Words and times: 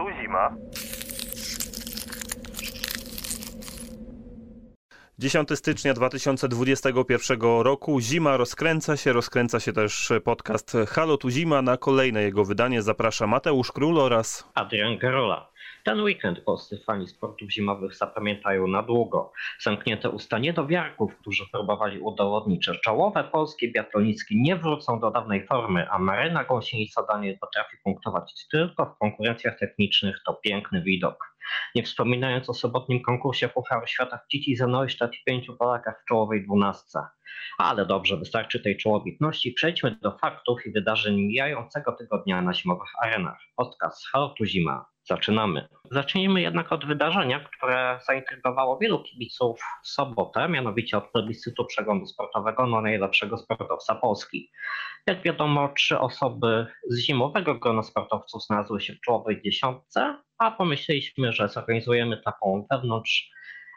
tu 0.00 0.06
zima. 0.22 0.56
10 5.18 5.48
stycznia 5.54 5.94
2021 5.94 7.40
roku. 7.40 8.00
Zima 8.00 8.36
rozkręca 8.36 8.96
się, 8.96 9.12
rozkręca 9.12 9.60
się 9.60 9.72
też 9.72 10.12
podcast 10.24 10.76
Halo 10.88 11.16
tu 11.16 11.30
Zima. 11.30 11.62
Na 11.62 11.76
kolejne 11.76 12.22
jego 12.22 12.44
wydanie 12.44 12.82
zaprasza 12.82 13.26
Mateusz 13.26 13.72
Król 13.72 13.98
oraz 13.98 14.48
Adrian 14.54 14.98
Garola. 14.98 15.49
Ten 15.84 16.00
weekend 16.00 16.40
polscy 16.40 16.78
fani 16.86 17.08
sportów 17.08 17.50
zimowych 17.50 17.94
zapamiętają 17.94 18.66
na 18.66 18.82
długo. 18.82 19.32
Zamknięte 19.60 20.10
usta 20.10 20.38
niedowiarków, 20.38 21.16
którzy 21.16 21.44
próbowali 21.52 22.00
udowodnić, 22.00 22.64
że 22.64 22.80
czołowe 22.80 23.24
polskie 23.24 23.72
biatlonistki 23.72 24.42
nie 24.42 24.56
wrócą 24.56 25.00
do 25.00 25.10
dawnej 25.10 25.46
formy, 25.46 25.90
a 25.90 25.98
Maryna 25.98 26.44
Gąsienica-Daniel 26.44 27.38
potrafi 27.38 27.76
punktować 27.84 28.48
tylko 28.50 28.86
w 28.86 28.98
konkurencjach 28.98 29.58
technicznych, 29.58 30.16
to 30.26 30.34
piękny 30.34 30.82
widok. 30.82 31.29
Nie 31.74 31.82
wspominając 31.82 32.50
o 32.50 32.54
sobotnim 32.54 33.02
konkursie 33.02 33.48
Pucharu 33.48 33.86
Świata 33.86 34.18
w 34.18 34.28
Cici 34.28 34.56
Zenojsztat 34.56 35.14
i 35.14 35.24
pięciu 35.26 35.56
Polakach 35.56 36.02
w 36.02 36.08
czołowej 36.08 36.44
dwunastce. 36.44 37.06
Ale 37.58 37.86
dobrze, 37.86 38.16
wystarczy 38.16 38.60
tej 38.60 38.76
czołobitności. 38.76 39.52
Przejdźmy 39.52 39.96
do 40.02 40.18
faktów 40.18 40.66
i 40.66 40.72
wydarzeń 40.72 41.16
mijającego 41.16 41.92
tygodnia 41.92 42.42
na 42.42 42.54
zimowych 42.54 42.88
arenach. 43.02 43.38
Podcast 43.56 44.08
Halotu 44.08 44.44
Zima. 44.44 44.86
Zaczynamy. 45.04 45.68
Zacznijmy 45.90 46.42
jednak 46.42 46.72
od 46.72 46.86
wydarzenia, 46.86 47.40
które 47.40 48.00
zaintrygowało 48.06 48.78
wielu 48.78 49.02
kibiców 49.02 49.60
w 49.84 49.88
sobotę, 49.88 50.48
mianowicie 50.48 50.98
od 50.98 51.10
plebiscytu 51.12 51.64
przeglądu 51.64 52.06
sportowego 52.06 52.66
na 52.66 52.80
najlepszego 52.80 53.38
sportowca 53.38 53.94
Polski. 53.94 54.50
Jak 55.06 55.22
wiadomo, 55.22 55.68
trzy 55.68 55.98
osoby 55.98 56.66
z 56.88 56.98
zimowego 56.98 57.54
grona 57.54 57.82
sportowców 57.82 58.44
znalazły 58.44 58.80
się 58.80 58.94
w 58.94 59.00
czołowej 59.00 59.42
dziesiątce, 59.42 60.16
a 60.40 60.50
pomyśleliśmy, 60.50 61.32
że 61.32 61.48
zorganizujemy 61.48 62.16
taką 62.16 62.66
wewnątrz 62.70 63.30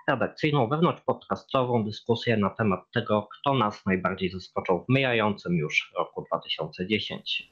redakcyjną, 0.08 0.68
wewnątrz 0.68 1.02
podcastową 1.02 1.86
dyskusję 1.86 2.38
na 2.38 2.50
temat 2.50 2.92
tego, 2.94 3.28
kto 3.32 3.54
nas 3.54 3.86
najbardziej 3.86 4.30
zaskoczył 4.30 4.86
w 4.86 4.90
mijającym 4.90 5.54
już 5.54 5.92
roku 5.98 6.26
2010. 6.28 7.50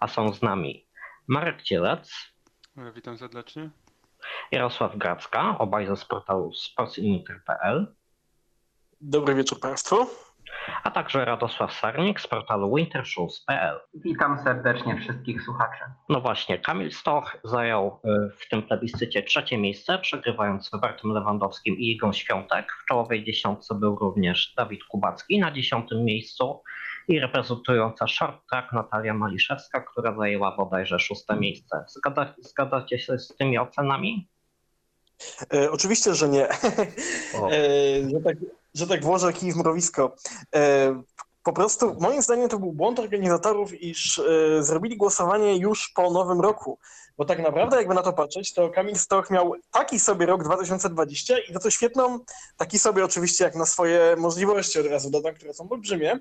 A 0.00 0.08
są 0.08 0.32
z 0.32 0.42
nami 0.42 0.86
Marek 1.28 1.62
Cielec. 1.62 2.12
Witam 2.94 3.18
serdecznie. 3.18 3.70
Jarosław 4.52 4.96
Gracka, 4.96 5.58
obaj 5.58 5.86
ze 5.86 5.96
portalu 5.96 6.52
sportsinter.pl. 6.54 7.94
Dobry 9.00 9.34
wieczór 9.34 9.60
Państwu 9.60 10.06
a 10.82 10.90
także 10.90 11.24
Radosław 11.24 11.72
Sarnik 11.72 12.20
z 12.20 12.26
portalu 12.26 12.74
wintershoes.pl. 12.74 13.80
Witam 13.94 14.38
serdecznie 14.44 14.96
wszystkich 14.96 15.42
słuchaczy. 15.42 15.84
No 16.08 16.20
właśnie, 16.20 16.58
Kamil 16.58 16.92
Stoch 16.92 17.36
zajął 17.44 18.00
y, 18.04 18.30
w 18.38 18.48
tym 18.48 18.62
plebiscycie 18.62 19.22
trzecie 19.22 19.58
miejsce, 19.58 19.98
przegrywając 19.98 20.68
z 20.68 20.72
Robertem 20.72 21.10
Lewandowskim 21.10 21.78
i 21.78 21.90
Igą 21.90 22.12
Świątek. 22.12 22.72
W 22.82 22.86
czołowej 22.88 23.24
dziesiątce 23.24 23.74
był 23.74 23.96
również 23.96 24.54
Dawid 24.56 24.84
Kubacki 24.84 25.38
na 25.38 25.50
dziesiątym 25.50 26.04
miejscu 26.04 26.62
i 27.08 27.20
reprezentująca 27.20 28.06
short 28.06 28.48
track 28.50 28.72
Natalia 28.72 29.14
Maliszewska, 29.14 29.80
która 29.80 30.16
zajęła 30.16 30.56
bodajże 30.56 30.98
szóste 30.98 31.36
miejsce. 31.36 31.84
Zgadza, 31.88 32.34
zgadzacie 32.38 32.98
się 32.98 33.18
z 33.18 33.36
tymi 33.36 33.58
ocenami? 33.58 34.28
E, 35.54 35.70
oczywiście, 35.70 36.14
że 36.14 36.28
nie. 36.28 36.48
E, 36.48 38.10
że, 38.10 38.20
tak, 38.24 38.36
że 38.74 38.86
tak 38.86 39.04
włożę 39.04 39.32
kij 39.32 39.52
w 39.52 39.56
mrowisko. 39.56 40.16
E, 40.54 41.02
po 41.42 41.52
prostu 41.52 41.96
moim 42.00 42.22
zdaniem 42.22 42.48
to 42.48 42.58
był 42.58 42.72
błąd 42.72 42.98
organizatorów, 42.98 43.82
iż 43.82 44.18
e, 44.18 44.62
zrobili 44.62 44.96
głosowanie 44.96 45.56
już 45.56 45.92
po 45.94 46.10
nowym 46.10 46.40
roku. 46.40 46.78
Bo 47.16 47.24
tak 47.24 47.38
naprawdę, 47.38 47.76
jakby 47.76 47.94
na 47.94 48.02
to 48.02 48.12
patrzeć, 48.12 48.54
to 48.54 48.70
Kamil 48.70 48.96
Stoch 48.96 49.30
miał 49.30 49.54
taki 49.70 50.00
sobie 50.00 50.26
rok 50.26 50.44
2020 50.44 51.34
i 51.50 51.52
to 51.52 51.58
co 51.58 51.70
świetną, 51.70 52.18
taki 52.56 52.78
sobie 52.78 53.04
oczywiście 53.04 53.44
jak 53.44 53.54
na 53.54 53.66
swoje 53.66 54.16
możliwości 54.18 54.80
od 54.80 54.86
razu 54.86 55.10
dodam, 55.10 55.34
które 55.34 55.54
są 55.54 55.68
olbrzymie, 55.70 56.18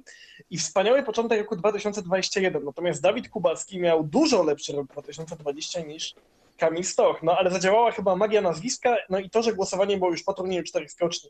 i 0.49 0.57
wspaniały 0.57 1.03
początek 1.03 1.39
roku 1.39 1.55
2021. 1.55 2.65
Natomiast 2.65 3.01
Dawid 3.01 3.29
Kubacki 3.29 3.79
miał 3.79 4.03
dużo 4.03 4.43
lepszy 4.43 4.73
rok 4.73 4.87
2020 4.87 5.81
niż 5.81 6.15
Kamil 6.57 6.83
Stoch. 6.83 7.23
No 7.23 7.37
ale 7.37 7.51
zadziałała 7.51 7.91
chyba 7.91 8.15
magia 8.15 8.41
nazwiska, 8.41 8.95
no 9.09 9.19
i 9.19 9.29
to, 9.29 9.41
że 9.43 9.53
głosowanie 9.53 9.97
było 9.97 10.11
już 10.11 10.23
po 10.23 10.33
turnieju 10.33 10.63
czterech 10.63 10.91
skoczni. 10.91 11.29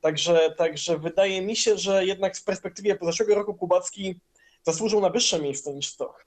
Także, 0.00 0.54
także 0.56 0.98
wydaje 0.98 1.42
mi 1.42 1.56
się, 1.56 1.78
że 1.78 2.04
jednak 2.04 2.36
w 2.36 2.44
perspektywie 2.44 2.98
zeszłego 3.02 3.34
roku 3.34 3.54
Kubacki 3.54 4.20
zasłużył 4.62 5.00
na 5.00 5.10
wyższe 5.10 5.40
miejsce 5.40 5.74
niż 5.74 5.88
Stoch. 5.88 6.24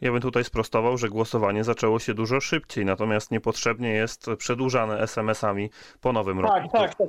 Ja 0.00 0.12
bym 0.12 0.20
tutaj 0.20 0.44
sprostował, 0.44 0.98
że 0.98 1.08
głosowanie 1.08 1.64
zaczęło 1.64 1.98
się 1.98 2.14
dużo 2.14 2.40
szybciej, 2.40 2.84
natomiast 2.84 3.30
niepotrzebnie 3.30 3.90
jest 3.90 4.26
przedłużane 4.38 5.00
SMS-ami 5.00 5.70
po 6.00 6.12
nowym 6.12 6.42
tak, 6.42 6.46
roku. 6.46 6.68
Tak, 6.72 6.94
tak. 6.94 7.08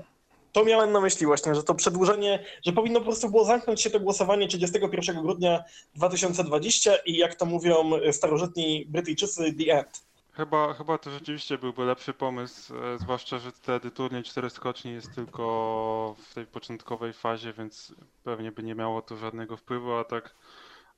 To 0.52 0.66
miałem 0.66 0.92
na 0.92 1.02
myśli 1.02 1.26
właśnie, 1.26 1.56
że 1.56 1.64
to 1.64 1.76
przedłużenie, 1.76 2.44
że 2.66 2.74
powinno 2.74 3.00
po 3.00 3.06
prostu 3.06 3.30
było 3.30 3.46
zamknąć 3.46 3.82
się 3.82 3.90
to 3.90 4.00
głosowanie 4.00 4.48
31 4.48 5.22
grudnia 5.22 5.64
2020 5.96 6.96
i 7.06 7.18
jak 7.18 7.36
to 7.36 7.46
mówią 7.46 7.92
starożytni 8.12 8.86
Brytyjczycy, 8.90 9.54
the 9.54 9.74
end. 9.74 10.04
Chyba, 10.38 10.74
chyba 10.74 10.98
to 10.98 11.10
rzeczywiście 11.12 11.58
byłby 11.58 11.86
lepszy 11.86 12.14
pomysł, 12.14 12.74
e, 12.76 12.98
zwłaszcza, 12.98 13.40
że 13.40 13.52
wtedy 13.52 13.92
turniej 13.92 14.24
czteroskoczni 14.24 14.92
jest 14.92 15.16
tylko 15.16 16.16
w 16.18 16.34
tej 16.34 16.46
początkowej 16.46 17.14
fazie, 17.14 17.54
więc 17.54 17.96
pewnie 18.24 18.52
by 18.52 18.64
nie 18.64 18.76
miało 18.76 19.02
to 19.02 19.16
żadnego 19.16 19.58
wpływu, 19.58 19.94
a 19.94 20.04
tak 20.04 20.36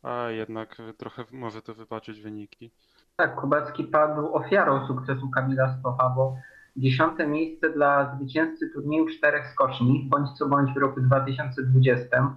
a 0.04 0.30
jednak 0.30 0.78
trochę 0.98 1.24
może 1.32 1.62
to 1.62 1.74
wybaczyć 1.74 2.22
wyniki. 2.22 2.72
Tak, 3.16 3.36
Kubacki 3.36 3.84
padł 3.84 4.36
ofiarą 4.36 4.88
sukcesu 4.88 5.30
Kamila 5.30 5.78
Stocha, 5.80 6.10
bo 6.10 6.36
dziesiąte 6.78 7.28
miejsce 7.28 7.70
dla 7.70 8.16
zwycięzcy 8.16 8.70
turnieju 8.70 9.06
czterech 9.08 9.48
skoczni, 9.48 10.08
bądź 10.10 10.32
co 10.32 10.48
bądź 10.48 10.74
w 10.74 10.78
roku 10.78 11.02
2020. 11.02 12.36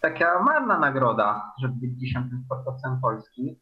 Taka 0.00 0.42
marna 0.42 0.78
nagroda, 0.78 1.52
żeby 1.60 1.74
być 1.74 2.00
dziesiątym 2.00 2.42
sportowcem 2.44 3.00
Polski. 3.00 3.58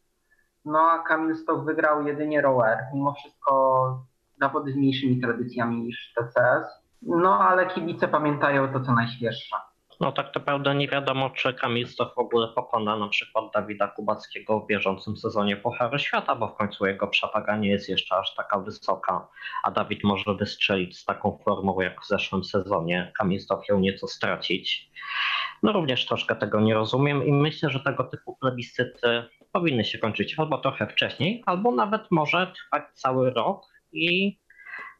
No 0.65 0.79
a 0.79 1.03
Kamil 1.03 1.35
Stoch 1.35 1.65
wygrał 1.65 2.07
jedynie 2.07 2.41
rower, 2.41 2.77
mimo 2.93 3.13
wszystko 3.13 4.05
zawody 4.41 4.71
z 4.71 4.75
mniejszymi 4.75 5.21
tradycjami 5.21 5.81
niż 5.81 6.13
TCS. 6.15 6.85
No 7.01 7.39
ale 7.39 7.67
kibice 7.67 8.07
pamiętają 8.07 8.73
to, 8.73 8.79
co 8.79 8.93
najświeższe. 8.93 9.55
No 9.99 10.11
tak 10.11 10.35
naprawdę 10.35 10.75
nie 10.75 10.87
wiadomo, 10.87 11.29
czy 11.29 11.53
Kamil 11.53 11.87
Stoch 11.87 12.15
w 12.15 12.19
ogóle 12.19 12.47
pokona 12.47 12.97
na 12.97 13.07
przykład 13.07 13.45
Dawida 13.53 13.87
Kubackiego 13.87 14.59
w 14.59 14.67
bieżącym 14.67 15.17
sezonie 15.17 15.57
Pucharu 15.57 15.99
Świata, 15.99 16.35
bo 16.35 16.47
w 16.47 16.55
końcu 16.55 16.85
jego 16.85 17.07
przewaga 17.07 17.57
nie 17.57 17.69
jest 17.69 17.89
jeszcze 17.89 18.17
aż 18.17 18.35
taka 18.35 18.59
wysoka, 18.59 19.27
a 19.63 19.71
Dawid 19.71 20.03
może 20.03 20.33
wystrzelić 20.33 20.99
z 20.99 21.05
taką 21.05 21.39
formą 21.45 21.81
jak 21.81 22.01
w 22.01 22.07
zeszłym 22.07 22.43
sezonie. 22.43 23.11
Kamil 23.17 23.39
Stoch 23.39 23.69
ją 23.69 23.79
nieco 23.79 24.07
stracić. 24.07 24.91
No 25.63 25.71
również 25.71 26.05
troszkę 26.05 26.35
tego 26.35 26.61
nie 26.61 26.73
rozumiem 26.73 27.25
i 27.25 27.33
myślę, 27.33 27.69
że 27.69 27.79
tego 27.79 28.03
typu 28.03 28.35
plebiscyty 28.35 29.23
powinny 29.55 29.85
się 29.85 29.97
kończyć 29.97 30.39
albo 30.39 30.57
trochę 30.57 30.87
wcześniej, 30.87 31.43
albo 31.45 31.71
nawet 31.71 32.01
może 32.11 32.51
trwać 32.55 32.83
cały 32.93 33.29
rok 33.29 33.61
i 33.91 34.37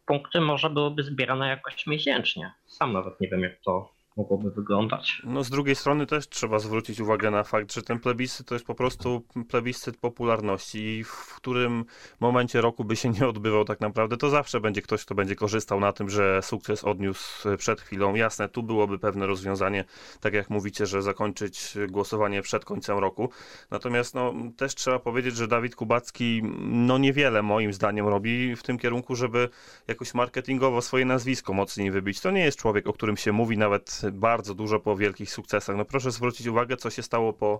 punkty 0.06 0.42
może 0.42 0.70
byłyby 0.70 1.04
zbierane 1.04 1.48
jakoś 1.48 1.88
miesięcznie. 1.88 2.54
Sam 2.66 2.94
nawet 2.94 3.22
nie 3.22 3.28
wiem, 3.28 3.42
jak 3.42 3.62
to 3.62 3.95
mogłoby 4.18 4.52
wyglądać. 4.52 5.22
No 5.24 5.44
z 5.44 5.50
drugiej 5.50 5.76
strony 5.76 6.06
też 6.06 6.30
trzeba 6.30 6.60
zwrócić 6.60 7.00
uwagę 7.00 7.32
na 7.32 7.44
fakt, 7.44 7.74
że 7.74 7.82
ten 7.82 8.00
plebiscyt 8.00 8.48
to 8.48 8.56
jest 8.56 8.66
po 8.66 8.76
prostu 8.76 9.24
plebiscyt 9.50 9.98
popularności 9.98 10.80
i 10.80 11.04
w 11.04 11.36
którym 11.36 11.86
momencie 12.20 12.62
roku 12.62 12.84
by 12.84 12.96
się 12.96 13.10
nie 13.10 13.28
odbywał 13.28 13.66
tak 13.66 13.80
naprawdę, 13.80 14.18
to 14.18 14.30
zawsze 14.30 14.60
będzie 14.60 14.82
ktoś, 14.82 15.06
kto 15.06 15.16
będzie 15.16 15.36
korzystał 15.36 15.80
na 15.80 15.94
tym, 15.94 16.10
że 16.10 16.42
sukces 16.42 16.84
odniósł 16.84 17.58
przed 17.58 17.82
chwilą. 17.82 18.16
Jasne, 18.16 18.50
tu 18.50 18.64
byłoby 18.64 19.00
pewne 19.00 19.28
rozwiązanie, 19.28 19.84
tak 20.20 20.34
jak 20.34 20.50
mówicie, 20.50 20.86
że 20.86 21.02
zakończyć 21.02 21.78
głosowanie 21.90 22.42
przed 22.42 22.66
końcem 22.66 22.98
roku. 22.98 23.30
Natomiast 23.72 24.16
no, 24.16 24.34
też 24.58 24.76
trzeba 24.76 25.00
powiedzieć, 25.00 25.36
że 25.36 25.48
Dawid 25.48 25.76
Kubacki 25.76 26.42
no 26.60 26.98
niewiele 26.98 27.42
moim 27.42 27.74
zdaniem 27.74 28.08
robi 28.08 28.56
w 28.56 28.64
tym 28.64 28.78
kierunku, 28.78 29.16
żeby 29.16 29.50
jakoś 29.88 30.14
marketingowo 30.14 30.82
swoje 30.82 31.06
nazwisko 31.06 31.54
mocniej 31.54 31.92
wybić. 31.92 32.20
To 32.20 32.32
nie 32.32 32.44
jest 32.44 32.58
człowiek, 32.58 32.88
o 32.88 32.94
którym 32.94 33.18
się 33.18 33.32
mówi 33.32 33.58
nawet 33.58 34.02
bardzo 34.12 34.54
dużo 34.54 34.80
po 34.80 34.96
wielkich 34.96 35.32
sukcesach. 35.32 35.76
No 35.76 35.86
proszę 35.86 36.12
zwrócić 36.12 36.48
uwagę, 36.48 36.78
co 36.78 36.90
się 36.90 37.04
stało 37.04 37.34
po 37.34 37.60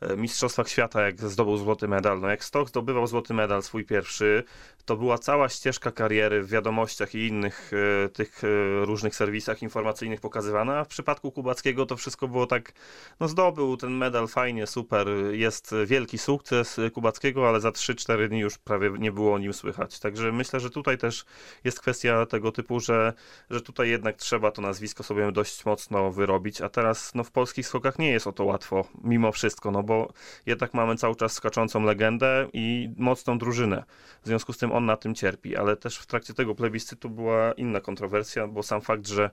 e, 0.00 0.16
Mistrzostwach 0.16 0.68
Świata, 0.68 1.02
jak 1.02 1.20
zdobył 1.20 1.56
złoty 1.56 1.88
medal. 1.88 2.20
No 2.20 2.28
jak 2.28 2.44
Stoch 2.44 2.68
zdobywał 2.68 3.06
złoty 3.06 3.34
medal 3.34 3.62
swój 3.62 3.84
pierwszy, 3.84 4.44
to 4.84 4.96
była 4.96 5.18
cała 5.18 5.48
ścieżka 5.48 5.92
kariery 5.92 6.42
w 6.42 6.50
wiadomościach 6.50 7.14
i 7.14 7.26
innych 7.26 7.70
e, 8.04 8.08
tych 8.08 8.44
e, 8.44 8.46
różnych 8.84 9.16
serwisach 9.16 9.62
informacyjnych 9.62 10.20
pokazywana, 10.20 10.78
a 10.78 10.84
w 10.84 10.88
przypadku 10.88 11.32
Kubackiego 11.32 11.86
to 11.86 11.96
wszystko 11.96 12.28
było 12.28 12.46
tak, 12.46 12.72
no 13.20 13.28
zdobył 13.28 13.76
ten 13.76 13.92
medal 13.92 14.28
fajnie, 14.28 14.66
super, 14.66 15.08
jest 15.32 15.74
wielki 15.86 16.18
sukces 16.18 16.80
Kubackiego, 16.94 17.48
ale 17.48 17.60
za 17.60 17.70
3-4 17.70 18.28
dni 18.28 18.40
już 18.40 18.58
prawie 18.58 18.90
nie 18.98 19.12
było 19.12 19.34
o 19.34 19.38
nim 19.38 19.52
słychać. 19.52 19.98
Także 19.98 20.32
myślę, 20.32 20.60
że 20.60 20.70
tutaj 20.70 20.98
też 20.98 21.24
jest 21.64 21.80
kwestia 21.80 22.26
tego 22.26 22.52
typu, 22.52 22.80
że, 22.80 23.12
że 23.50 23.60
tutaj 23.60 23.90
jednak 23.90 24.16
trzeba 24.16 24.50
to 24.50 24.62
nazwisko 24.62 25.02
sobie 25.02 25.32
dość 25.32 25.64
mocno 25.64 25.85
mocno 25.90 26.12
wyrobić, 26.12 26.60
a 26.60 26.68
teraz 26.68 27.14
no, 27.14 27.24
w 27.24 27.30
polskich 27.30 27.66
skokach 27.66 27.98
nie 27.98 28.10
jest 28.10 28.26
o 28.26 28.32
to 28.32 28.44
łatwo, 28.44 28.84
mimo 29.04 29.32
wszystko, 29.32 29.70
no 29.70 29.82
bo 29.82 30.12
jednak 30.46 30.74
mamy 30.74 30.96
cały 30.96 31.16
czas 31.16 31.32
skaczącą 31.32 31.82
legendę 31.82 32.48
i 32.52 32.94
mocną 32.96 33.38
drużynę. 33.38 33.84
W 34.22 34.26
związku 34.26 34.52
z 34.52 34.58
tym 34.58 34.72
on 34.72 34.86
na 34.86 34.96
tym 34.96 35.14
cierpi, 35.14 35.56
ale 35.56 35.76
też 35.76 35.98
w 35.98 36.06
trakcie 36.06 36.34
tego 36.34 36.54
plebiscytu 36.54 37.10
była 37.10 37.52
inna 37.52 37.80
kontrowersja, 37.80 38.46
bo 38.46 38.62
sam 38.62 38.80
fakt, 38.80 39.08
że, 39.08 39.30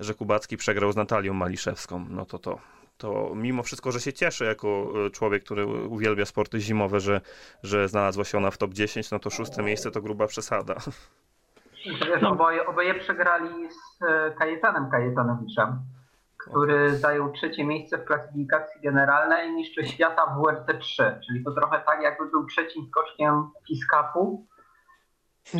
że 0.00 0.14
Kubacki 0.14 0.56
przegrał 0.56 0.92
z 0.92 0.96
Natalią 0.96 1.34
Maliszewską, 1.34 2.06
no 2.10 2.26
to 2.26 2.38
to 2.38 2.58
to 2.98 3.32
mimo 3.34 3.62
wszystko, 3.62 3.92
że 3.92 4.00
się 4.00 4.12
cieszę 4.12 4.44
jako 4.44 4.92
e, 5.06 5.10
człowiek, 5.10 5.44
który 5.44 5.66
uwielbia 5.66 6.24
sporty 6.24 6.60
zimowe, 6.60 7.00
że, 7.00 7.20
że 7.62 7.88
znalazła 7.88 8.24
się 8.24 8.38
ona 8.38 8.50
w 8.50 8.58
top 8.58 8.74
10, 8.74 9.10
no 9.10 9.18
to 9.18 9.30
szóste 9.30 9.62
miejsce 9.62 9.90
to 9.90 10.00
gruba 10.00 10.26
przesada. 10.26 10.74
Wiesz, 11.86 12.22
oboje, 12.22 12.66
oboje 12.66 12.94
przegrali 12.94 13.68
z 13.70 14.02
e, 14.02 14.34
Kajetanem 14.38 14.90
Kajetanowiczem, 14.90 15.78
który 16.50 16.96
zajął 16.96 17.32
trzecie 17.32 17.64
miejsce 17.64 17.98
w 17.98 18.04
klasyfikacji 18.04 18.80
generalnej 18.80 19.52
mistrzostw 19.52 19.92
świata 19.92 20.26
w 20.26 20.42
WRC 20.42 20.80
3, 20.80 21.20
czyli 21.26 21.44
to 21.44 21.52
trochę 21.52 21.82
tak 21.86 22.02
jakby 22.02 22.30
był 22.30 22.46
trzecim 22.46 22.86
skoczkiem 22.90 23.50
Fiskapu 23.68 24.46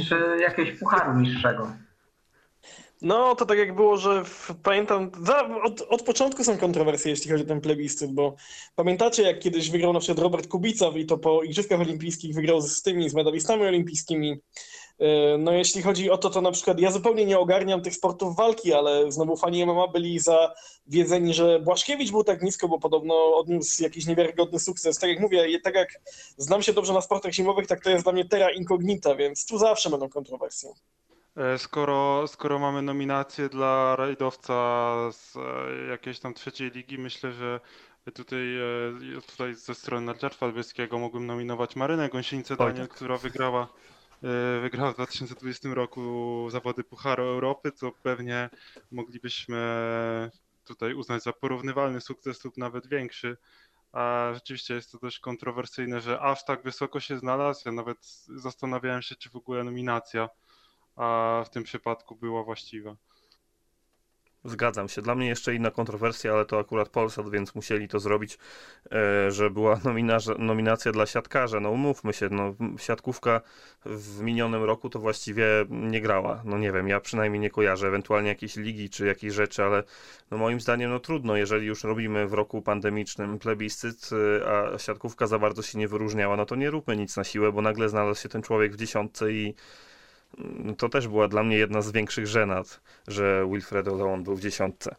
czy 0.08 0.36
jakiegoś 0.40 0.78
pucharu 0.78 1.14
niższego. 1.14 1.68
No, 3.02 3.34
to 3.34 3.46
tak 3.46 3.58
jak 3.58 3.74
było, 3.74 3.96
że 3.96 4.24
w, 4.24 4.50
pamiętam, 4.62 5.10
za, 5.22 5.48
od, 5.62 5.80
od, 5.80 6.02
początku 6.02 6.44
są 6.44 6.58
kontrowersje, 6.58 7.10
jeśli 7.10 7.30
chodzi 7.30 7.44
o 7.44 7.46
ten 7.46 7.60
plebiscyt, 7.60 8.12
bo 8.12 8.36
pamiętacie, 8.76 9.22
jak 9.22 9.38
kiedyś 9.38 9.70
wygrał 9.70 9.92
na 9.92 10.00
przykład 10.00 10.18
Robert 10.18 10.48
Kubica 10.48 10.88
i 10.88 11.06
to 11.06 11.18
po 11.18 11.42
Igrzyskach 11.42 11.80
Olimpijskich 11.80 12.34
wygrał 12.34 12.60
z 12.60 12.82
tymi, 12.82 13.10
z 13.10 13.14
medalistami 13.14 13.62
olimpijskimi. 13.62 14.40
E, 14.98 15.38
no 15.38 15.52
jeśli 15.52 15.82
chodzi 15.82 16.10
o 16.10 16.18
to, 16.18 16.30
to 16.30 16.40
na 16.40 16.50
przykład 16.50 16.80
ja 16.80 16.90
zupełnie 16.90 17.26
nie 17.26 17.38
ogarniam 17.38 17.80
tych 17.82 17.94
sportów 17.94 18.36
walki, 18.36 18.74
ale 18.74 19.12
znowu 19.12 19.36
fani 19.36 19.66
MMA 19.66 19.88
byli 19.88 20.18
zawiedzeni, 20.18 21.34
że 21.34 21.60
Błaszkiewicz 21.60 22.10
był 22.10 22.24
tak 22.24 22.42
nisko, 22.42 22.68
bo 22.68 22.78
podobno 22.78 23.36
odniósł 23.36 23.82
jakiś 23.82 24.06
niewiarygodny 24.06 24.58
sukces. 24.58 24.98
Tak 24.98 25.10
jak 25.10 25.20
mówię, 25.20 25.60
tak 25.60 25.74
jak 25.74 25.88
znam 26.36 26.62
się 26.62 26.72
dobrze 26.72 26.92
na 26.92 27.00
sportach 27.00 27.32
zimowych, 27.32 27.66
tak 27.66 27.84
to 27.84 27.90
jest 27.90 28.04
dla 28.04 28.12
mnie 28.12 28.24
terra 28.24 28.50
incognita, 28.50 29.14
więc 29.14 29.46
tu 29.46 29.58
zawsze 29.58 29.90
będą 29.90 30.08
kontrowersje. 30.08 30.70
E, 31.36 31.58
skoro, 31.58 32.28
skoro 32.28 32.58
mamy 32.58 32.82
nominację 32.82 33.48
dla 33.48 33.96
rajdowca 33.96 34.94
z 35.12 35.36
e, 35.36 35.90
jakiejś 35.90 36.18
tam 36.18 36.34
trzeciej 36.34 36.70
ligi, 36.70 36.98
myślę, 36.98 37.32
że 37.32 37.60
tutaj, 38.14 38.46
tutaj 39.26 39.54
ze 39.54 39.74
strony 39.74 40.06
narciarstwa 40.06 40.46
albyskiego 40.46 40.98
mógłbym 40.98 41.26
nominować 41.26 41.76
Marynę 41.76 42.08
Gąsienicę 42.08 42.56
Daniel, 42.56 42.88
tak. 42.88 42.96
która 42.96 43.16
wygrała, 43.16 43.68
wygrała 44.62 44.92
w 44.92 44.94
2020 44.94 45.74
roku 45.74 46.46
zawody 46.50 46.84
Pucharu 46.84 47.22
Europy, 47.22 47.72
co 47.72 47.92
pewnie 47.92 48.50
moglibyśmy 48.90 49.60
tutaj 50.64 50.94
uznać 50.94 51.22
za 51.22 51.32
porównywalny 51.32 52.00
sukces 52.00 52.44
lub 52.44 52.56
nawet 52.56 52.86
większy. 52.86 53.36
A 53.92 54.30
rzeczywiście 54.34 54.74
jest 54.74 54.92
to 54.92 54.98
dość 54.98 55.18
kontrowersyjne, 55.18 56.00
że 56.00 56.20
aż 56.20 56.44
tak 56.44 56.62
wysoko 56.62 57.00
się 57.00 57.18
znalazł. 57.18 57.62
Ja 57.66 57.72
nawet 57.72 57.98
zastanawiałem 58.36 59.02
się, 59.02 59.16
czy 59.16 59.30
w 59.30 59.36
ogóle 59.36 59.64
nominacja 59.64 60.28
w 61.44 61.48
tym 61.52 61.64
przypadku 61.64 62.16
była 62.16 62.44
właściwa. 62.44 62.96
Zgadzam 64.44 64.88
się. 64.88 65.02
Dla 65.02 65.14
mnie 65.14 65.28
jeszcze 65.28 65.54
inna 65.54 65.70
kontrowersja, 65.70 66.32
ale 66.32 66.44
to 66.44 66.58
akurat 66.58 66.88
Polsat, 66.88 67.30
więc 67.30 67.54
musieli 67.54 67.88
to 67.88 68.00
zrobić, 68.00 68.38
e, 68.92 69.30
że 69.30 69.50
była 69.50 69.80
nominacja 70.38 70.92
dla 70.92 71.06
siatkarza. 71.06 71.60
No 71.60 71.70
umówmy 71.70 72.12
się, 72.12 72.28
no, 72.30 72.54
siatkówka 72.78 73.40
w 73.86 74.20
minionym 74.20 74.64
roku 74.64 74.90
to 74.90 74.98
właściwie 74.98 75.46
nie 75.70 76.00
grała. 76.00 76.42
No 76.44 76.58
nie 76.58 76.72
wiem, 76.72 76.88
ja 76.88 77.00
przynajmniej 77.00 77.40
nie 77.40 77.50
kojarzę, 77.50 77.88
ewentualnie 77.88 78.28
jakieś 78.28 78.56
ligi 78.56 78.90
czy 78.90 79.06
jakieś 79.06 79.34
rzeczy, 79.34 79.64
ale 79.64 79.82
no 80.30 80.38
moim 80.38 80.60
zdaniem 80.60 80.90
no 80.90 81.00
trudno, 81.00 81.36
jeżeli 81.36 81.66
już 81.66 81.84
robimy 81.84 82.26
w 82.26 82.32
roku 82.32 82.62
pandemicznym 82.62 83.38
plebiscyt, 83.38 84.10
e, 84.40 84.74
a 84.74 84.78
siatkówka 84.78 85.26
za 85.26 85.38
bardzo 85.38 85.62
się 85.62 85.78
nie 85.78 85.88
wyróżniała, 85.88 86.36
no 86.36 86.46
to 86.46 86.56
nie 86.56 86.70
róbmy 86.70 86.96
nic 86.96 87.16
na 87.16 87.24
siłę, 87.24 87.52
bo 87.52 87.62
nagle 87.62 87.88
znalazł 87.88 88.22
się 88.22 88.28
ten 88.28 88.42
człowiek 88.42 88.72
w 88.72 88.76
dziesiątce 88.76 89.32
i 89.32 89.54
to 90.78 90.88
też 90.88 91.08
była 91.08 91.28
dla 91.28 91.42
mnie 91.42 91.56
jedna 91.56 91.82
z 91.82 91.92
większych 91.92 92.26
żenad, 92.26 92.80
że 93.08 93.46
Wilfredo 93.50 93.94
Leon 93.94 94.24
był 94.24 94.36
w 94.36 94.40
dziesiątce. 94.40 94.94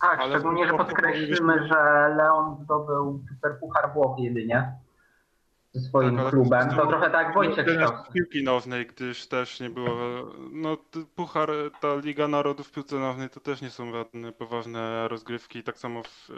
Tak, 0.00 0.20
Ale 0.20 0.34
szczególnie, 0.34 0.66
że 0.68 0.74
podkreślmy, 0.74 1.68
że 1.68 2.08
Leon 2.16 2.56
zdobył 2.64 3.22
Superpuchar 3.28 3.92
Włoch 3.92 4.18
jedynie 4.18 4.72
ze 5.72 5.80
swoim 5.80 6.16
tak, 6.16 6.28
klubem. 6.28 6.68
To 6.68 6.86
trochę 6.86 7.10
tak 7.10 7.34
Wojciech 7.34 7.66
w 7.66 8.12
piłki 8.12 8.44
nożnej, 8.44 8.86
gdyż 8.86 9.26
też 9.26 9.60
nie 9.60 9.70
było, 9.70 9.90
no 10.52 10.76
Puchar, 11.16 11.50
ta 11.80 11.88
Liga 11.94 12.28
Narodów 12.28 12.68
w 12.68 12.72
piłce 12.72 12.96
nożnej 12.96 13.30
to 13.30 13.40
też 13.40 13.62
nie 13.62 13.70
są 13.70 13.92
żadne 13.92 14.32
poważne 14.32 15.08
rozgrywki, 15.08 15.62
tak 15.62 15.78
samo 15.78 16.02
w 16.02 16.28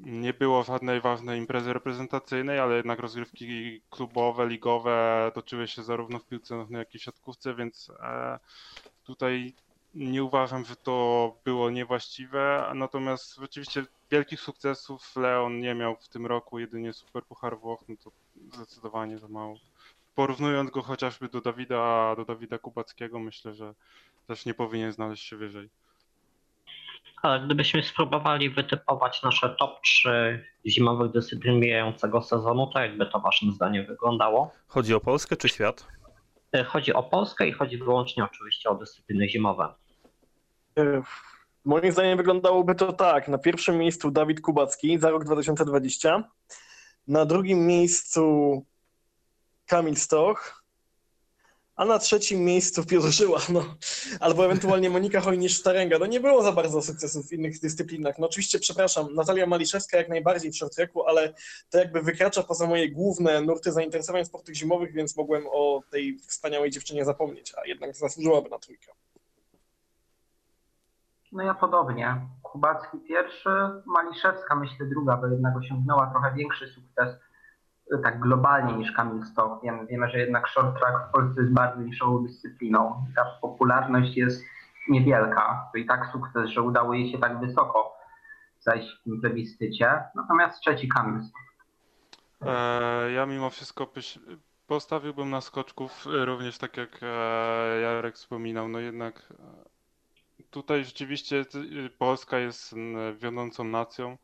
nie 0.00 0.32
było 0.32 0.62
żadnej 0.62 1.00
ważnej 1.00 1.38
imprezy 1.38 1.72
reprezentacyjnej, 1.72 2.58
ale 2.58 2.76
jednak 2.76 2.98
rozgrywki 2.98 3.80
klubowe, 3.90 4.46
ligowe 4.46 5.30
toczyły 5.34 5.68
się 5.68 5.82
zarówno 5.82 6.18
w 6.18 6.26
piłce 6.26 6.56
nożnej, 6.56 6.78
jak 6.78 6.94
i 6.94 6.98
w 6.98 7.02
siatkówce, 7.02 7.54
więc 7.54 7.90
e, 8.00 8.38
tutaj 9.04 9.52
nie 9.94 10.24
uważam, 10.24 10.64
że 10.64 10.76
to 10.76 11.36
było 11.44 11.70
niewłaściwe. 11.70 12.72
Natomiast 12.74 13.36
rzeczywiście 13.36 13.84
wielkich 14.10 14.40
sukcesów 14.40 15.16
Leon 15.16 15.60
nie 15.60 15.74
miał 15.74 15.96
w 15.96 16.08
tym 16.08 16.26
roku, 16.26 16.58
jedynie 16.58 16.92
Super 16.92 17.24
Puchar 17.24 17.58
Włoch, 17.58 17.84
no 17.88 17.94
to 18.04 18.10
zdecydowanie 18.56 19.18
za 19.18 19.28
mało. 19.28 19.56
Porównując 20.14 20.70
go 20.70 20.82
chociażby 20.82 21.28
do 21.28 21.40
Dawida, 21.40 22.14
do 22.16 22.24
Dawida 22.24 22.58
Kubackiego, 22.58 23.18
myślę, 23.18 23.54
że 23.54 23.74
też 24.26 24.46
nie 24.46 24.54
powinien 24.54 24.92
znaleźć 24.92 25.24
się 25.24 25.36
wyżej. 25.36 25.68
Ale 27.22 27.40
gdybyśmy 27.40 27.82
spróbowali 27.82 28.50
wytypować 28.50 29.22
nasze 29.22 29.56
top 29.58 29.80
3 29.82 30.44
zimowych 30.66 31.12
dyscyplin 31.12 31.60
mijającego 31.60 32.22
sezonu, 32.22 32.66
to 32.66 32.80
jakby 32.80 33.06
to 33.06 33.20
waszym 33.20 33.52
zdaniem 33.52 33.86
wyglądało? 33.86 34.52
Chodzi 34.66 34.94
o 34.94 35.00
Polskę 35.00 35.36
czy 35.36 35.48
świat? 35.48 35.86
E, 36.52 36.64
chodzi 36.64 36.92
o 36.92 37.02
Polskę 37.02 37.48
i 37.48 37.52
chodzi 37.52 37.78
wyłącznie 37.78 38.24
oczywiście 38.24 38.70
o 38.70 38.74
dyscypliny 38.74 39.28
zimowe. 39.28 39.74
E, 40.78 41.02
moim 41.64 41.92
zdaniem 41.92 42.16
wyglądałoby 42.16 42.74
to 42.74 42.92
tak. 42.92 43.28
Na 43.28 43.38
pierwszym 43.38 43.78
miejscu 43.78 44.10
Dawid 44.10 44.40
Kubacki 44.40 44.98
za 44.98 45.10
rok 45.10 45.24
2020. 45.24 46.24
Na 47.08 47.24
drugim 47.24 47.66
miejscu 47.66 48.64
Kamil 49.66 49.96
Stoch 49.96 50.57
a 51.78 51.84
na 51.84 51.98
trzecim 51.98 52.44
miejscu 52.44 52.84
Piotr 52.86 53.08
Żyła, 53.08 53.40
no, 53.48 53.64
albo 54.20 54.44
ewentualnie 54.44 54.90
Monika 54.90 55.20
Hojnisz-Starenga. 55.20 56.00
No 56.00 56.06
nie 56.06 56.20
było 56.20 56.42
za 56.42 56.52
bardzo 56.52 56.82
sukcesów 56.82 57.28
w 57.28 57.32
innych 57.32 57.60
dyscyplinach. 57.60 58.18
No 58.18 58.26
oczywiście, 58.26 58.58
przepraszam, 58.58 59.14
Natalia 59.14 59.46
Maliszewska 59.46 59.96
jak 59.96 60.08
najbardziej 60.08 60.52
w 60.52 60.56
short 60.56 60.76
ale 61.06 61.34
to 61.70 61.78
jakby 61.78 62.02
wykracza 62.02 62.42
poza 62.42 62.66
moje 62.66 62.90
główne 62.90 63.40
nurty 63.40 63.72
zainteresowań 63.72 64.24
sportów 64.24 64.54
zimowych, 64.54 64.92
więc 64.92 65.16
mogłem 65.16 65.44
o 65.52 65.82
tej 65.90 66.18
wspaniałej 66.18 66.70
dziewczynie 66.70 67.04
zapomnieć, 67.04 67.54
a 67.54 67.66
jednak 67.66 67.96
zasłużyłaby 67.96 68.50
na 68.50 68.58
trójkę. 68.58 68.92
No 71.32 71.42
ja 71.42 71.54
podobnie. 71.54 72.26
Kubacki 72.42 72.98
pierwszy, 73.08 73.50
Maliszewska 73.86 74.54
myślę 74.54 74.86
druga, 74.86 75.16
bo 75.16 75.26
jednak 75.26 75.56
osiągnęła 75.56 76.10
trochę 76.10 76.34
większy 76.34 76.68
sukces 76.68 77.27
tak 78.02 78.20
globalnie 78.20 78.72
niż 78.72 78.92
Kamil 78.92 79.24
Stoch. 79.24 79.60
Wiemy, 79.62 79.86
wiemy, 79.86 80.10
że 80.10 80.18
jednak 80.18 80.48
short 80.48 80.78
track 80.78 81.08
w 81.08 81.12
Polsce 81.12 81.40
jest 81.40 81.52
bardzo 81.52 81.82
niszową 81.82 82.22
dyscypliną. 82.22 83.04
Ta 83.16 83.24
popularność 83.24 84.16
jest 84.16 84.44
niewielka. 84.88 85.68
To 85.72 85.78
i 85.78 85.86
tak 85.86 86.06
sukces, 86.12 86.50
że 86.50 86.62
udało 86.62 86.94
jej 86.94 87.12
się 87.12 87.18
tak 87.18 87.40
wysoko 87.40 87.96
zajść 88.60 89.00
w 89.00 89.04
tym 89.04 89.20
plebiscycie. 89.20 90.02
Natomiast 90.14 90.60
trzeci 90.60 90.88
Kamil 90.88 91.22
Stoch. 91.22 91.48
E, 92.46 93.12
ja 93.12 93.26
mimo 93.26 93.50
wszystko 93.50 93.92
postawiłbym 94.66 95.30
na 95.30 95.40
skoczków 95.40 96.06
również 96.06 96.58
tak 96.58 96.76
jak 96.76 97.00
e, 97.02 97.80
Jarek 97.80 98.14
wspominał, 98.14 98.68
no 98.68 98.78
jednak 98.78 99.32
e, 100.40 100.44
tutaj 100.50 100.84
rzeczywiście 100.84 101.44
Polska 101.98 102.38
jest 102.38 102.74
wiodącą 103.16 103.64
nacją. 103.64 104.16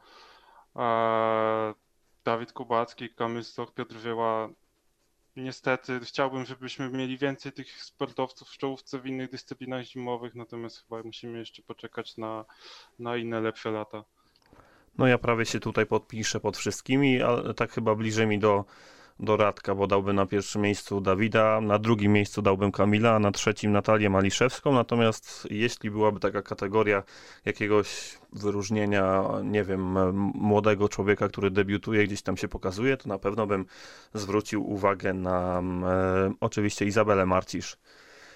Dawid 2.25 2.53
Kubacki, 2.53 3.09
Kamil 3.09 3.43
Piotr 3.75 3.97
Wieła. 3.97 4.49
Niestety 5.37 6.01
chciałbym, 6.01 6.45
żebyśmy 6.45 6.91
mieli 6.91 7.19
więcej 7.19 7.53
tych 7.53 7.83
sportowców 7.83 8.49
w 8.49 8.59
czołówce 8.59 8.99
w 8.99 9.07
innych 9.07 9.31
dyscyplinach 9.31 9.85
zimowych, 9.85 10.35
natomiast 10.35 10.83
chyba 10.83 11.03
musimy 11.03 11.39
jeszcze 11.39 11.63
poczekać 11.63 12.17
na, 12.17 12.45
na 12.99 13.17
inne 13.17 13.41
lepsze 13.41 13.71
lata. 13.71 14.05
No 14.99 15.07
ja 15.07 15.19
prawie 15.19 15.47
się 15.47 15.61
tutaj 15.61 15.87
podpiszę 15.87 16.41
pod 16.41 16.57
wszystkimi, 16.57 17.23
ale 17.23 17.55
tak 17.55 17.73
chyba 17.73 17.95
bliżej 17.95 18.27
mi 18.27 18.39
do 18.39 18.65
do 19.21 19.37
Radka, 19.37 19.75
bo 19.75 19.87
dałbym 19.87 20.17
na 20.17 20.27
pierwszym 20.27 20.63
miejscu 20.63 21.01
Dawida, 21.01 21.61
na 21.61 21.79
drugim 21.79 22.13
miejscu 22.13 22.43
dałbym 22.43 22.73
Kamila, 22.73 23.15
a 23.15 23.19
na 23.19 23.31
trzecim 23.31 23.73
Natalię 23.73 24.11
Maliszewską. 24.11 24.73
Natomiast 24.73 25.49
jeśli 25.51 25.91
byłaby 25.91 26.21
taka 26.21 26.43
kategoria 26.43 27.03
jakiegoś 27.45 28.19
wyróżnienia, 28.33 29.25
nie 29.45 29.65
wiem, 29.65 30.13
młodego 30.35 30.89
człowieka, 30.89 31.29
który 31.29 31.51
debiutuje, 31.51 32.05
gdzieś 32.05 32.23
tam 32.23 32.37
się 32.37 32.49
pokazuje, 32.49 32.97
to 32.97 33.09
na 33.09 33.19
pewno 33.19 33.47
bym 33.47 33.67
zwrócił 34.15 34.71
uwagę 34.71 35.15
na 35.15 35.63
e, 35.87 36.33
oczywiście 36.41 36.85
Izabelę 36.87 37.27
Marcisz 37.27 37.77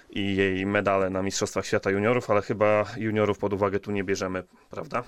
i 0.09 0.35
jej 0.35 0.65
medale 0.65 1.09
na 1.09 1.21
Mistrzostwach 1.21 1.65
Świata 1.65 1.91
Juniorów, 1.91 2.29
ale 2.29 2.41
chyba 2.41 2.85
juniorów 2.97 3.37
pod 3.37 3.53
uwagę 3.53 3.79
tu 3.79 3.91
nie 3.91 4.03
bierzemy, 4.03 4.43
prawda? 4.69 5.03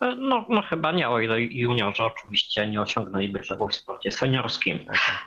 No, 0.00 0.46
no 0.48 0.62
chyba 0.62 0.92
nie, 0.92 1.08
o 1.08 1.20
ile 1.20 1.40
juniorzy 1.40 2.02
oczywiście 2.02 2.66
nie 2.66 2.80
osiągnęliby 2.80 3.40
czegoś 3.40 3.74
w 3.74 3.76
sporcie 3.76 4.12
seniorskim. 4.12 4.78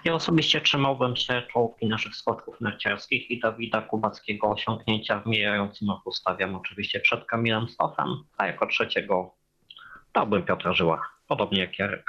Ja 0.06 0.14
osobiście 0.14 0.62
trzymałbym 0.62 1.16
się 1.16 1.44
czołówki 1.54 1.88
naszych 1.88 2.16
skoczków 2.16 2.62
narciarskich 2.62 3.32
i 3.32 3.40
Dawida 3.40 3.82
Kubackiego 3.82 4.50
osiągnięcia 4.50 5.20
w 5.20 5.26
mijającym 5.26 5.90
roku 5.90 6.12
stawiam 6.12 6.56
oczywiście 6.56 7.00
przed 7.00 7.26
Kamilem 7.26 7.70
Stofem, 7.70 8.08
a 8.38 8.48
jako 8.48 8.68
trzeciego 8.68 9.34
dałbym 10.14 10.44
Piotra 10.44 10.74
Żyła, 10.74 11.02
podobnie 11.28 11.60
jak 11.60 11.80
Jarek. 11.80 12.06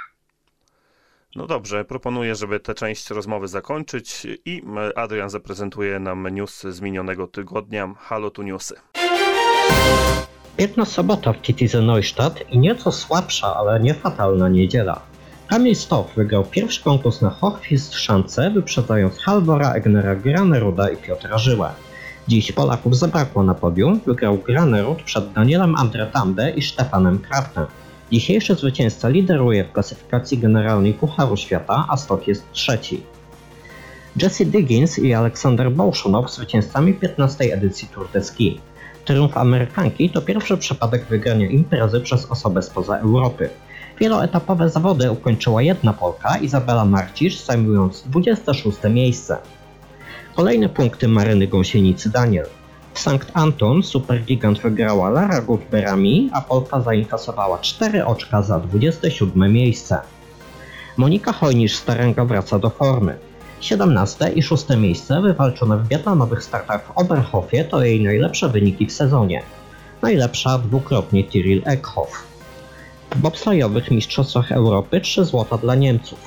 No 1.37 1.47
dobrze, 1.47 1.85
proponuję, 1.85 2.35
żeby 2.35 2.61
tę 2.61 2.75
część 2.75 3.11
rozmowy 3.11 3.49
zakończyć 3.49 4.27
i 4.45 4.63
Adrian 4.97 5.31
zaprezentuje 5.31 5.99
nam 5.99 6.29
newsy 6.29 6.73
z 6.73 6.81
minionego 6.81 7.27
tygodnia. 7.27 7.95
Halo 7.99 8.31
tu 8.31 8.43
newsy. 8.43 8.75
Piękna 10.61 10.85
sobota 10.85 11.33
w 11.33 11.43
Kitize 11.43 11.83
Neustadt 11.83 12.45
i 12.51 12.59
nieco 12.59 12.93
słabsza, 12.93 13.57
ale 13.57 13.81
nie 13.81 13.95
fatalna 13.95 14.49
niedziela. 14.49 15.01
Kamil 15.47 15.77
Stoff 15.77 16.15
wygrał 16.17 16.45
pierwszy 16.45 16.83
konkurs 16.83 17.21
na 17.21 17.31
Hochfist 17.31 17.95
Szance, 17.95 18.51
wyprzedzając 18.51 19.19
Halvora 19.19 19.73
Egnera 19.73 20.17
Graneruda 20.17 20.91
i 20.91 20.97
Piotra 20.97 21.39
Żyłę. 21.39 21.71
Dziś 22.29 22.53
Polaków 22.53 22.97
zabrakło 22.97 23.43
na 23.43 23.55
podium, 23.55 24.01
wygrał 24.07 24.39
Granerud 24.39 25.03
przed 25.03 25.33
Danielem 25.33 25.77
Andretambe 25.77 26.51
i 26.51 26.63
Stefanem 26.63 27.19
Kraftem. 27.19 27.67
Dzisiejszy 28.13 28.55
zwycięzca 28.55 29.09
lideruje 29.09 29.65
w 29.65 29.73
klasyfikacji 29.73 30.39
generalnej 30.39 30.95
Pucharu 30.95 31.37
Świata, 31.37 31.87
a 31.89 31.97
Stock 31.97 32.27
jest 32.27 32.53
trzeci. 32.53 33.03
Jesse 34.23 34.45
Diggins 34.45 34.99
i 34.99 35.15
Aleksander 35.15 35.73
Bolszunow 35.73 36.31
zwycięzcami 36.31 36.95
15. 36.95 37.55
edycji 37.55 37.89
Tour 37.89 38.09
de 38.13 38.25
Ski. 38.25 38.61
Triumf 39.05 39.37
Amerykanki 39.37 40.11
to 40.11 40.23
pierwszy 40.23 40.57
przypadek 40.57 41.05
wygrania 41.05 41.49
imprezy 41.49 42.01
przez 42.01 42.31
osobę 42.31 42.63
spoza 42.63 42.99
Europy. 42.99 43.51
Wieloetapowe 44.01 44.69
zawody 44.71 45.11
ukończyła 45.11 45.63
jedna 45.63 45.93
Polka, 45.93 46.39
Izabela 46.39 46.85
Marcisz, 46.85 47.41
zajmując 47.41 48.03
26 48.03 48.79
miejsce. 48.91 49.37
Kolejne 50.35 50.69
punkty 50.69 51.09
Maryny 51.09 51.47
Gąsienicy 51.47 52.11
Daniel. 52.11 52.47
W 52.95 52.99
Sankt 52.99 53.31
Anton 53.35 53.83
supergigant 53.83 54.61
wygrała 54.61 55.11
Lara 55.11 55.41
Gutberami, 55.41 56.31
a 56.33 56.41
Polka 56.41 56.81
zainkasowała 56.81 57.59
4 57.59 58.05
oczka 58.05 58.43
za 58.43 58.61
27 58.61 59.53
miejsce. 59.53 59.99
Monika 60.97 61.33
Hojnisz 61.33 61.77
Starenga 61.77 62.25
wraca 62.25 62.59
do 62.59 62.71
formy. 62.71 63.19
17 63.61 64.33
i 64.35 64.43
6 64.43 64.69
miejsce 64.77 65.21
wywalczone 65.23 65.77
w 65.77 65.89
biatlonowych 65.89 66.45
startach 66.45 66.85
w 66.87 66.99
Oberhofie 66.99 67.65
to 67.65 67.85
jej 67.85 68.03
najlepsze 68.03 68.49
wyniki 68.49 68.87
w 68.87 68.93
sezonie. 68.93 69.43
Najlepsza 70.03 70.59
dwukrotnie 70.59 71.25
Tyril 71.25 71.63
Eckhoff. 71.65 72.27
W 73.11 73.19
bobslejowych 73.19 73.91
Mistrzostwach 73.91 74.53
Europy 74.53 75.01
3 75.01 75.25
złota 75.25 75.59
dla 75.59 75.75
Niemców. 75.75 76.19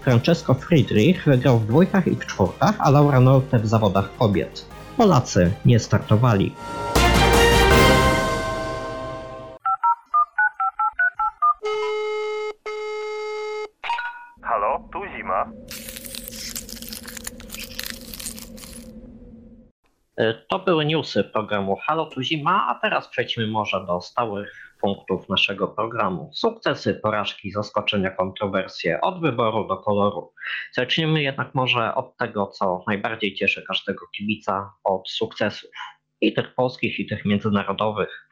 Francesco 0.00 0.54
Friedrich 0.54 1.24
wygrał 1.24 1.58
w 1.58 1.66
dwójkach 1.66 2.06
i 2.06 2.16
w 2.16 2.26
czwórkach, 2.26 2.74
a 2.78 2.90
Laura 2.90 3.20
Nolte 3.20 3.58
w 3.58 3.66
zawodach 3.66 4.16
kobiet. 4.18 4.66
Polacy 4.96 5.52
nie 5.64 5.78
startowali. 5.78 6.54
Halo, 14.42 14.88
tu 14.92 14.98
zima. 15.16 15.46
To 20.48 20.58
były 20.58 20.84
newsy 20.84 21.24
programu 21.24 21.76
Halo 21.76 22.06
tu 22.06 22.22
Zima, 22.22 22.66
a 22.68 22.74
teraz 22.74 23.08
przejdźmy 23.08 23.46
może 23.46 23.86
do 23.86 24.00
stałych 24.00 24.74
punktów 24.80 25.28
naszego 25.28 25.68
programu. 25.68 26.30
Sukcesy, 26.34 26.94
porażki, 26.94 27.50
zaskoczenia, 27.50 28.10
kontrowersje, 28.10 29.00
od 29.00 29.20
wyboru 29.20 29.68
do 29.68 29.76
koloru. 29.76 30.32
Zacznijmy 30.72 31.22
jednak 31.22 31.54
może 31.54 31.94
od 31.94 32.16
tego, 32.16 32.46
co 32.46 32.84
najbardziej 32.86 33.34
cieszy 33.34 33.62
każdego 33.62 34.06
kibica, 34.16 34.72
od 34.84 35.10
sukcesów. 35.10 35.70
I 36.20 36.32
tych 36.32 36.54
polskich, 36.54 36.98
i 36.98 37.06
tych 37.06 37.24
międzynarodowych. 37.24 38.28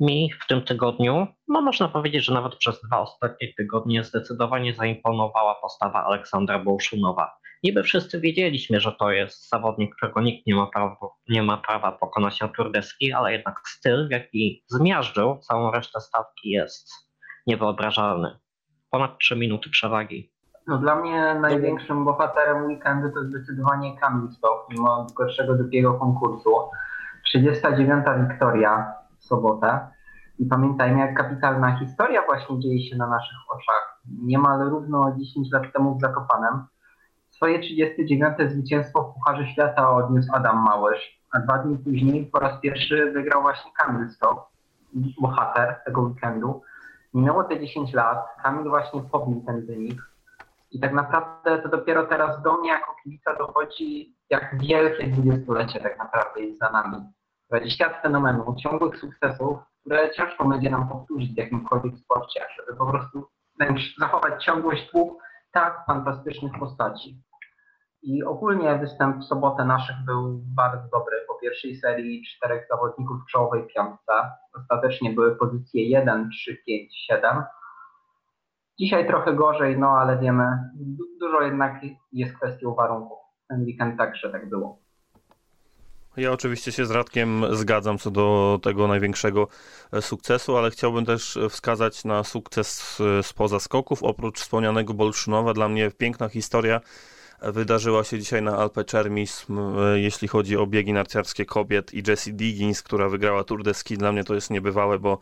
Mi 0.00 0.32
w 0.42 0.46
tym 0.46 0.62
tygodniu, 0.62 1.26
no 1.48 1.60
można 1.60 1.88
powiedzieć, 1.88 2.24
że 2.24 2.34
nawet 2.34 2.56
przez 2.56 2.80
dwa 2.80 3.00
ostatnie 3.00 3.54
tygodnie 3.56 4.04
zdecydowanie 4.04 4.74
zaimponowała 4.74 5.54
postawa 5.54 6.04
Aleksandra 6.04 6.58
Bołszunowa 6.58 7.38
Niby 7.64 7.82
wszyscy 7.82 8.20
wiedzieliśmy, 8.20 8.80
że 8.80 8.92
to 8.92 9.10
jest 9.10 9.48
zawodnik, 9.48 9.96
którego 9.96 10.20
nikt 10.20 10.46
nie 10.46 10.54
ma 10.54 10.66
prawa, 10.66 10.96
nie 11.28 11.42
ma 11.42 11.56
prawa 11.56 11.92
pokonać 11.92 12.40
na 12.40 12.48
turdeski, 12.48 13.12
ale 13.12 13.32
jednak 13.32 13.60
styl, 13.66 14.08
w 14.08 14.10
jaki 14.10 14.64
zmiażdżył 14.68 15.38
całą 15.38 15.70
resztę 15.70 16.00
stawki 16.00 16.50
jest 16.50 16.88
niewyobrażalny. 17.46 18.38
Ponad 18.90 19.18
3 19.18 19.36
minuty 19.36 19.70
przewagi. 19.70 20.32
No 20.66 20.78
dla 20.78 20.94
mnie 20.94 21.34
największym 21.34 22.04
bohaterem 22.04 22.66
weekendu 22.66 23.10
to 23.10 23.24
zdecydowanie 23.24 23.98
Kamil 23.98 24.30
Stoch, 24.32 24.66
mimo 24.70 25.06
gorszego 25.16 25.54
drugiego 25.54 25.94
konkursu. 25.94 26.50
39. 27.24 28.04
Wiktoria 28.28 28.92
w 29.18 29.24
sobotę. 29.24 29.88
I 30.38 30.46
pamiętajmy, 30.46 30.98
jak 30.98 31.16
kapitalna 31.16 31.78
historia 31.78 32.22
właśnie 32.26 32.60
dzieje 32.60 32.90
się 32.90 32.96
na 32.96 33.06
naszych 33.06 33.38
oczach. 33.48 34.02
Niemal 34.22 34.70
równo 34.70 35.14
10 35.18 35.52
lat 35.52 35.72
temu 35.72 35.98
w 35.98 36.00
Zakopanem 36.00 36.66
Swoje 37.38 37.58
39. 37.58 38.38
zwycięstwo 38.50 39.02
w 39.02 39.14
Pucharze 39.14 39.46
Świata 39.46 39.90
odniósł 39.90 40.28
Adam 40.34 40.64
Małysz, 40.64 41.20
a 41.30 41.38
dwa 41.38 41.58
dni 41.58 41.78
później 41.78 42.26
po 42.26 42.38
raz 42.38 42.60
pierwszy 42.60 43.12
wygrał 43.12 43.42
właśnie 43.42 43.70
Kamil 43.72 44.10
Stok, 44.10 44.48
bohater 45.20 45.80
tego 45.84 46.00
weekendu. 46.00 46.62
Minęło 47.14 47.44
te 47.44 47.60
10 47.60 47.92
lat, 47.92 48.18
Kamil 48.42 48.68
właśnie 48.68 49.02
pobił 49.02 49.42
ten 49.46 49.66
wynik 49.66 50.02
i 50.70 50.80
tak 50.80 50.92
naprawdę 50.92 51.58
to 51.58 51.68
dopiero 51.68 52.06
teraz 52.06 52.42
do 52.42 52.56
mnie 52.56 52.70
jako 52.70 52.96
kibica 53.04 53.36
dochodzi, 53.36 54.16
jak 54.30 54.58
wielkie 54.60 55.06
dwudziestolecie 55.06 55.80
tak 55.80 55.98
naprawdę 55.98 56.40
jest 56.40 56.58
za 56.58 56.70
nami. 56.70 56.96
20 57.50 57.86
lat 57.86 58.02
fenomenu, 58.02 58.56
ciągłych 58.62 58.98
sukcesów, 58.98 59.58
które 59.80 60.10
ciężko 60.10 60.44
będzie 60.44 60.70
nam 60.70 60.88
powtórzyć 60.88 61.34
w 61.34 61.36
jakimkolwiek 61.36 61.94
sporcie, 61.98 62.40
żeby 62.56 62.78
po 62.78 62.86
prostu 62.86 63.26
zachować 63.98 64.44
ciągłość 64.44 64.88
dwóch 64.88 65.22
tak 65.52 65.84
fantastycznych 65.86 66.52
postaci. 66.58 67.27
I 68.08 68.24
ogólnie 68.24 68.78
występ 68.78 69.16
w 69.16 69.24
sobotę 69.24 69.64
naszych 69.64 69.96
był 70.06 70.40
bardzo 70.56 70.88
dobry. 70.92 71.16
Po 71.28 71.34
pierwszej 71.34 71.76
serii 71.76 72.22
czterech 72.26 72.66
zawodników 72.70 73.16
w 73.22 73.30
czołowej 73.30 73.66
piątce. 73.66 74.12
Ostatecznie 74.56 75.12
były 75.12 75.36
pozycje 75.36 75.88
1, 75.88 76.30
3, 76.30 76.56
5, 76.66 76.96
7. 77.06 77.42
Dzisiaj 78.80 79.06
trochę 79.06 79.34
gorzej, 79.34 79.78
no 79.78 79.88
ale 79.88 80.18
wiemy, 80.18 80.44
dużo 81.20 81.42
jednak 81.42 81.82
jest 82.12 82.36
kwestią 82.36 82.74
warunków. 82.74 83.18
Ten 83.48 83.64
weekend 83.64 83.98
także 83.98 84.30
tak 84.30 84.48
było. 84.48 84.78
Ja 86.16 86.32
oczywiście 86.32 86.72
się 86.72 86.86
z 86.86 86.90
Radkiem 86.90 87.44
zgadzam 87.50 87.98
co 87.98 88.10
do 88.10 88.58
tego 88.62 88.88
największego 88.88 89.48
e, 89.92 90.02
sukcesu, 90.02 90.56
ale 90.56 90.70
chciałbym 90.70 91.04
też 91.04 91.38
wskazać 91.50 92.04
na 92.04 92.24
sukces 92.24 92.98
e, 93.00 93.22
spoza 93.22 93.60
skoków. 93.60 94.02
Oprócz 94.02 94.40
wspomnianego 94.40 94.94
Bolszunowa, 94.94 95.54
dla 95.54 95.68
mnie 95.68 95.90
piękna 95.90 96.28
historia 96.28 96.80
wydarzyła 97.42 98.04
się 98.04 98.18
dzisiaj 98.18 98.42
na 98.42 98.56
Alpe 98.56 98.84
Czermis, 98.84 99.46
e, 99.50 99.98
jeśli 99.98 100.28
chodzi 100.28 100.56
o 100.56 100.66
biegi 100.66 100.92
narciarskie 100.92 101.44
kobiet 101.44 101.94
i 101.94 102.02
Jessie 102.06 102.34
Diggins, 102.34 102.82
która 102.82 103.08
wygrała 103.08 103.44
Tour 103.44 103.62
de 103.62 103.74
Ski. 103.74 103.98
Dla 103.98 104.12
mnie 104.12 104.24
to 104.24 104.34
jest 104.34 104.50
niebywałe, 104.50 104.98
bo 104.98 105.18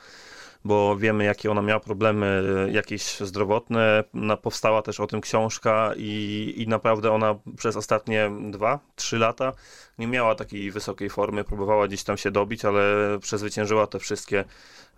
bo 0.67 0.97
wiemy, 0.97 1.25
jakie 1.25 1.51
ona 1.51 1.63
miała 1.63 1.81
problemy 1.81 2.43
jakieś 2.73 3.21
zdrowotne. 3.21 4.05
Powstała 4.43 4.83
też 4.83 5.01
o 5.01 5.07
tym 5.07 5.21
książka 5.21 5.93
i, 5.97 6.55
i 6.57 6.69
naprawdę 6.69 7.13
ona 7.13 7.35
przez 7.57 7.77
ostatnie 7.77 8.31
dwa, 8.51 8.79
trzy 8.97 9.19
lata 9.19 9.53
nie 9.99 10.07
miała 10.07 10.35
takiej 10.35 10.71
wysokiej 10.71 11.11
formy, 11.11 11.45
próbowała 11.45 11.89
gdzieś 11.89 12.05
tam 12.05 12.17
się 12.17 12.31
dobić, 12.31 12.65
ale 12.65 12.83
przezwyciężyła 13.21 13.87
te 13.87 13.99
wszystkie 13.99 14.45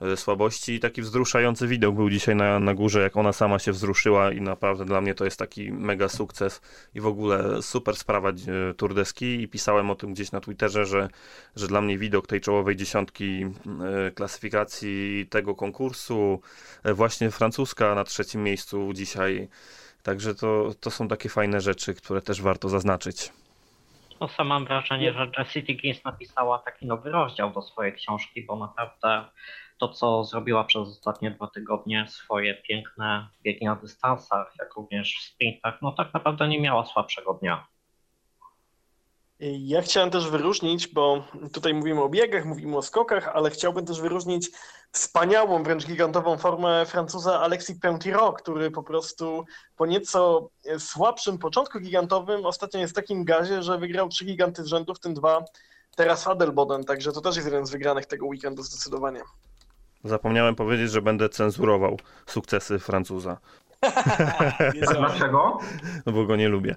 e, 0.01 0.17
słabości. 0.17 0.73
I 0.73 0.81
taki 0.81 1.03
wzruszający 1.03 1.69
widok 1.69 1.95
był 1.95 2.11
dzisiaj 2.11 2.37
na, 2.37 2.59
na 2.59 2.75
górze, 2.75 3.03
jak 3.03 3.17
ona 3.17 3.33
sama 3.33 3.59
się 3.59 3.73
wzruszyła 3.73 4.33
i 4.33 4.41
naprawdę 4.41 4.85
dla 4.85 5.01
mnie 5.01 5.15
to 5.15 5.25
jest 5.25 5.39
taki 5.39 5.73
mega 5.73 6.09
sukces 6.09 6.61
i 6.95 7.01
w 7.01 7.07
ogóle 7.07 7.63
super 7.63 7.97
sprawa 7.97 8.31
e, 8.31 8.35
Tour 8.77 8.95
de 8.95 9.05
Ski 9.05 9.43
i 9.43 9.49
pisałem 9.49 9.91
o 9.91 9.95
tym 9.95 10.13
gdzieś 10.13 10.33
na 10.33 10.41
Twitterze, 10.41 10.85
że, 10.85 11.09
że 11.57 11.67
dla 11.67 11.81
mnie 11.81 11.99
widok 11.99 12.27
tej 12.27 12.41
czołowej 12.41 12.77
dziesiątki 12.77 13.45
e, 13.45 14.11
klasyfikacji 14.11 15.27
tego 15.31 15.55
konkursu, 15.55 16.41
właśnie 16.85 17.31
francuska 17.31 17.95
na 17.95 18.05
trzecim 18.05 18.43
miejscu 18.43 18.93
dzisiaj, 18.93 19.49
także 20.03 20.35
to, 20.35 20.71
to 20.81 20.91
są 20.91 21.09
takie 21.09 21.29
fajne 21.29 21.61
rzeczy, 21.61 21.95
które 21.95 22.23
też 22.23 22.43
warto 22.43 22.69
zaznaczyć. 22.69 23.33
No 24.21 24.29
sam 24.29 24.47
mam 24.47 24.65
wrażenie, 24.65 25.13
że 25.13 25.31
Jessie 25.39 25.63
Dickens 25.63 26.05
napisała 26.05 26.59
taki 26.59 26.87
nowy 26.87 27.11
rozdział 27.11 27.51
do 27.51 27.63
swojej 27.63 27.93
książki, 27.93 28.43
bo 28.43 28.57
naprawdę 28.57 29.25
to, 29.79 29.89
co 29.89 30.25
zrobiła 30.25 30.65
przez 30.65 30.89
ostatnie 30.89 31.31
dwa 31.31 31.47
tygodnie, 31.47 32.07
swoje 32.09 32.55
piękne 32.55 33.29
biegi 33.43 33.65
na 33.65 33.77
dystansach, 33.77 34.53
jak 34.59 34.75
również 34.75 35.17
w 35.19 35.23
sprintach, 35.23 35.75
no 35.83 35.93
tak 35.93 36.15
naprawdę 36.15 36.49
nie 36.49 36.61
miała 36.61 36.87
słabszego 36.87 37.35
dnia. 37.35 37.67
Ja 39.41 39.83
chciałem 39.83 40.11
też 40.11 40.31
wyróżnić, 40.31 40.89
bo 40.89 41.25
tutaj 41.53 41.75
mówimy 41.75 42.03
o 42.03 42.09
biegach, 42.09 42.45
mówimy 42.45 42.77
o 42.77 42.83
skokach, 42.83 43.29
ale 43.29 43.51
chciałbym 43.51 43.87
też 43.87 44.01
wyróżnić 44.01 44.51
wspaniałą, 44.93 45.63
wręcz 45.63 45.87
gigantową 45.87 46.39
formę 46.39 46.87
Francuza 46.87 47.41
Alexis 47.41 47.81
Pentiro, 47.81 48.33
który 48.33 48.71
po 48.71 48.83
prostu 48.83 49.45
po 49.77 49.87
nieco 49.87 50.51
słabszym 50.79 51.39
początku 51.39 51.81
gigantowym 51.81 52.47
ostatnio 52.47 52.81
jest 52.81 52.93
w 52.93 52.97
takim 52.97 53.25
gazie, 53.25 53.63
że 53.63 53.79
wygrał 53.79 54.09
trzy 54.09 54.25
giganty 54.25 54.65
z 54.65 54.67
rzędu, 54.67 54.95
w 54.95 55.01
tym 55.01 55.15
dwa 55.15 55.45
teraz 55.97 56.27
Adelboden, 56.27 56.85
także 56.85 57.13
to 57.13 57.21
też 57.21 57.37
jest 57.37 57.49
jeden 57.49 57.67
z 57.67 57.71
wygranych 57.71 58.07
tego 58.07 58.27
weekendu 58.27 58.63
zdecydowanie. 58.63 59.23
Zapomniałem 60.05 60.55
powiedzieć, 60.55 60.91
że 60.91 61.03
będę 61.03 61.29
cenzurował 61.29 61.99
sukcesy 62.27 62.79
Francuza. 62.79 63.39
Dlaczego? 64.99 65.59
No 66.07 66.13
bo 66.13 66.25
go 66.25 66.37
nie 66.37 66.49
lubię. 66.49 66.75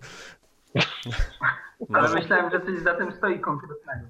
Ale 1.93 2.09
myślałem, 2.09 2.51
że 2.51 2.61
coś 2.61 2.79
za 2.79 2.93
tym 2.93 3.11
stoi 3.11 3.39
konkretnego. 3.39 4.07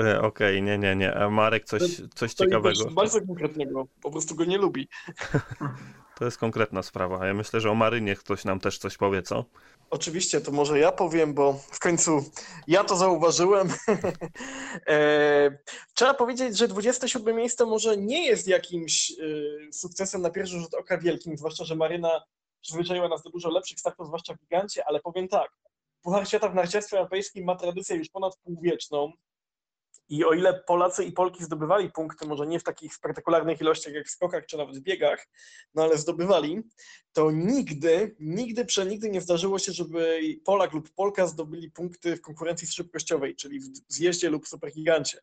E, 0.00 0.20
okej, 0.20 0.56
okay, 0.56 0.62
nie, 0.62 0.78
nie, 0.78 0.96
nie. 0.96 1.14
A 1.14 1.30
Marek, 1.30 1.64
coś, 1.64 2.02
coś 2.14 2.34
ciekawego. 2.34 2.90
Bardzo 2.90 3.20
konkretnego, 3.20 3.86
po 4.02 4.10
prostu 4.10 4.34
go 4.34 4.44
nie 4.44 4.58
lubi. 4.58 4.88
To 6.14 6.24
jest 6.24 6.38
konkretna 6.38 6.82
sprawa. 6.82 7.26
Ja 7.26 7.34
myślę, 7.34 7.60
że 7.60 7.70
o 7.70 7.74
Marynie 7.74 8.16
ktoś 8.16 8.44
nam 8.44 8.60
też 8.60 8.78
coś 8.78 8.96
powie, 8.96 9.22
co? 9.22 9.44
Oczywiście, 9.94 10.40
to 10.40 10.52
może 10.52 10.78
ja 10.78 10.92
powiem, 10.92 11.34
bo 11.34 11.52
w 11.52 11.78
końcu 11.78 12.24
ja 12.66 12.84
to 12.84 12.96
zauważyłem. 12.96 13.68
E, 14.88 15.58
trzeba 15.94 16.14
powiedzieć, 16.14 16.58
że 16.58 16.68
27 16.68 17.36
miejsce 17.36 17.66
może 17.66 17.96
nie 17.96 18.26
jest 18.26 18.48
jakimś 18.48 19.10
e, 19.10 19.14
sukcesem 19.72 20.22
na 20.22 20.30
pierwszy 20.30 20.58
rzut 20.60 20.74
oka 20.74 20.98
wielkim, 20.98 21.36
zwłaszcza, 21.36 21.64
że 21.64 21.76
Maryna 21.76 22.24
przyzwyczaiła 22.60 23.08
nas 23.08 23.22
do 23.22 23.30
dużo 23.30 23.50
lepszych 23.50 23.80
startów, 23.80 24.06
zwłaszcza 24.06 24.34
w 24.34 24.40
gigancie, 24.40 24.84
ale 24.86 25.00
powiem 25.00 25.28
tak, 25.28 25.50
Puchar 26.02 26.28
Świata 26.28 26.48
w 26.48 26.54
narciarstwie 26.54 26.96
europejskim 26.96 27.44
ma 27.44 27.56
tradycję 27.56 27.96
już 27.96 28.08
ponad 28.08 28.36
półwieczną 28.36 29.12
i 30.08 30.24
o 30.24 30.32
ile 30.32 30.54
Polacy 30.66 31.04
i 31.04 31.12
Polki 31.12 31.44
zdobywali 31.44 31.90
punkty, 31.90 32.26
może 32.26 32.46
nie 32.46 32.60
w 32.60 32.62
takich 32.62 32.94
spektakularnych 32.94 33.60
ilościach 33.60 33.94
jak 33.94 34.06
w 34.06 34.10
skokach 34.10 34.46
czy 34.46 34.56
nawet 34.56 34.78
w 34.78 34.80
biegach, 34.80 35.26
no 35.74 35.82
ale 35.82 35.98
zdobywali, 35.98 36.62
to 37.12 37.30
nigdy, 37.30 38.16
nigdy, 38.20 38.64
przenigdy 38.64 39.10
nie 39.10 39.20
zdarzyło 39.20 39.58
się, 39.58 39.72
żeby 39.72 40.20
Polak 40.44 40.72
lub 40.72 40.90
Polka 40.90 41.26
zdobyli 41.26 41.70
punkty 41.70 42.16
w 42.16 42.20
konkurencji 42.20 42.68
szybkościowej, 42.68 43.36
czyli 43.36 43.60
w 43.60 43.64
zjeździe 43.88 44.30
lub 44.30 44.48
supergigancie. 44.48 45.18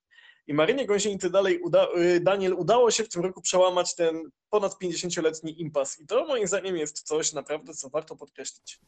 I 0.48 0.54
Marynie 0.54 0.86
Gąsieńcy 0.86 1.30
dalej, 1.30 1.60
uda, 1.60 1.88
y, 1.98 2.20
Daniel, 2.20 2.54
udało 2.54 2.92
się 2.92 3.04
w 3.04 3.10
tym 3.10 3.24
roku 3.24 3.42
przełamać 3.42 3.96
ten 3.96 4.24
ponad 4.50 4.76
50-letni 4.84 5.62
impas. 5.62 6.00
I 6.00 6.08
to 6.08 6.26
moim 6.26 6.48
zdaniem 6.48 6.78
jest 6.78 7.02
coś 7.02 7.34
naprawdę, 7.34 7.74
co 7.74 7.90
warto 7.90 8.16
podkreślić. 8.16 8.80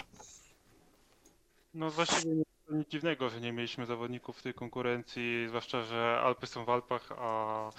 No 1.73 1.91
właściwie 1.91 2.43
nic 2.69 2.89
dziwnego, 2.89 3.29
że 3.29 3.41
nie 3.41 3.53
mieliśmy 3.53 3.85
zawodników 3.85 4.37
w 4.37 4.43
tej 4.43 4.53
konkurencji, 4.53 5.45
zwłaszcza, 5.47 5.83
że 5.83 6.19
Alpy 6.23 6.47
są 6.47 6.65
w 6.65 6.69
Alpach, 6.69 7.11
a 7.17 7.69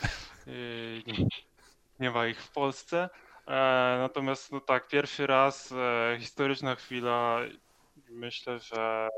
yy, 0.47 1.03
nie, 1.07 1.26
nie 2.00 2.11
ma 2.11 2.26
ich 2.26 2.43
w 2.43 2.50
Polsce. 2.50 3.09
E, 3.47 3.97
natomiast 3.99 4.53
no 4.53 4.61
tak, 4.61 4.88
pierwszy 4.88 5.26
raz, 5.26 5.73
e, 5.73 6.17
historyczna 6.21 6.75
chwila. 6.75 7.41
Myślę, 8.09 8.59
że 8.59 9.09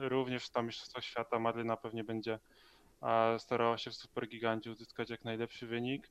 również 0.00 0.50
tam 0.50 0.66
Mistrzostwach 0.66 1.04
Świata 1.04 1.38
Marlena 1.38 1.76
pewnie 1.76 2.04
będzie 2.04 2.38
e, 3.02 3.38
starała 3.38 3.78
się 3.78 3.90
w 3.90 3.94
Supergigancie 3.94 4.70
uzyskać 4.70 5.10
jak 5.10 5.24
najlepszy 5.24 5.66
wynik. 5.66 6.10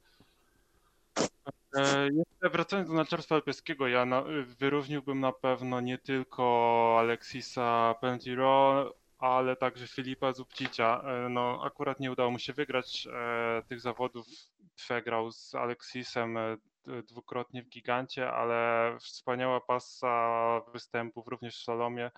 E, 1.75 2.09
jeszcze 2.17 2.49
wracając 2.51 2.89
do 2.89 2.95
narciarstwa 2.95 3.35
alpejskiego, 3.35 3.87
ja 3.87 4.05
na, 4.05 4.23
na 5.15 5.31
pewno 5.31 5.81
nie 5.81 5.97
tylko 5.97 6.95
Alexisa 6.99 7.95
Pentiro, 8.01 8.93
ale 9.17 9.55
także 9.55 9.87
Filipa 9.87 10.33
Zubcicia. 10.33 11.01
E, 11.01 11.29
no, 11.29 11.61
akurat 11.63 11.99
nie 11.99 12.11
udało 12.11 12.31
mu 12.31 12.39
się 12.39 12.53
wygrać 12.53 13.07
e, 13.11 13.63
tych 13.67 13.81
zawodów. 13.81 14.27
Przegrał 14.75 15.31
z 15.31 15.55
Alexisem 15.55 16.37
dwukrotnie 17.07 17.63
w 17.63 17.69
gigancie, 17.69 18.31
ale 18.31 18.91
wspaniała 18.99 19.61
pasa 19.61 20.61
występów 20.73 21.27
również 21.27 21.57
w 21.57 21.63
Salomie. 21.63 22.11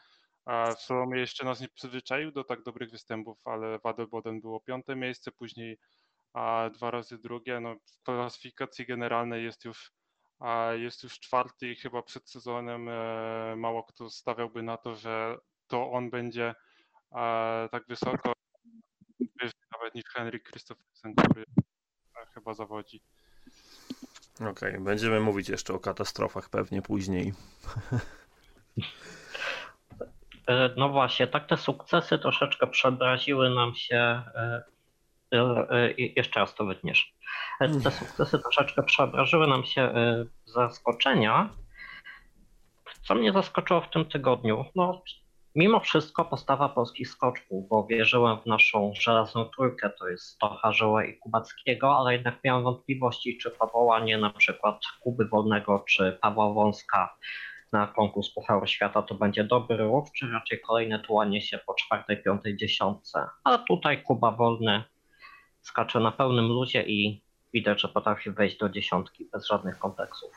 W 0.77 0.81
Salomie 0.81 1.19
jeszcze 1.19 1.45
nas 1.45 1.61
nie 1.61 1.67
przyzwyczaił 1.67 2.31
do 2.31 2.43
tak 2.43 2.63
dobrych 2.63 2.91
występów, 2.91 3.37
ale 3.45 3.79
w 3.79 3.85
Adelboden 3.85 4.41
było 4.41 4.59
piąte 4.59 4.95
miejsce, 4.95 5.31
później 5.31 5.77
a 6.33 6.69
dwa 6.73 6.91
razy 6.91 7.17
drugie. 7.17 7.59
No, 7.59 7.75
w 7.75 8.03
klasyfikacji 8.03 8.85
generalnej 8.85 9.43
jest 9.43 9.65
już, 9.65 9.91
jest 10.73 11.03
już 11.03 11.19
czwarty 11.19 11.71
i 11.71 11.75
chyba 11.75 12.03
przed 12.03 12.29
sezonem 12.29 12.89
e, 12.89 13.55
mało 13.55 13.83
kto 13.83 14.09
stawiałby 14.09 14.63
na 14.63 14.77
to, 14.77 14.95
że 14.95 15.37
to 15.67 15.91
on 15.91 16.09
będzie 16.09 16.55
tak 17.71 17.87
wysoko, 17.87 18.33
nawet 19.71 19.95
niż 19.95 20.03
Henryk 20.13 20.49
Christophersen, 20.49 21.15
który 21.15 21.45
e, 22.21 22.25
chyba 22.33 22.53
zawodzi. 22.53 23.01
Okej, 24.35 24.49
okay, 24.49 24.79
będziemy 24.79 25.19
mówić 25.19 25.49
jeszcze 25.49 25.73
o 25.73 25.79
katastrofach 25.79 26.49
pewnie 26.49 26.81
później. 26.81 27.33
E, 30.47 30.69
no 30.77 30.89
właśnie, 30.89 31.27
tak 31.27 31.47
te 31.47 31.57
sukcesy 31.57 32.19
troszeczkę 32.19 32.67
przeobraziły 32.67 33.49
nam 33.49 33.75
się 33.75 33.95
E, 33.95 34.23
e, 34.35 34.63
jeszcze 35.97 36.39
raz 36.39 36.55
to 36.55 36.65
wytniesz. 36.65 37.13
E, 37.59 37.69
te 37.69 37.91
sukcesy 37.91 38.39
troszeczkę 38.39 38.83
przeobrażyły 38.83 39.47
nam 39.47 39.63
się 39.63 39.93
zaskoczenia. 40.45 41.49
Co 43.01 43.15
mnie 43.15 43.31
zaskoczyło 43.31 43.81
w 43.81 43.89
tym 43.89 44.05
tygodniu? 44.05 44.65
No, 44.75 45.01
mimo 45.55 45.79
wszystko 45.79 46.25
postawa 46.25 46.69
polskich 46.69 47.09
skoczków, 47.09 47.67
bo 47.69 47.83
wierzyłem 47.83 48.37
w 48.41 48.45
naszą 48.45 48.93
żelazną 48.99 49.45
trójkę, 49.45 49.89
to 49.89 50.07
jest 50.07 50.25
Stocha, 50.25 50.71
Żyłę 50.71 51.07
i 51.07 51.17
Kubackiego, 51.17 51.97
ale 51.97 52.13
jednak 52.13 52.35
miałem 52.43 52.63
wątpliwości, 52.63 53.37
czy 53.37 53.51
powołanie 53.51 54.17
na 54.17 54.29
przykład 54.29 54.79
Kuby 54.99 55.25
Wolnego 55.25 55.83
czy 55.89 56.17
Pawła 56.21 56.53
Wąska 56.53 57.17
na 57.71 57.87
konkurs 57.87 58.29
Pucharu 58.29 58.67
Świata 58.67 59.01
to 59.01 59.15
będzie 59.15 59.43
dobry 59.43 59.77
ruch, 59.77 60.07
czy 60.15 60.31
raczej 60.31 60.61
kolejne 60.61 60.99
tułanie 60.99 61.41
się 61.41 61.57
po 61.57 61.73
czwartej, 61.73 62.23
piątej 62.23 62.57
dziesiątce. 62.57 63.27
A 63.43 63.57
tutaj 63.57 64.03
Kuba 64.03 64.31
Wolny 64.31 64.83
skacze 65.67 65.99
na 65.99 66.11
pełnym 66.11 66.47
luzie 66.47 66.83
i 66.83 67.21
widać, 67.53 67.81
że 67.81 67.87
potrafi 67.87 68.31
wejść 68.31 68.57
do 68.57 68.69
dziesiątki 68.69 69.29
bez 69.33 69.47
żadnych 69.47 69.79
kompleksów. 69.79 70.31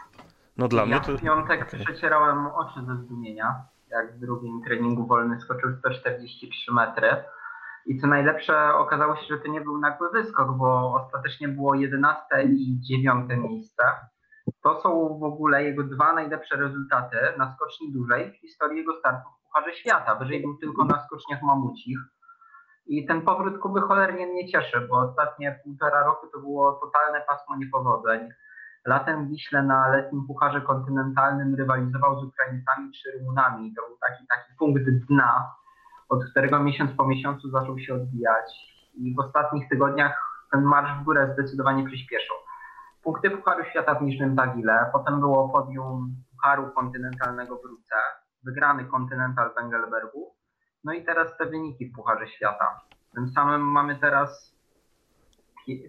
No 0.57 0.69
dla 0.69 0.81
ja 0.83 0.87
mnie 0.87 1.01
to... 1.01 1.19
w 1.19 1.23
piątek 1.23 1.69
okay. 1.69 1.81
przecierałem 1.81 2.47
oczy 2.47 2.81
ze 2.87 2.97
zdumienia, 2.97 3.65
jak 3.91 4.17
w 4.17 4.21
drugim 4.21 4.63
treningu 4.65 5.07
wolny 5.07 5.41
skoczył 5.41 5.77
143 5.79 6.73
metry. 6.73 7.25
I 7.87 7.99
co 8.01 8.07
najlepsze, 8.07 8.75
okazało 8.75 9.17
się, 9.17 9.27
że 9.29 9.39
to 9.39 9.49
nie 9.49 9.61
był 9.61 9.79
nagły 9.79 10.11
wyskok, 10.11 10.57
bo 10.57 10.95
ostatecznie 10.95 11.49
było 11.49 11.75
11 11.75 12.25
i 12.43 12.81
9 12.81 13.31
miejsce. 13.37 13.83
To 14.63 14.81
są 14.81 15.19
w 15.19 15.23
ogóle 15.23 15.65
jego 15.65 15.83
dwa 15.83 16.13
najlepsze 16.13 16.57
rezultaty 16.57 17.17
na 17.39 17.55
skoczni 17.55 17.93
dużej 17.93 18.33
w 18.33 18.37
historii 18.37 18.79
jego 18.79 18.99
startów 18.99 19.33
w 19.33 19.43
Pucharze 19.43 19.75
Świata. 19.75 20.15
Wyżej 20.15 20.43
był 20.43 20.57
tylko 20.57 20.85
na 20.85 21.07
skoczniach 21.07 21.43
mamucich. 21.43 21.99
I 22.91 23.07
ten 23.07 23.23
powrót 23.23 23.59
Kuby 23.59 23.81
cholernie 23.81 24.27
mnie 24.27 24.49
cieszy, 24.49 24.81
bo 24.81 24.99
ostatnie 24.99 25.61
półtora 25.65 26.05
roku 26.05 26.27
to 26.33 26.39
było 26.39 26.73
totalne 26.73 27.21
pasmo 27.21 27.57
niepowodzeń. 27.57 28.29
Latem 28.87 29.29
Wiśle 29.29 29.63
na 29.63 29.89
letnim 29.89 30.27
Pucharze 30.27 30.61
Kontynentalnym 30.61 31.55
rywalizował 31.55 32.21
z 32.21 32.25
Ukraińcami 32.25 32.93
czy 32.93 33.19
Rumunami. 33.19 33.75
To 33.75 33.83
był 33.87 33.97
taki, 33.99 34.27
taki 34.27 34.57
punkt 34.59 34.83
dna, 35.09 35.55
od 36.09 36.25
którego 36.31 36.59
miesiąc 36.59 36.91
po 36.97 37.07
miesiącu 37.07 37.51
zaczął 37.51 37.79
się 37.79 37.95
odbijać. 37.95 38.53
I 38.95 39.15
w 39.15 39.21
ostatnich 39.21 39.69
tygodniach 39.69 40.45
ten 40.53 40.63
marsz 40.63 41.01
w 41.01 41.05
górę 41.05 41.31
zdecydowanie 41.33 41.85
przyspieszył. 41.85 42.37
Punkty 43.03 43.31
Pucharu 43.31 43.65
Świata 43.65 43.95
w 43.95 44.03
Niżnym 44.03 44.37
Tagile, 44.37 44.91
potem 44.93 45.21
było 45.21 45.49
podium 45.49 46.17
Pucharu 46.31 46.71
Kontynentalnego 46.71 47.57
w 47.57 47.65
Ruce, 47.65 47.97
wygrany 48.45 48.85
Kontynental 48.85 49.55
w 49.55 49.59
Engelbergu, 49.59 50.40
no 50.85 50.93
i 50.93 51.05
teraz 51.05 51.37
te 51.37 51.47
wyniki 51.47 51.87
w 51.87 51.95
Pucharze 51.95 52.29
Świata. 52.29 52.81
Tym 53.15 53.29
samym 53.29 53.61
mamy 53.61 53.97
teraz 53.97 54.55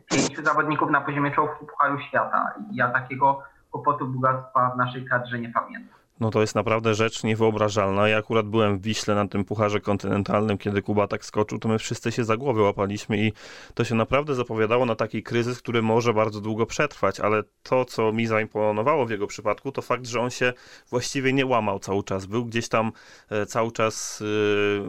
pięciu 0.10 0.44
zawodników 0.44 0.90
na 0.90 1.02
poziomie 1.02 1.32
czołówki 1.32 1.66
Pucharu 1.66 2.00
Świata. 2.00 2.54
Ja 2.72 2.90
takiego 2.90 3.44
kłopotu 3.72 4.08
bogactwa 4.08 4.70
w 4.70 4.78
naszej 4.78 5.06
kadrze 5.06 5.40
nie 5.40 5.50
pamiętam. 5.50 6.01
No 6.20 6.32
to 6.32 6.42
jest 6.42 6.56
naprawdę 6.56 6.94
rzecz 6.94 7.24
niewyobrażalna. 7.24 8.10
Ja 8.10 8.18
akurat 8.18 8.48
byłem 8.48 8.80
w 8.80 8.82
Wiśle 8.82 9.16
na 9.16 9.28
tym 9.28 9.46
Pucharze 9.46 9.80
Kontynentalnym, 9.80 10.58
kiedy 10.58 10.82
Kuba 10.82 11.08
tak 11.08 11.26
skoczył, 11.26 11.60
to 11.60 11.70
my 11.70 11.80
wszyscy 11.80 12.12
się 12.12 12.24
za 12.24 12.38
głowę 12.38 12.62
łapaliśmy 12.62 13.18
i 13.18 13.34
to 13.74 13.84
się 13.84 13.96
naprawdę 13.96 14.36
zapowiadało 14.36 14.86
na 14.86 14.96
taki 14.96 15.24
kryzys, 15.24 15.60
który 15.60 15.82
może 15.82 16.14
bardzo 16.14 16.42
długo 16.42 16.66
przetrwać, 16.66 17.20
ale 17.20 17.44
to, 17.64 17.86
co 17.86 18.14
mi 18.14 18.28
zaimponowało 18.28 19.06
w 19.06 19.10
jego 19.10 19.28
przypadku, 19.28 19.72
to 19.72 19.82
fakt, 19.82 20.08
że 20.08 20.22
on 20.22 20.30
się 20.30 20.54
właściwie 20.90 21.34
nie 21.34 21.46
łamał 21.46 21.80
cały 21.80 22.04
czas. 22.04 22.26
Był 22.26 22.46
gdzieś 22.46 22.70
tam 22.70 22.92
e, 23.30 23.46
cały 23.46 23.72
czas 23.72 24.22
e, 24.22 24.26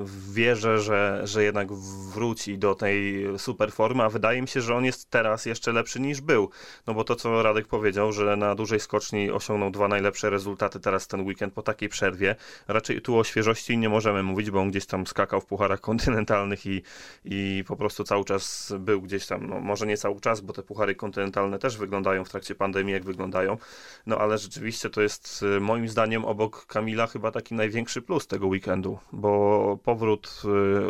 w 0.05 0.33
wierze, 0.35 0.79
że, 0.79 1.21
że 1.25 1.45
jednak 1.45 1.73
wróci 2.13 2.59
do 2.59 2.75
tej 2.75 3.27
super 3.39 3.73
formy, 3.73 4.03
a 4.03 4.09
wydaje 4.09 4.43
mi 4.43 4.49
się, 4.49 4.61
że 4.61 4.75
on 4.75 4.85
jest 4.85 5.11
teraz 5.11 5.47
jeszcze 5.47 5.73
lepszy 5.73 6.01
niż 6.01 6.21
był. 6.21 6.51
No 6.87 6.95
bo 6.95 7.05
to, 7.05 7.17
co 7.17 7.43
Radek 7.43 7.67
powiedział, 7.67 8.13
że 8.13 8.37
na 8.37 8.55
dużej 8.55 8.81
skoczni 8.81 9.31
osiągnął 9.31 9.71
dwa 9.71 9.89
najlepsze 9.89 10.31
rezultaty 10.31 10.81
teraz 10.81 11.09
ten 11.09 11.22
weekend 11.25 11.55
po 11.55 11.63
takiej 11.63 11.89
przerwie. 11.89 12.37
Raczej 12.69 13.03
tu 13.03 13.19
o 13.19 13.25
świeżości 13.25 13.79
nie 13.79 13.89
możemy 13.89 14.23
mówić, 14.23 14.51
bo 14.51 14.61
on 14.61 14.71
gdzieś 14.71 14.87
tam 14.87 15.07
skakał 15.07 15.41
w 15.41 15.47
pucharach 15.47 15.81
kontynentalnych 15.91 16.67
i, 16.67 16.83
i 17.25 17.65
po 17.67 17.77
prostu 17.77 18.05
cały 18.05 18.25
czas 18.25 18.73
był 18.79 19.03
gdzieś 19.03 19.27
tam, 19.27 19.47
no 19.47 19.61
może 19.61 19.87
nie 19.87 19.97
cały 19.97 20.21
czas, 20.21 20.41
bo 20.41 20.53
te 20.53 20.63
puchary 20.63 20.95
kontynentalne 20.95 21.59
też 21.59 21.77
wyglądają 21.77 22.25
w 22.25 22.29
trakcie 22.29 22.55
pandemii, 22.55 22.93
jak 22.93 23.05
wyglądają, 23.05 23.57
no 24.07 24.19
ale 24.19 24.39
rzeczywiście 24.39 24.91
to 24.91 25.03
jest 25.03 25.43
y, 25.57 25.61
moim 25.61 25.89
zdaniem 25.89 26.25
obok 26.25 26.67
Kamila 26.67 27.07
chyba 27.07 27.31
taki 27.31 27.55
największy 27.55 28.03
plus 28.03 28.27
tego 28.27 28.47
weekendu, 28.47 28.99
bo 29.13 29.79
powrót 29.85 30.43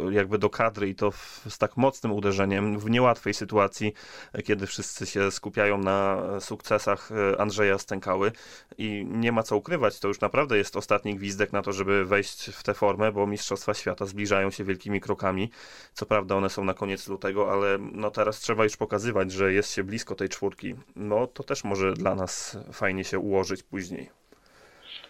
y, 0.09 0.15
jakby 0.15 0.39
do 0.39 0.51
kadry 0.51 0.89
i 0.89 0.95
to 0.95 1.11
w, 1.11 1.47
z 1.49 1.59
tak 1.59 1.77
mocnym 1.77 2.13
uderzeniem 2.13 2.79
w 2.79 2.91
niełatwej 2.91 3.35
sytuacji, 3.35 3.93
kiedy 4.45 4.67
wszyscy 4.67 5.07
się 5.07 5.31
skupiają 5.31 5.79
na 5.79 6.23
sukcesach 6.41 7.11
y, 7.11 7.39
Andrzeja 7.39 7.79
Stękały 7.79 8.33
i 8.79 9.07
nie 9.09 9.33
ma 9.33 9.43
co 9.43 9.57
ukrywać, 9.57 10.01
to 10.01 10.09
już 10.13 10.21
naprawdę 10.21 10.59
jest 10.59 10.77
ostatni 10.77 11.17
gwizdek 11.17 11.53
na 11.53 11.63
to, 11.63 11.73
żeby 11.73 12.05
wejść 12.05 12.51
w 12.51 12.63
tę 12.63 12.75
formę, 12.75 13.13
bo 13.13 13.27
Mistrzostwa 13.27 13.75
Świata 13.75 14.07
zbliżają 14.07 14.51
się 14.51 14.65
wielkimi 14.65 15.01
krokami. 15.01 15.51
Co 15.95 16.07
prawda 16.07 16.37
one 16.37 16.51
są 16.51 16.65
na 16.65 16.75
koniec 16.75 17.09
lutego, 17.09 17.53
ale 17.53 17.79
no 17.79 18.11
teraz 18.11 18.41
trzeba 18.41 18.65
już 18.65 18.77
pokazywać, 18.77 19.33
że 19.33 19.53
jest 19.53 19.73
się 19.73 19.85
blisko 19.85 20.15
tej 20.15 20.29
czwórki. 20.29 20.75
No 20.97 21.27
to 21.27 21.43
też 21.43 21.65
może 21.65 21.93
dla 21.93 22.15
nas 22.15 22.59
fajnie 22.73 23.05
się 23.05 23.19
ułożyć 23.19 23.63
później. 23.63 24.22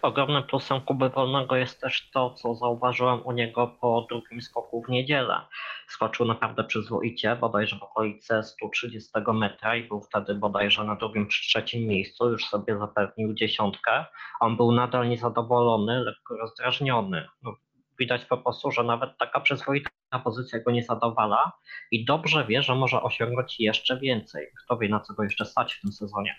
Ogromnym 0.03 0.43
plusem 0.43 0.81
Kuby 0.81 1.09
Wolnego 1.09 1.55
jest 1.55 1.81
też 1.81 2.09
to, 2.13 2.29
co 2.29 2.55
zauważyłem 2.55 3.25
u 3.25 3.31
niego 3.31 3.67
po 3.67 4.05
drugim 4.09 4.41
skoku 4.41 4.83
w 4.83 4.89
niedzielę. 4.89 5.41
Skoczył 5.87 6.25
naprawdę 6.25 6.63
przyzwoicie, 6.63 7.35
bodajże 7.35 7.79
w 7.79 7.83
okolice 7.83 8.43
130 8.43 9.11
metra 9.33 9.75
i 9.75 9.87
był 9.87 10.01
wtedy 10.01 10.35
bodajże 10.35 10.83
na 10.83 10.95
drugim 10.95 11.27
czy 11.27 11.41
trzecim 11.41 11.87
miejscu, 11.87 12.29
już 12.29 12.45
sobie 12.45 12.77
zapewnił 12.77 13.33
dziesiątkę. 13.33 14.05
On 14.39 14.57
był 14.57 14.71
nadal 14.71 15.09
niezadowolony, 15.09 15.99
lekko 15.99 16.37
rozdrażniony. 16.37 17.27
No, 17.43 17.55
widać 17.99 18.25
po 18.25 18.37
prostu, 18.37 18.71
że 18.71 18.83
nawet 18.83 19.17
taka 19.17 19.39
przyzwoita 19.39 19.89
pozycja 20.23 20.59
go 20.59 20.71
nie 20.71 20.83
zadowala 20.83 21.51
i 21.91 22.05
dobrze 22.05 22.45
wie, 22.45 22.63
że 22.63 22.75
może 22.75 23.01
osiągnąć 23.01 23.59
jeszcze 23.59 23.99
więcej. 23.99 24.47
Kto 24.63 24.77
wie, 24.77 24.89
na 24.89 24.99
co 24.99 25.13
go 25.13 25.23
jeszcze 25.23 25.45
stać 25.45 25.73
w 25.73 25.81
tym 25.81 25.91
sezonie. 25.91 26.35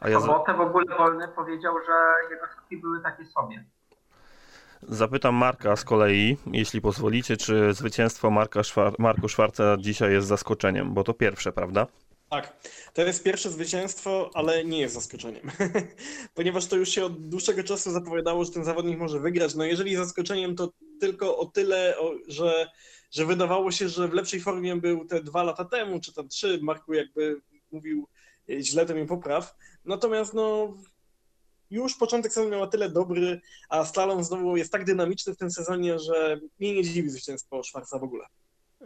A 0.00 0.08
ja 0.08 0.20
Sobotę 0.20 0.54
w 0.54 0.60
ogóle 0.60 0.96
Wolny 0.98 1.28
powiedział, 1.28 1.74
że 1.86 2.28
jego 2.30 2.46
skoki 2.52 2.76
były 2.76 3.00
takie 3.02 3.24
sobie. 3.24 3.64
Zapytam 4.82 5.34
Marka 5.34 5.76
z 5.76 5.84
kolei, 5.84 6.36
jeśli 6.52 6.80
pozwolicie, 6.80 7.36
czy 7.36 7.74
zwycięstwo 7.74 8.30
Marka 8.30 8.62
Szwar 8.62 8.92
Marku 8.98 9.28
Szwarca 9.28 9.76
dzisiaj 9.78 10.12
jest 10.12 10.28
zaskoczeniem, 10.28 10.94
bo 10.94 11.04
to 11.04 11.14
pierwsze, 11.14 11.52
prawda? 11.52 11.86
Tak, 12.30 12.52
to 12.94 13.02
jest 13.02 13.24
pierwsze 13.24 13.50
zwycięstwo, 13.50 14.30
ale 14.34 14.64
nie 14.64 14.80
jest 14.80 14.94
zaskoczeniem, 14.94 15.50
ponieważ 16.34 16.66
to 16.66 16.76
już 16.76 16.88
się 16.88 17.04
od 17.04 17.28
dłuższego 17.28 17.64
czasu 17.64 17.90
zapowiadało, 17.90 18.44
że 18.44 18.52
ten 18.52 18.64
zawodnik 18.64 18.98
może 18.98 19.20
wygrać. 19.20 19.54
No 19.54 19.64
jeżeli 19.64 19.96
zaskoczeniem, 19.96 20.56
to 20.56 20.72
tylko 21.00 21.38
o 21.38 21.46
tyle, 21.46 21.94
że, 22.26 22.70
że 23.10 23.26
wydawało 23.26 23.70
się, 23.70 23.88
że 23.88 24.08
w 24.08 24.12
lepszej 24.12 24.40
formie 24.40 24.76
był 24.76 25.04
te 25.04 25.22
dwa 25.22 25.42
lata 25.42 25.64
temu, 25.64 26.00
czy 26.00 26.14
tam 26.14 26.28
trzy. 26.28 26.58
Marku 26.62 26.94
jakby 26.94 27.40
mówił 27.72 28.08
źle, 28.60 28.86
to 28.86 28.94
mi 28.94 29.06
popraw. 29.06 29.56
Natomiast 29.88 30.34
no, 30.34 30.74
już 31.70 31.96
początek 31.96 32.32
sezonu 32.32 32.50
miał 32.50 32.68
tyle 32.68 32.90
dobry, 32.90 33.40
a 33.68 33.84
slalom 33.84 34.24
znowu 34.24 34.56
jest 34.56 34.72
tak 34.72 34.84
dynamiczny 34.84 35.34
w 35.34 35.38
tym 35.38 35.50
sezonie, 35.50 35.98
że 35.98 36.40
mnie 36.58 36.74
nie 36.74 36.82
dziwi 36.82 37.10
zwycięstwo 37.10 37.62
Szwarca 37.62 37.98
w 37.98 38.02
ogóle. 38.02 38.24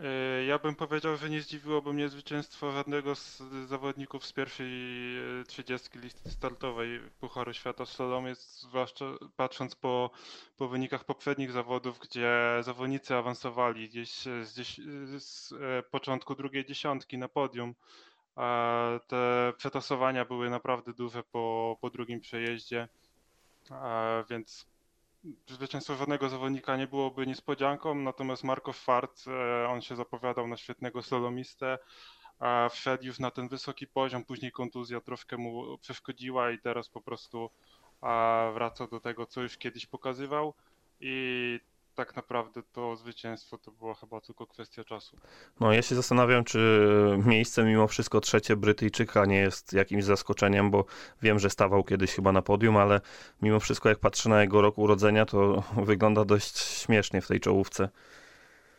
E, 0.00 0.44
ja 0.44 0.58
bym 0.58 0.74
powiedział, 0.74 1.16
że 1.16 1.30
nie 1.30 1.40
zdziwiłoby 1.40 1.92
mnie 1.92 2.08
zwycięstwo 2.08 2.72
żadnego 2.72 3.14
z 3.14 3.42
zawodników 3.68 4.26
z 4.26 4.32
pierwszej 4.32 4.68
e, 5.40 5.44
trzydziestki 5.44 5.98
listy 5.98 6.30
startowej 6.30 7.00
Pucharu 7.20 7.52
Świata 7.52 7.84
w 7.84 7.88
slalomie, 7.88 8.34
zwłaszcza 8.34 9.04
patrząc 9.36 9.74
po, 9.74 10.10
po 10.56 10.68
wynikach 10.68 11.04
poprzednich 11.04 11.52
zawodów, 11.52 11.98
gdzie 11.98 12.30
zawodnicy 12.60 13.14
awansowali 13.14 13.88
gdzieś 13.88 14.10
z, 14.42 14.68
z 15.22 15.52
e, 15.52 15.82
początku 15.82 16.34
drugiej 16.34 16.64
dziesiątki 16.64 17.18
na 17.18 17.28
podium. 17.28 17.74
Te 19.06 19.52
przetasowania 19.56 20.24
były 20.24 20.50
naprawdę 20.50 20.92
duże 20.92 21.22
po, 21.22 21.76
po 21.80 21.90
drugim 21.90 22.20
przejeździe, 22.20 22.88
więc 24.30 24.66
zwycięstwo 25.48 25.96
żadnego 25.96 26.28
zawodnika 26.28 26.76
nie 26.76 26.86
byłoby 26.86 27.26
niespodzianką, 27.26 27.94
natomiast 27.94 28.44
Marko 28.44 28.72
Fart, 28.72 29.24
e, 29.26 29.68
on 29.68 29.80
się 29.80 29.96
zapowiadał 29.96 30.48
na 30.48 30.56
świetnego 30.56 31.02
slalomistę, 31.02 31.78
wszedł 32.70 33.04
już 33.04 33.18
na 33.18 33.30
ten 33.30 33.48
wysoki 33.48 33.86
poziom, 33.86 34.24
później 34.24 34.52
kontuzja 34.52 35.00
troszkę 35.00 35.36
mu 35.36 35.78
przeszkodziła 35.78 36.50
i 36.50 36.58
teraz 36.58 36.88
po 36.88 37.00
prostu 37.00 37.50
wraca 38.54 38.86
do 38.86 39.00
tego, 39.00 39.26
co 39.26 39.42
już 39.42 39.58
kiedyś 39.58 39.86
pokazywał. 39.86 40.54
I 41.00 41.60
tak 41.94 42.16
naprawdę 42.16 42.62
to 42.62 42.96
zwycięstwo 42.96 43.58
to 43.58 43.70
była 43.70 43.94
chyba 43.94 44.20
tylko 44.20 44.46
kwestia 44.46 44.84
czasu. 44.84 45.16
No 45.60 45.72
ja 45.72 45.82
się 45.82 45.94
zastanawiam, 45.94 46.44
czy 46.44 46.88
miejsce 47.26 47.64
mimo 47.64 47.88
wszystko 47.88 48.20
trzecie 48.20 48.56
Brytyjczyka 48.56 49.26
nie 49.26 49.38
jest 49.38 49.72
jakimś 49.72 50.04
zaskoczeniem, 50.04 50.70
bo 50.70 50.84
wiem, 51.22 51.38
że 51.38 51.50
stawał 51.50 51.84
kiedyś 51.84 52.14
chyba 52.14 52.32
na 52.32 52.42
podium, 52.42 52.76
ale 52.76 53.00
mimo 53.42 53.60
wszystko 53.60 53.88
jak 53.88 53.98
patrzę 53.98 54.28
na 54.28 54.40
jego 54.40 54.62
rok 54.62 54.78
urodzenia, 54.78 55.26
to 55.26 55.62
wygląda 55.92 56.24
dość 56.24 56.58
śmiesznie 56.58 57.20
w 57.20 57.28
tej 57.28 57.40
czołówce. 57.40 57.88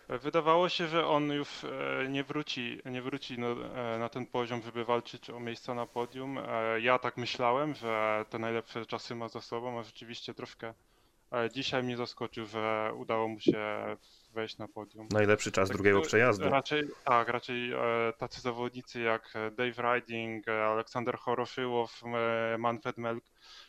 Wydawało 0.10 0.70
się, 0.70 0.88
że 0.88 1.08
on 1.08 1.32
już 1.32 1.64
e, 1.64 2.08
nie 2.10 2.24
wróci, 2.24 2.82
nie 2.86 3.02
wróci 3.02 3.34
e, 3.34 4.00
na 4.00 4.10
ten 4.10 4.26
poziom, 4.26 4.62
żeby 4.62 4.86
walczyć 4.86 5.30
o 5.30 5.40
miejsca 5.40 5.74
na 5.74 5.86
podium. 5.86 6.38
E, 6.38 6.82
ja 6.82 7.00
tak 7.00 7.18
myślałem, 7.18 7.76
że 7.76 8.26
te 8.30 8.40
najlepsze 8.40 8.86
czasy 8.86 9.16
ma 9.16 9.28
za 9.28 9.42
sobą, 9.42 9.80
a 9.80 9.84
rzeczywiście 9.84 10.34
troszkę 10.34 10.74
Dzisiaj 11.54 11.84
mnie 11.84 11.98
zaskoczył, 11.98 12.46
że 12.46 12.92
udało 12.98 13.28
mu 13.28 13.40
się 13.40 13.86
wejść 14.34 14.58
na 14.58 14.68
podium. 14.68 15.08
Najlepszy 15.12 15.52
czas 15.52 15.70
tak, 15.70 15.78
drugiego 15.78 16.02
przejazdu. 16.02 16.50
Raczej, 16.50 16.84
tak, 17.04 17.28
raczej 17.28 17.72
e, 17.72 17.78
tacy 18.18 18.42
zawodnicy 18.42 19.02
jak 19.02 19.34
Dave 19.52 19.96
Riding, 19.96 20.48
Aleksander 20.48 21.18
Horoszyłow, 21.18 22.02
Manfred 22.60 22.98
Melk, 22.98 23.24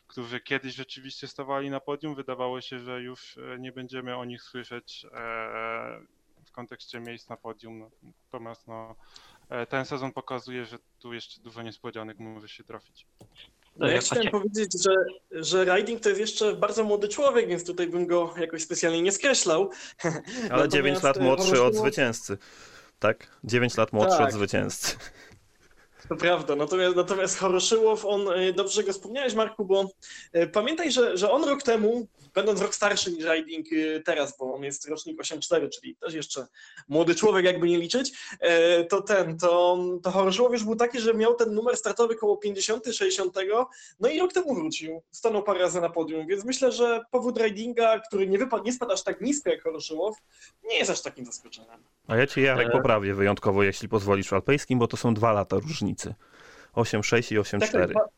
którzy 0.07 0.41
kiedyś 0.41 0.75
rzeczywiście 0.75 1.29
stawali 1.29 1.71
na 1.71 1.81
podium, 1.81 2.15
wydawało 2.15 2.61
się, 2.61 2.79
że 2.79 3.03
już 3.03 3.39
e, 3.39 3.59
nie 3.59 3.73
będziemy 3.73 4.17
o 4.17 4.25
nich 4.25 4.43
słyszeć 4.43 5.07
e, 5.07 5.09
w 6.45 6.53
kontekście 6.53 7.01
miejsc 7.01 7.29
na 7.29 7.37
podium. 7.37 7.91
Natomiast 8.03 8.67
no, 8.67 8.95
ten 9.69 9.85
sezon 9.85 10.13
pokazuje, 10.13 10.65
że 10.65 10.79
tu 10.99 11.13
jeszcze 11.13 11.41
dużo 11.41 11.63
niespodzianek 11.63 12.19
może 12.19 12.49
się 12.49 12.65
trafić. 12.65 13.07
No 13.77 13.89
ja 13.89 14.01
chciałem 14.01 14.31
powiedzieć, 14.31 14.83
że, 14.83 14.95
że 15.31 15.65
Riding 15.77 16.01
to 16.01 16.09
jest 16.09 16.21
jeszcze 16.21 16.53
bardzo 16.57 16.85
młody 16.85 17.09
człowiek, 17.09 17.49
więc 17.49 17.65
tutaj 17.65 17.87
bym 17.87 18.07
go 18.07 18.35
jakoś 18.41 18.63
specjalnie 18.63 19.03
nie 19.03 19.13
skreślał. 19.13 19.71
Ale 20.51 20.69
9 20.69 21.03
lat 21.03 21.21
młodszy 21.21 21.63
od 21.63 21.75
zwycięzcy. 21.75 22.39
Tak? 22.99 23.27
9 23.45 23.77
lat 23.77 23.93
młodszy 23.93 24.19
tak. 24.19 24.27
od 24.29 24.33
zwycięzcy. 24.35 24.97
To 26.09 26.17
prawda, 26.17 26.57
natomiast, 26.57 26.97
natomiast 26.97 27.39
Horoszyłow, 27.39 28.05
on, 28.05 28.29
e, 28.29 28.53
dobrze 28.53 28.85
go 28.85 28.93
wspomniałeś 28.93 29.35
Marku, 29.35 29.65
bo 29.65 29.91
e, 30.33 30.47
pamiętaj, 30.47 30.93
że, 30.93 31.17
że 31.17 31.31
on 31.31 31.45
rok 31.45 31.63
temu, 31.63 32.07
będąc 32.35 32.61
rok 32.61 32.75
starszy 32.75 33.13
niż 33.13 33.25
Riding 33.25 33.67
e, 33.73 34.01
teraz, 34.01 34.39
bo 34.39 34.55
on 34.55 34.65
jest 34.65 34.89
rocznik 34.89 35.21
8-4, 35.21 35.69
czyli 35.69 35.97
też 35.97 36.15
jeszcze 36.15 36.47
młody 36.89 37.15
człowiek, 37.15 37.45
jakby 37.45 37.69
nie 37.69 37.79
liczyć, 37.79 38.13
to 38.89 39.03
ten, 39.03 39.39
to, 39.39 39.79
to 40.03 40.11
Horoszyłow 40.11 40.53
już 40.53 40.65
był 40.65 40.77
taki, 40.77 41.01
że 41.01 41.15
miał 41.15 41.35
ten 41.35 41.55
numer 41.55 41.77
startowy 41.77 42.15
koło 42.15 42.37
50, 42.37 42.87
60, 42.87 43.37
no 44.01 44.09
i 44.09 44.19
rok 44.19 44.33
temu 44.33 44.55
wrócił, 44.55 45.03
stanął 45.11 45.43
parę 45.43 45.61
razy 45.61 45.81
na 45.81 45.91
podium, 45.91 46.27
więc 46.27 46.45
myślę, 46.45 46.73
że 46.73 47.01
powód 47.11 47.41
Ridinga, 47.41 48.01
który 48.01 48.27
nie, 48.27 48.39
wypadł, 48.39 48.65
nie 48.65 48.73
spadł 48.73 48.93
aż 48.93 49.03
tak 49.03 49.21
nisko 49.21 49.51
jak 49.51 49.63
Horoszyłow, 49.63 50.17
nie 50.65 50.79
jest 50.79 50.91
aż 50.91 51.03
takim 51.03 51.25
zaskoczeniem. 51.25 51.83
A 52.07 52.17
ja 52.17 52.27
cię 52.27 52.41
Jarek 52.41 52.73
poprawię 52.73 53.15
wyjątkowo, 53.15 53.63
jeśli 53.63 53.89
pozwolisz 53.89 54.29
w 54.29 54.33
alpejskim, 54.33 54.79
bo 54.79 54.87
to 54.87 54.97
są 54.97 55.15
dwa 55.15 55.33
lata 55.33 55.57
różnicy 55.57 55.94
różnicy. 55.95 56.15
8,6 56.75 57.35
i 57.35 57.39
8,4. 57.39 57.61
Tak, 57.61 57.71
tak, 57.73 57.91
dwa, 57.91 58.09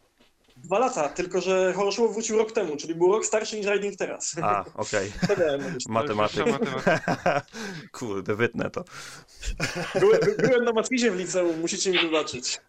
dwa, 0.56 0.78
lata, 0.78 1.08
tylko 1.08 1.40
że 1.40 1.72
Horoszyło 1.72 2.08
wrócił 2.08 2.38
rok 2.38 2.52
temu, 2.52 2.76
czyli 2.76 2.94
był 2.94 3.12
rok 3.12 3.26
starszy 3.26 3.56
niż 3.56 3.66
Riding 3.66 3.96
teraz. 3.96 4.36
A, 4.42 4.64
okej. 4.74 5.12
Okay. 5.32 5.58
Matematyk. 5.88 6.46
Kurde, 7.98 8.34
wytnę 8.34 8.70
to. 8.70 8.84
Byłem, 10.00 10.20
byłem 10.38 10.64
na 10.64 10.72
matwizie 10.72 11.10
w 11.10 11.16
liceum, 11.16 11.60
musicie 11.60 11.90
mi 11.90 11.98
wybaczyć. 11.98 12.60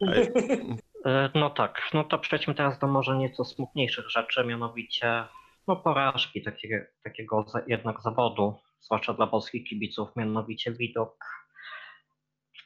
E, 1.05 1.29
no 1.35 1.49
tak, 1.49 1.81
no 1.93 2.03
to 2.03 2.19
przejdźmy 2.19 2.55
teraz 2.55 2.79
do 2.79 2.87
może 2.87 3.17
nieco 3.17 3.45
smutniejszych 3.45 4.09
rzeczy, 4.09 4.43
mianowicie 4.43 5.23
no 5.67 5.75
porażki 5.75 6.43
takiego, 6.43 6.75
takiego 7.03 7.45
jednak 7.67 8.01
zawodu, 8.01 8.55
zwłaszcza 8.81 9.13
dla 9.13 9.27
polskich 9.27 9.69
kibiców, 9.69 10.09
mianowicie 10.15 10.71
widok 10.71 11.17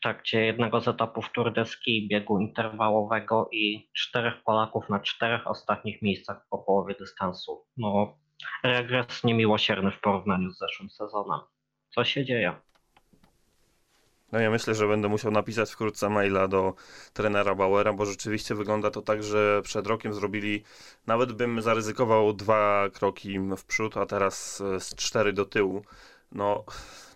trakcie 0.01 0.45
jednego 0.45 0.81
z 0.81 0.87
etapów 0.87 1.31
Tour 1.33 1.53
de 1.53 1.65
Ski, 1.65 2.07
biegu 2.07 2.39
interwałowego 2.39 3.49
i 3.51 3.89
czterech 3.93 4.43
Polaków 4.43 4.89
na 4.89 4.99
czterech 4.99 5.47
ostatnich 5.47 6.01
miejscach 6.01 6.45
po 6.49 6.57
połowie 6.57 6.95
dystansu. 6.99 7.65
No, 7.77 8.17
regres 8.63 9.23
niemiłosierny 9.23 9.91
w 9.91 9.99
porównaniu 9.99 10.51
z 10.51 10.57
zeszłym 10.57 10.89
sezonem. 10.89 11.39
Co 11.89 12.03
się 12.03 12.25
dzieje? 12.25 12.55
No 14.31 14.39
ja 14.39 14.49
myślę, 14.49 14.75
że 14.75 14.87
będę 14.87 15.07
musiał 15.07 15.31
napisać 15.31 15.71
wkrótce 15.71 16.09
maila 16.09 16.47
do 16.47 16.73
trenera 17.13 17.55
Bauera, 17.55 17.93
bo 17.93 18.05
rzeczywiście 18.05 18.55
wygląda 18.55 18.91
to 18.91 19.01
tak, 19.01 19.23
że 19.23 19.61
przed 19.61 19.87
rokiem 19.87 20.13
zrobili, 20.13 20.63
nawet 21.07 21.31
bym 21.31 21.61
zaryzykował 21.61 22.33
dwa 22.33 22.89
kroki 22.93 23.39
w 23.39 23.65
przód, 23.65 23.97
a 23.97 24.05
teraz 24.05 24.57
z 24.79 24.95
cztery 24.95 25.33
do 25.33 25.45
tyłu. 25.45 25.81
No, 26.31 26.63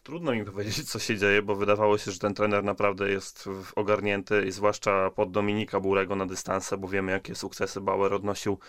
trudno 0.06 0.32
mi 0.32 0.46
powiedzieć, 0.46 0.90
co 0.90 1.00
się 1.00 1.18
dzieje, 1.18 1.42
bo 1.42 1.56
wydawało 1.56 1.98
się, 1.98 2.12
że 2.12 2.20
ten 2.20 2.34
trener 2.34 2.64
naprawdę 2.64 3.10
jest 3.10 3.50
ogarnięty, 3.76 4.46
i 4.48 4.52
zwłaszcza 4.52 5.12
pod 5.12 5.32
Dominika 5.32 5.80
Burego 5.80 6.16
na 6.16 6.26
dystanse, 6.26 6.78
bo 6.78 6.88
wiemy, 6.88 7.12
jakie 7.12 7.36
sukcesy 7.36 7.82
Bauer 7.82 8.14
odnosił 8.14 8.60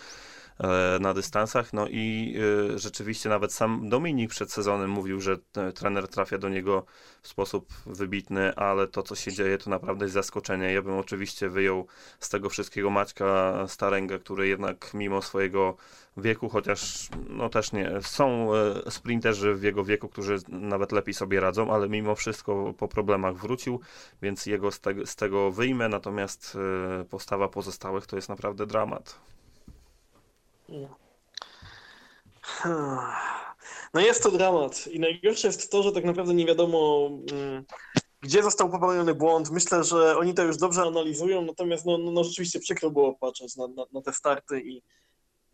na 1.00 1.14
dystansach. 1.14 1.72
No 1.72 1.88
i 1.88 2.36
e, 2.74 2.78
rzeczywiście 2.78 3.28
nawet 3.28 3.52
sam 3.52 3.88
Dominik 3.88 4.30
przed 4.30 4.52
sezonem 4.52 4.90
mówił, 4.90 5.20
że 5.20 5.36
trener 5.74 6.08
trafia 6.08 6.38
do 6.38 6.48
niego 6.48 6.84
w 7.22 7.28
sposób 7.28 7.68
wybitny, 7.86 8.54
ale 8.54 8.86
to, 8.86 9.02
co 9.02 9.14
się 9.14 9.32
dzieje, 9.32 9.58
to 9.58 9.70
naprawdę 9.70 10.04
jest 10.04 10.14
zaskoczenie. 10.14 10.72
Ja 10.72 10.82
bym 10.82 10.98
oczywiście 10.98 11.48
wyjął 11.48 11.86
z 12.20 12.28
tego 12.28 12.50
wszystkiego 12.50 12.90
Maćka 12.90 13.64
Staręga, 13.68 14.18
który 14.18 14.48
jednak 14.48 14.94
mimo 14.94 15.22
swojego 15.22 15.76
wieku, 16.16 16.48
chociaż 16.48 17.08
no 17.28 17.48
też 17.48 17.72
nie, 17.72 17.90
są 18.02 18.54
e, 18.54 18.90
sprinterzy 18.90 19.54
w 19.54 19.62
jego 19.62 19.84
wieku, 19.84 20.08
którzy 20.08 20.38
nawet 20.48 20.92
lepiej 20.92 21.14
sobie 21.14 21.40
radzą, 21.40 21.74
ale 21.74 21.88
mimo 21.88 22.14
wszystko 22.14 22.74
po 22.78 22.88
problemach 22.88 23.36
wrócił, 23.36 23.80
więc 24.22 24.46
jego 24.46 24.70
z 24.70 24.80
tego, 24.80 25.06
z 25.06 25.16
tego 25.16 25.50
wyjmę, 25.50 25.88
natomiast 25.88 26.58
postawa 27.10 27.48
pozostałych 27.48 28.06
to 28.06 28.16
jest 28.16 28.28
naprawdę 28.28 28.66
dramat. 28.66 29.18
No 33.94 34.00
jest 34.00 34.22
to 34.22 34.30
dramat 34.30 34.86
i 34.86 35.00
najgorsze 35.00 35.46
jest 35.46 35.70
to, 35.70 35.82
że 35.82 35.92
tak 35.92 36.04
naprawdę 36.04 36.34
nie 36.34 36.46
wiadomo, 36.46 37.10
mm, 37.32 37.64
gdzie 38.20 38.42
został 38.42 38.70
popełniony 38.70 39.14
błąd. 39.14 39.50
Myślę, 39.50 39.84
że 39.84 40.18
oni 40.18 40.34
to 40.34 40.42
już 40.42 40.56
dobrze 40.56 40.82
analizują, 40.82 41.42
natomiast 41.42 41.86
no, 41.86 41.98
no, 41.98 42.10
no 42.10 42.24
rzeczywiście 42.24 42.60
przykro 42.60 42.90
było 42.90 43.14
patrzeć 43.14 43.56
na, 43.56 43.68
na, 43.68 43.84
na 43.92 44.02
te 44.02 44.12
starty 44.12 44.60
i 44.60 44.82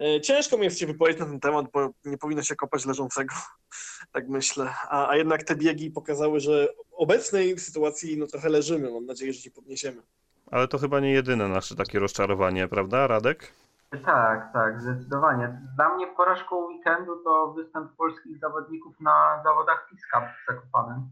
e, 0.01 0.20
ciężko 0.20 0.59
mi 0.59 0.64
jest 0.64 0.79
się 0.79 0.87
wypowiedzieć 0.87 1.20
na 1.20 1.27
ten 1.27 1.40
temat, 1.40 1.66
bo 1.72 1.90
nie 2.05 2.18
powinno 2.18 2.42
się 2.42 2.57
kopać 2.57 2.87
leżącego, 2.87 3.35
tak 4.14 4.29
myślę. 4.29 4.75
A, 4.88 5.09
a 5.09 5.16
jednak 5.16 5.44
te 5.44 5.57
biegi 5.57 5.90
pokazały, 5.90 6.40
że 6.40 6.68
obecnej 6.92 7.59
sytuacji 7.59 8.16
no 8.18 8.27
trochę 8.27 8.48
leżymy. 8.48 8.90
Mam 8.90 9.07
nadzieję, 9.07 9.33
że 9.33 9.40
się 9.40 9.51
podniesiemy. 9.51 10.03
Ale 10.46 10.68
to 10.68 10.79
chyba 10.79 11.01
nie 11.01 11.12
jedyne 11.12 11.48
nasze 11.48 11.75
takie 11.75 11.98
rozczarowanie, 11.98 12.68
prawda, 12.68 13.07
Radek? 13.07 13.53
Tak, 14.00 14.52
tak, 14.52 14.81
zdecydowanie. 14.81 15.61
Dla 15.76 15.94
mnie 15.94 16.07
porażką 16.07 16.57
weekendu 16.57 17.24
to 17.24 17.52
występ 17.52 17.96
polskich 17.96 18.38
zawodników 18.38 19.00
na 19.00 19.42
zawodach 19.44 19.87
Piska 19.90 20.20
w 20.20 20.46
Zakopanem. 20.48 21.11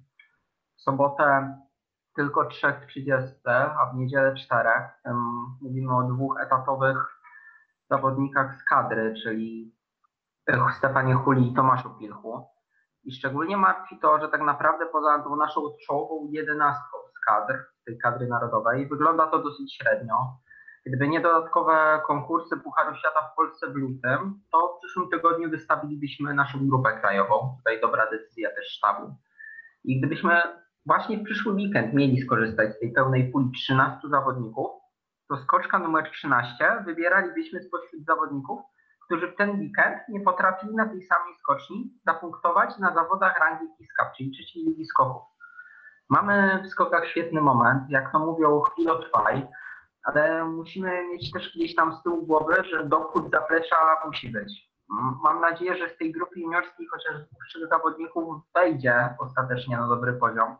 W 0.76 0.82
sobotę 0.82 1.56
tylko 2.16 2.44
trzech 2.44 2.82
w 2.82 2.86
30, 2.86 3.40
a 3.48 3.86
w 3.86 3.94
niedzielę 3.94 4.34
czterech. 4.34 5.02
Mówimy 5.60 5.96
o 5.96 6.02
dwóch 6.02 6.40
etatowych 6.40 7.20
zawodnikach 7.90 8.54
z 8.54 8.64
kadry, 8.64 9.14
czyli 9.22 9.74
Stefanie 10.78 11.14
Huli 11.14 11.52
i 11.52 11.54
Tomaszu 11.54 11.90
Pilchu. 11.98 12.48
I 13.04 13.12
szczególnie 13.12 13.56
martwi 13.56 13.98
to, 13.98 14.20
że 14.20 14.28
tak 14.28 14.40
naprawdę 14.40 14.86
poza 14.86 15.18
tą 15.18 15.36
naszą 15.36 15.60
czołową 15.86 16.28
jedenastką 16.30 16.98
z 17.08 17.20
kadr, 17.26 17.64
tej 17.86 17.98
kadry 17.98 18.26
narodowej, 18.26 18.88
wygląda 18.88 19.26
to 19.26 19.38
dosyć 19.38 19.76
średnio. 19.76 20.14
Gdyby 20.86 21.08
nie 21.08 21.20
dodatkowe 21.20 22.00
konkursy 22.06 22.56
Pucharu 22.56 22.96
Świata 22.96 23.30
w 23.32 23.36
Polsce 23.36 23.66
w 23.70 23.74
lutym, 23.74 24.40
to 24.52 24.68
w 24.68 24.78
przyszłym 24.78 25.10
tygodniu 25.10 25.50
wystawilibyśmy 25.50 26.34
naszą 26.34 26.68
grupę 26.68 27.00
krajową. 27.00 27.56
Tutaj 27.58 27.80
dobra 27.80 28.10
decyzja 28.10 28.50
też 28.50 28.66
sztabu. 28.66 29.14
I 29.84 30.00
gdybyśmy 30.00 30.42
właśnie 30.86 31.18
w 31.18 31.24
przyszły 31.24 31.52
weekend 31.52 31.94
mieli 31.94 32.22
skorzystać 32.22 32.76
z 32.76 32.78
tej 32.80 32.92
pełnej 32.92 33.32
puli 33.32 33.50
13 33.50 34.08
zawodników, 34.08 34.70
to 35.28 35.36
skoczka 35.36 35.78
numer 35.78 36.10
13 36.10 36.82
wybieralibyśmy 36.84 37.62
spośród 37.62 38.04
zawodników, 38.04 38.60
którzy 39.06 39.32
w 39.32 39.36
ten 39.36 39.50
weekend 39.50 39.98
nie 40.08 40.20
potrafili 40.20 40.74
na 40.74 40.88
tej 40.88 41.02
samej 41.02 41.34
skoczni 41.38 41.94
zapunktować 42.06 42.78
na 42.78 42.94
zawodach 42.94 43.40
rangi 43.40 43.66
Kiska, 43.78 44.12
czyli 44.16 44.30
trzeciej 44.30 44.64
ligi 44.64 44.84
skoków. 44.84 45.22
Mamy 46.08 46.62
w 46.64 46.68
skokach 46.68 47.06
świetny 47.06 47.40
moment, 47.40 47.82
jak 47.90 48.12
to 48.12 48.18
mówią, 48.18 48.60
chwilotrwaj 48.60 49.48
ale 50.02 50.44
musimy 50.44 51.08
mieć 51.08 51.32
też 51.32 51.52
gdzieś 51.56 51.74
tam 51.74 51.96
z 51.96 52.02
tyłu 52.02 52.26
głowy, 52.26 52.54
że 52.70 52.84
dochód 52.84 53.30
zaplecza 53.30 53.76
musi 54.06 54.28
być. 54.28 54.70
Mam 55.22 55.40
nadzieję, 55.40 55.76
że 55.76 55.88
z 55.88 55.96
tej 55.96 56.12
grupy 56.12 56.40
juniorskiej 56.40 56.86
chociaż 56.86 57.20
dwóch, 57.20 57.68
zawodników 57.68 58.42
wejdzie 58.54 59.14
ostatecznie 59.18 59.76
na 59.76 59.88
dobry 59.88 60.12
poziom, 60.12 60.56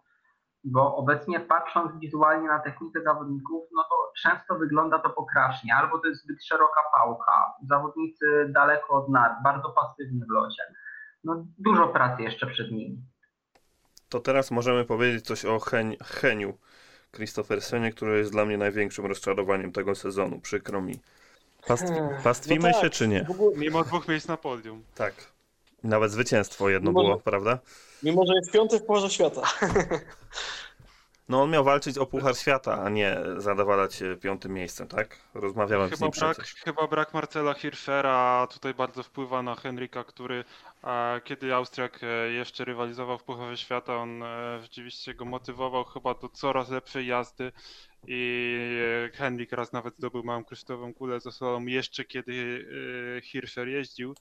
bo 0.64 0.96
obecnie 0.96 1.40
patrząc 1.40 2.00
wizualnie 2.00 2.48
na 2.48 2.58
technikę 2.58 3.02
zawodników, 3.02 3.68
no 3.72 3.82
to 3.82 4.12
często 4.22 4.58
wygląda 4.58 4.98
to 4.98 5.10
pokrasznie, 5.10 5.74
albo 5.74 5.98
to 5.98 6.08
jest 6.08 6.22
zbyt 6.22 6.44
szeroka 6.44 6.80
pałka, 6.94 7.54
zawodnicy 7.68 8.50
daleko 8.54 8.94
od 8.94 9.08
nas, 9.08 9.42
bardzo 9.44 9.70
pasywni 9.70 10.20
w 10.24 10.30
locie. 10.30 10.62
No, 11.24 11.44
dużo 11.58 11.88
pracy 11.88 12.22
jeszcze 12.22 12.46
przed 12.46 12.70
nimi. 12.70 13.02
To 14.08 14.20
teraz 14.20 14.50
możemy 14.50 14.84
powiedzieć 14.84 15.26
coś 15.26 15.44
o 15.44 15.58
Hen 15.58 15.94
Heniu. 16.04 16.58
Christophersenie, 17.16 17.92
który 17.92 18.18
jest 18.18 18.32
dla 18.32 18.44
mnie 18.44 18.58
największym 18.58 19.06
rozczarowaniem 19.06 19.72
tego 19.72 19.94
sezonu. 19.94 20.40
Przykro 20.40 20.80
mi. 20.80 21.00
Pastwi 21.66 21.94
pastwimy 22.24 22.68
no 22.68 22.72
tak, 22.72 22.82
się 22.82 22.90
czy 22.90 23.08
nie? 23.08 23.26
Mimo 23.56 23.84
dwóch 23.84 24.08
miejsc 24.08 24.28
na 24.28 24.36
podium. 24.36 24.84
Tak. 24.94 25.14
Nawet 25.84 26.12
zwycięstwo 26.12 26.68
jedno 26.68 26.90
mimo, 26.90 27.02
było, 27.02 27.16
prawda? 27.16 27.58
Mimo, 28.02 28.26
że 28.26 28.34
jest 28.34 28.52
piąty 28.52 28.78
w 28.78 28.82
Pucharze 28.82 29.10
Świata. 29.10 29.42
No 31.30 31.42
on 31.42 31.50
miał 31.50 31.64
walczyć 31.64 31.98
o 31.98 32.06
Puchar 32.06 32.36
Świata, 32.36 32.82
a 32.82 32.88
nie 32.88 33.18
zadawalać 33.36 33.94
się 33.94 34.16
piątym 34.16 34.52
miejscem, 34.52 34.88
tak? 34.88 35.18
Rozmawiałem 35.34 35.90
chyba 35.90 35.96
z 35.96 36.00
nim 36.00 36.10
brak, 36.10 36.36
Chyba 36.64 36.86
brak 36.86 37.14
Marcela 37.14 37.54
Hirschera 37.54 38.46
tutaj 38.50 38.74
bardzo 38.74 39.02
wpływa 39.02 39.42
na 39.42 39.54
Henryka, 39.54 40.04
który 40.04 40.44
kiedy 41.24 41.54
Austriak 41.54 42.00
e, 42.02 42.32
jeszcze 42.32 42.64
rywalizował 42.64 43.18
w 43.18 43.24
Pucharze 43.24 43.56
Świata, 43.56 43.96
on 43.96 44.22
e, 44.22 44.58
rzeczywiście 44.62 45.14
go 45.14 45.24
motywował 45.24 45.84
chyba 45.84 46.14
do 46.14 46.28
coraz 46.28 46.70
lepszej 46.70 47.06
jazdy 47.06 47.52
i 48.06 48.58
e, 49.06 49.16
Henrik 49.16 49.52
raz 49.52 49.72
nawet 49.72 49.96
zdobył 49.96 50.24
małą 50.24 50.44
kryształową 50.44 50.94
kulę 50.94 51.20
za 51.20 51.30
sobą 51.30 51.66
jeszcze 51.66 52.04
kiedy 52.04 52.66
Hirscher 53.22 53.68
jeździł. 53.68 54.14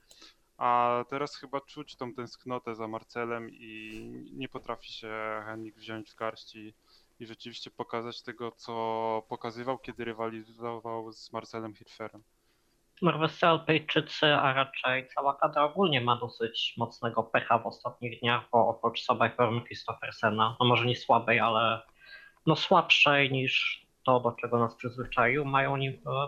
A 0.57 1.03
teraz 1.09 1.35
chyba 1.35 1.61
czuć 1.61 1.95
tą 1.95 2.13
tęsknotę 2.13 2.75
za 2.75 2.87
Marcelem 2.87 3.49
i 3.51 4.01
nie 4.33 4.49
potrafi 4.49 4.93
się 4.93 5.41
Henrik 5.45 5.75
wziąć 5.75 6.11
w 6.11 6.15
garści 6.15 6.73
i 7.19 7.25
rzeczywiście 7.25 7.71
pokazać 7.71 8.21
tego, 8.21 8.51
co 8.51 9.25
pokazywał, 9.29 9.77
kiedy 9.77 10.05
rywalizował 10.05 11.11
z 11.11 11.31
Marcelem 11.31 11.75
Hirscherem. 11.75 12.23
Norwescy 13.01 13.47
Alpejczycy, 13.47 14.25
a 14.25 14.53
raczej 14.53 15.07
cała 15.07 15.33
kadra 15.33 15.63
ogólnie 15.63 16.01
ma 16.01 16.15
dosyć 16.15 16.73
mocnego 16.77 17.23
pecha 17.23 17.59
w 17.59 17.67
ostatnich 17.67 18.19
dniach, 18.19 18.43
bo 18.51 18.67
oprócz 18.67 19.01
słabej 19.01 19.31
formy 19.31 19.61
Christophersena, 19.61 20.55
no 20.59 20.65
może 20.65 20.85
nie 20.85 20.95
słabej, 20.95 21.39
ale 21.39 21.81
no 22.45 22.55
słabszej 22.55 23.31
niż 23.31 23.85
to, 24.05 24.19
do 24.19 24.31
czego 24.31 24.59
nas 24.59 24.75
przyzwyczaił, 24.75 25.45
mają, 25.45 25.77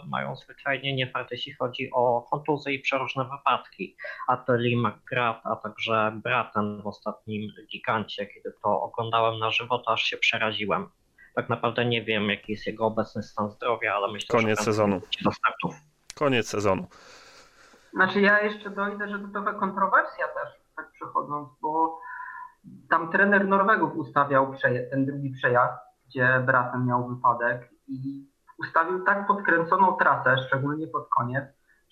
mają 0.08 0.36
zwyczajnie 0.36 0.96
niefart, 0.96 1.32
jeśli 1.32 1.54
chodzi 1.54 1.90
o 1.94 2.22
kontuzje 2.32 2.74
i 2.74 2.80
przeróżne 2.80 3.24
wypadki. 3.24 3.96
Ateli 4.28 4.78
McGrath, 4.78 5.48
a 5.48 5.56
także 5.56 6.20
Braten 6.24 6.82
w 6.82 6.88
ostatnim 6.88 7.52
gigancie, 7.72 8.26
kiedy 8.26 8.54
to 8.64 8.82
oglądałem 8.82 9.40
na 9.40 9.52
żywo, 9.52 9.80
to 9.80 9.92
aż 9.92 10.04
się 10.04 10.18
przeraziłem. 10.18 10.90
Tak 11.36 11.50
naprawdę 11.50 11.86
nie 11.86 12.04
wiem, 12.04 12.30
jaki 12.30 12.52
jest 12.52 12.68
jego 12.68 12.86
obecny 12.86 13.24
stan 13.24 13.52
zdrowia, 13.52 13.96
ale 13.96 14.12
myślę, 14.12 14.40
Koniec 14.40 14.60
że 14.60 14.66
sezonu. 14.66 15.02
Do 15.22 15.32
startów. 15.32 15.91
Koniec 16.22 16.48
sezonu. 16.48 16.88
Znaczy 17.94 18.22
ja 18.22 18.42
jeszcze 18.42 18.70
dojdę, 18.70 19.10
że 19.10 19.20
to 19.20 19.28
trochę 19.28 19.54
kontrowersja 19.54 20.28
też, 20.28 20.50
tak 20.76 20.92
przechodząc, 20.92 21.50
bo 21.62 22.00
tam 22.90 23.12
trener 23.12 23.48
Norwegów 23.48 23.96
ustawiał 23.96 24.54
ten 24.92 25.06
drugi 25.06 25.30
przejazd, 25.30 25.80
gdzie 26.08 26.44
bratem 26.46 26.86
miał 26.86 27.08
wypadek 27.08 27.70
i 27.88 28.28
ustawił 28.60 29.04
tak 29.04 29.28
podkręconą 29.28 29.94
trasę, 29.94 30.38
szczególnie 30.48 30.88
pod 30.88 31.10
koniec, 31.10 31.44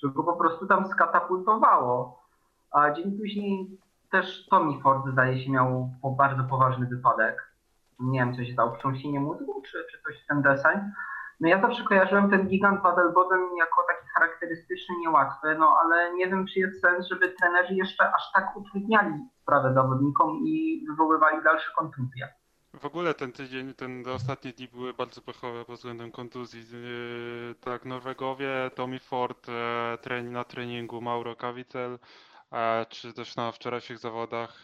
że 0.03 0.09
go 0.09 0.23
po 0.23 0.33
prostu 0.33 0.67
tam 0.67 0.87
skatapultowało. 0.87 2.23
A 2.71 2.91
dzień 2.91 3.17
później 3.17 3.77
też 4.11 4.47
Tommy 4.49 4.81
Ford 4.81 5.07
zdaje 5.11 5.45
się 5.45 5.51
miał 5.51 5.89
bardzo 6.17 6.43
poważny 6.43 6.85
wypadek. 6.85 7.53
Nie 7.99 8.19
wiem, 8.19 8.35
co 8.35 8.43
się 8.43 8.53
stało, 8.53 8.73
wstrząsienie 8.73 9.19
mózgu, 9.19 9.61
czy, 9.61 9.85
czy 9.91 10.01
coś 10.03 10.23
w 10.23 10.27
ten 10.27 10.41
deseń. 10.41 10.79
No 11.39 11.49
ja 11.49 11.61
zawsze 11.61 11.83
kojarzyłem 11.83 12.29
ten 12.29 12.47
gigant 12.47 12.81
Padelboden 12.81 13.39
jako 13.57 13.83
taki 13.87 14.07
charakterystyczny, 14.13 14.95
niełatwy, 15.01 15.55
no 15.59 15.77
ale 15.83 16.13
nie 16.13 16.27
wiem, 16.27 16.45
czy 16.47 16.59
jest 16.59 16.81
sens, 16.81 17.07
żeby 17.07 17.29
trenerzy 17.29 17.73
jeszcze 17.73 18.13
aż 18.13 18.31
tak 18.33 18.57
utrudniali 18.57 19.13
sprawę 19.41 19.73
zawodnikom 19.73 20.39
i 20.45 20.85
wywoływali 20.89 21.43
dalsze 21.43 21.71
kontuzje. 21.77 22.33
W 22.73 22.85
ogóle 22.85 23.13
ten 23.13 23.31
tydzień, 23.31 23.73
ten 23.73 24.03
ostatnie 24.07 24.53
dni 24.53 24.67
były 24.67 24.93
bardzo 24.93 25.21
pechowe 25.21 25.65
pod 25.65 25.75
względem 25.75 26.11
kontuzji. 26.11 26.61
Yy, 26.71 27.55
tak, 27.55 27.85
Norwegowie, 27.85 28.71
Tommy 28.75 28.99
Ford 28.99 29.47
yy, 30.07 30.23
na 30.23 30.43
treningu, 30.43 31.01
Mauro 31.01 31.35
Kawicel, 31.35 31.91
yy, 31.91 32.57
czy 32.89 33.13
też 33.13 33.35
na 33.35 33.51
wczorajszych 33.51 33.97
zawodach 33.97 34.63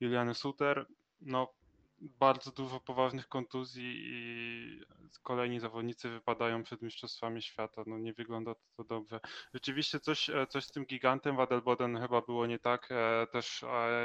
Juliany 0.00 0.34
Suter. 0.34 0.86
No, 1.20 1.52
bardzo 2.00 2.50
dużo 2.50 2.80
poważnych 2.80 3.28
kontuzji 3.28 4.02
i 4.04 4.80
kolejni 5.22 5.60
zawodnicy 5.60 6.10
wypadają 6.10 6.62
przed 6.62 6.82
Mistrzostwami 6.82 7.42
Świata. 7.42 7.82
No 7.86 7.98
nie 7.98 8.12
wygląda 8.12 8.54
to 8.76 8.84
dobrze. 8.84 9.20
Rzeczywiście 9.54 10.00
coś, 10.00 10.30
coś 10.48 10.64
z 10.64 10.70
tym 10.70 10.84
gigantem 10.84 11.36
Wadelboden 11.36 12.00
chyba 12.00 12.20
było 12.20 12.46
nie 12.46 12.58
tak. 12.58 12.88
Też 13.32 13.64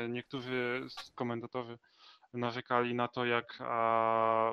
niektórzy 0.10 0.88
komentatorzy 1.16 1.78
narzekali 2.34 2.96
na 2.96 3.08
to, 3.08 3.26
jak, 3.26 3.60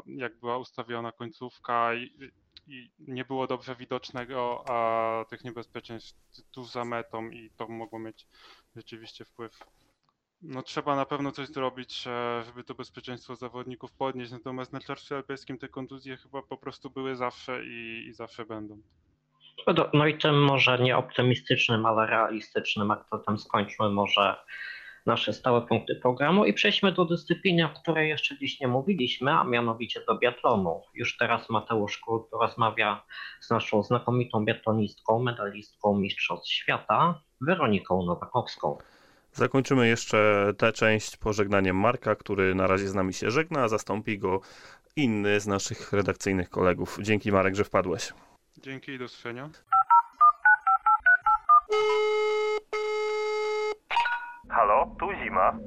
jak 0.07 0.39
była 0.41 0.59
ustawiona 0.59 1.13
końcówka 1.13 1.95
i, 1.95 2.33
i 2.67 2.91
nie 2.99 3.25
było 3.25 3.47
dobrze 3.47 3.77
widocznego 3.77 4.65
a 4.69 5.25
tych 5.25 5.45
niebezpieczeństw 5.45 6.17
tuż 6.51 6.71
za 6.71 6.85
metą 6.85 7.31
i 7.31 7.51
to 7.57 7.69
mogło 7.69 7.99
mieć 7.99 8.27
rzeczywiście 8.77 9.25
wpływ. 9.25 9.59
No 10.43 10.63
trzeba 10.63 10.97
na 10.97 11.07
pewno 11.07 11.33
coś 11.33 11.49
zrobić, 11.49 12.05
e, 12.07 12.43
żeby 12.47 12.65
to 12.65 12.75
bezpieczeństwo 12.75 13.37
zawodników 13.37 13.93
podnieść, 13.93 14.33
natomiast 14.33 14.73
na 14.73 14.81
czarcie 14.81 15.17
alpejskim 15.17 15.59
te 15.59 15.69
kontuzje 15.69 16.17
chyba 16.17 16.43
po 16.43 16.57
prostu 16.57 16.91
były 16.91 17.17
zawsze 17.17 17.65
i, 17.65 18.07
i 18.09 18.13
zawsze 18.13 18.45
będą. 18.45 18.83
No 19.93 20.07
i 20.07 20.19
tym 20.19 20.45
może 20.45 20.79
nie 20.79 20.97
optymistycznym, 20.97 21.87
ale 21.87 22.07
realistycznym 22.07 22.91
akcentem 22.91 23.39
skończmy 23.39 23.89
może 23.89 24.37
nasze 25.07 25.33
stałe 25.33 25.63
punkty 25.63 25.97
programu 25.97 26.45
i 26.45 26.53
przejdźmy 26.53 26.93
do 26.93 27.05
dyscypliny, 27.05 27.65
o 27.65 27.81
której 27.81 28.09
jeszcze 28.09 28.39
dziś 28.39 28.61
nie 28.61 28.69
mówiliśmy, 28.69 29.33
a 29.33 29.45
mianowicie 29.45 30.01
do 30.09 30.19
biatlonu. 30.19 30.83
Już 30.95 31.17
teraz 31.17 31.51
Mateusz 31.51 31.99
Kurt 31.99 32.33
rozmawia 32.33 33.05
z 33.41 33.51
naszą 33.51 33.83
znakomitą 33.83 34.45
biatlonistką, 34.45 35.23
medalistką 35.23 35.99
Mistrzostw 35.99 36.53
Świata, 36.53 37.21
Weroniką 37.41 38.03
Nowakowską. 38.07 38.79
Zakończymy 39.35 39.88
jeszcze 39.88 40.53
tę 40.59 40.73
część 40.73 41.16
pożegnaniem 41.16 41.77
Marka, 41.77 42.16
który 42.16 42.55
na 42.55 42.66
razie 42.66 42.88
z 42.88 42.95
nami 42.95 43.14
się 43.14 43.31
żegna, 43.31 43.62
a 43.62 43.68
zastąpi 43.68 44.18
go 44.18 44.40
inny 44.97 45.40
z 45.40 45.47
naszych 45.47 45.92
redakcyjnych 45.92 46.51
kolegów. 46.51 46.99
Dzięki 47.01 47.33
Marek, 47.33 47.55
że 47.55 47.64
wpadłeś. 47.64 48.12
Dzięki 48.59 48.92
i 48.92 48.99
do 48.99 49.05
usłyszenia. 49.05 49.51
Halo, 54.49 54.97
tu 54.99 55.07
zima. 55.25 55.59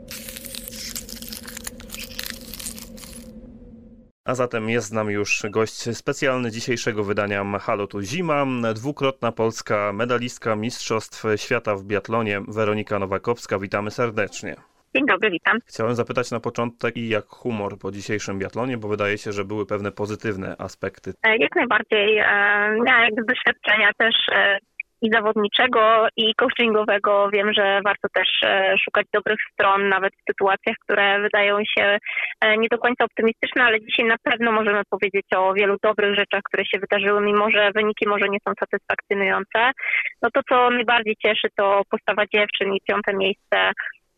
A 4.26 4.36
zatem 4.36 4.70
jest 4.70 4.88
z 4.88 4.92
nami 4.92 5.14
już 5.14 5.44
gość 5.50 5.98
specjalny 5.98 6.52
dzisiejszego 6.52 7.04
wydania 7.04 7.60
Halo 7.60 7.88
tu 7.88 8.02
Zima, 8.02 8.46
dwukrotna 8.76 9.32
polska 9.32 9.94
medalistka 9.94 10.56
Mistrzostw 10.56 11.24
Świata 11.36 11.76
w 11.76 11.84
biatlonie 11.84 12.42
Weronika 12.48 13.00
Nowakowska. 13.00 13.60
Witamy 13.60 13.92
serdecznie. 13.92 14.56
Dzień 14.96 15.06
dobry, 15.06 15.32
witam. 15.32 15.58
Chciałem 15.66 15.96
zapytać 15.96 16.32
na 16.32 16.40
początek 16.40 16.98
i 16.98 17.10
jak 17.10 17.26
humor 17.26 17.80
po 17.80 17.92
dzisiejszym 17.92 18.40
biatlonie, 18.40 18.78
bo 18.78 18.88
wydaje 18.88 19.18
się, 19.18 19.32
że 19.32 19.46
były 19.46 19.66
pewne 19.66 19.92
pozytywne 19.92 20.56
aspekty. 20.58 21.14
E, 21.24 21.38
jak 21.38 21.56
najbardziej. 21.56 22.18
E, 22.18 22.26
miałam 22.86 23.10
doświadczenia 23.28 23.92
też 23.98 24.16
e, 24.32 24.58
i 25.06 25.10
zawodniczego, 25.14 26.08
i 26.18 26.36
coachingowego. 26.36 27.30
Wiem, 27.34 27.54
że 27.54 27.80
warto 27.86 28.08
też 28.14 28.30
e, 28.44 28.76
szukać 28.84 29.06
dobrych 29.14 29.40
stron, 29.54 29.90
nawet 29.90 30.14
w 30.14 30.32
sytuacjach, 30.32 30.76
które 30.84 31.22
wydają 31.22 31.58
się 31.78 31.98
e, 32.42 32.58
nie 32.58 32.68
do 32.72 32.78
końca 32.78 33.06
optymistyczne, 33.06 33.64
ale 33.64 33.82
dzisiaj 33.82 34.06
na 34.06 34.18
pewno 34.24 34.52
możemy 34.52 34.82
powiedzieć 34.90 35.26
o 35.36 35.54
wielu 35.54 35.76
dobrych 35.84 36.16
rzeczach, 36.16 36.42
które 36.44 36.66
się 36.66 36.80
wydarzyły, 36.80 37.22
mimo 37.22 37.52
że 37.52 37.72
wyniki 37.76 38.08
może 38.08 38.26
nie 38.30 38.40
są 38.48 38.54
satysfakcjonujące. 38.60 39.72
No 40.22 40.30
to, 40.34 40.42
co 40.50 40.70
najbardziej 40.70 41.16
cieszy, 41.16 41.48
to 41.58 41.82
postawa 41.90 42.24
dziewczyn 42.34 42.74
i 42.74 42.82
piąte 42.88 43.14
miejsce 43.14 43.72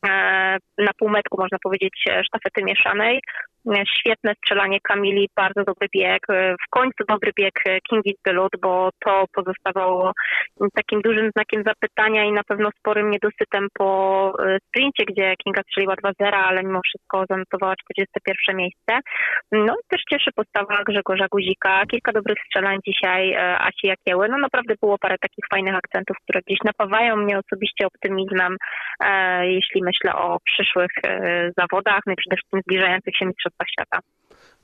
e, 0.08 0.58
na 0.78 0.92
półmetku, 1.00 1.38
można 1.42 1.58
powiedzieć, 1.64 2.04
sztafety 2.26 2.64
mieszanej. 2.64 3.20
Świetne 4.00 4.34
strzelanie 4.38 4.80
Kamili, 4.84 5.30
bardzo 5.36 5.64
dobry 5.64 5.88
bieg. 5.96 6.28
W 6.66 6.70
końcu 6.70 7.04
dobry 7.10 7.32
bieg 7.38 7.54
Kingi 7.90 8.16
Bylut, 8.26 8.52
bo 8.62 8.90
to 9.06 9.26
pozostawało 9.34 10.12
takim 10.76 11.02
dużym 11.02 11.32
znakiem 11.32 11.64
zapytania 11.64 12.26
i 12.26 12.32
na 12.32 12.44
pewno 12.44 12.70
sporym 12.80 13.12
niedosytem 13.12 13.68
po 13.74 14.34
e, 14.40 14.58
sprincie, 14.68 15.06
gdzie 15.06 15.34
Kinga 15.44 15.62
strzeliła 15.62 15.96
2-0, 15.96 16.14
ale 16.22 16.64
mimo 16.64 16.82
wszystko 16.86 17.26
zanotowała 17.30 17.76
41 17.76 18.58
miejsce. 18.58 19.00
No 19.52 19.74
i 19.74 19.88
też 19.90 20.02
cieszy 20.10 20.32
postawa 20.36 20.84
Grzegorza 20.84 21.28
Guzika. 21.32 21.84
Kilka 21.92 22.12
dobrych 22.12 22.38
strzelań 22.46 22.80
dzisiaj 22.88 23.34
e, 23.34 23.60
Asi 23.60 23.88
Jakieły. 23.88 24.28
No 24.30 24.38
naprawdę 24.38 24.74
było 24.82 24.98
parę 24.98 25.16
takich 25.22 25.46
fajnych 25.54 25.76
akcentów, 25.76 26.18
które 26.24 26.42
gdzieś 26.48 26.60
napawają 26.66 27.16
mnie 27.16 27.40
osobiście 27.40 27.88
optymizmem, 27.88 28.58
e, 29.04 29.48
jeśli 29.48 29.84
myślę 29.84 30.16
o 30.16 30.38
przyszłych 30.46 30.92
zawodach, 31.58 32.00
no 32.06 32.14
i 32.14 32.16
przede 32.16 32.36
wszystkim 32.36 32.62
zbliżających 32.62 33.18
się 33.18 33.26
mistrzostwach 33.26 33.57
Mistrzostwach 33.60 33.70
Świata. 33.70 34.00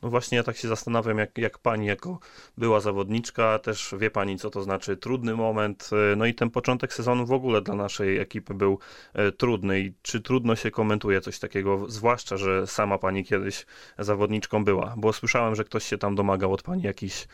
No 0.01 0.09
właśnie, 0.09 0.37
ja 0.37 0.43
tak 0.43 0.57
się 0.57 0.67
zastanawiam, 0.67 1.17
jak, 1.17 1.37
jak 1.37 1.57
pani 1.57 1.85
jako 1.85 2.19
była 2.57 2.79
zawodniczka, 2.79 3.59
też 3.59 3.95
wie 3.97 4.11
pani, 4.11 4.37
co 4.37 4.49
to 4.49 4.63
znaczy 4.63 4.97
trudny 4.97 5.35
moment. 5.35 5.89
E, 6.13 6.15
no 6.15 6.25
i 6.25 6.33
ten 6.33 6.49
początek 6.49 6.93
sezonu 6.93 7.25
w 7.25 7.31
ogóle 7.31 7.61
dla 7.61 7.75
naszej 7.75 8.17
ekipy 8.17 8.53
był 8.53 8.79
e, 9.13 9.31
trudny. 9.31 9.79
I 9.79 9.93
czy 10.01 10.21
trudno 10.21 10.55
się 10.55 10.71
komentuje 10.71 11.21
coś 11.21 11.39
takiego, 11.39 11.89
zwłaszcza, 11.89 12.37
że 12.37 12.67
sama 12.67 12.97
pani 12.97 13.25
kiedyś 13.25 13.65
zawodniczką 13.97 14.65
była? 14.65 14.93
Bo 14.97 15.13
słyszałem, 15.13 15.55
że 15.55 15.63
ktoś 15.63 15.83
się 15.83 15.97
tam 15.97 16.15
domagał 16.15 16.53
od 16.53 16.61
pani 16.61 16.83
jakichś 16.83 17.27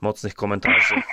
mocnych 0.00 0.34
komentarzy. 0.34 0.94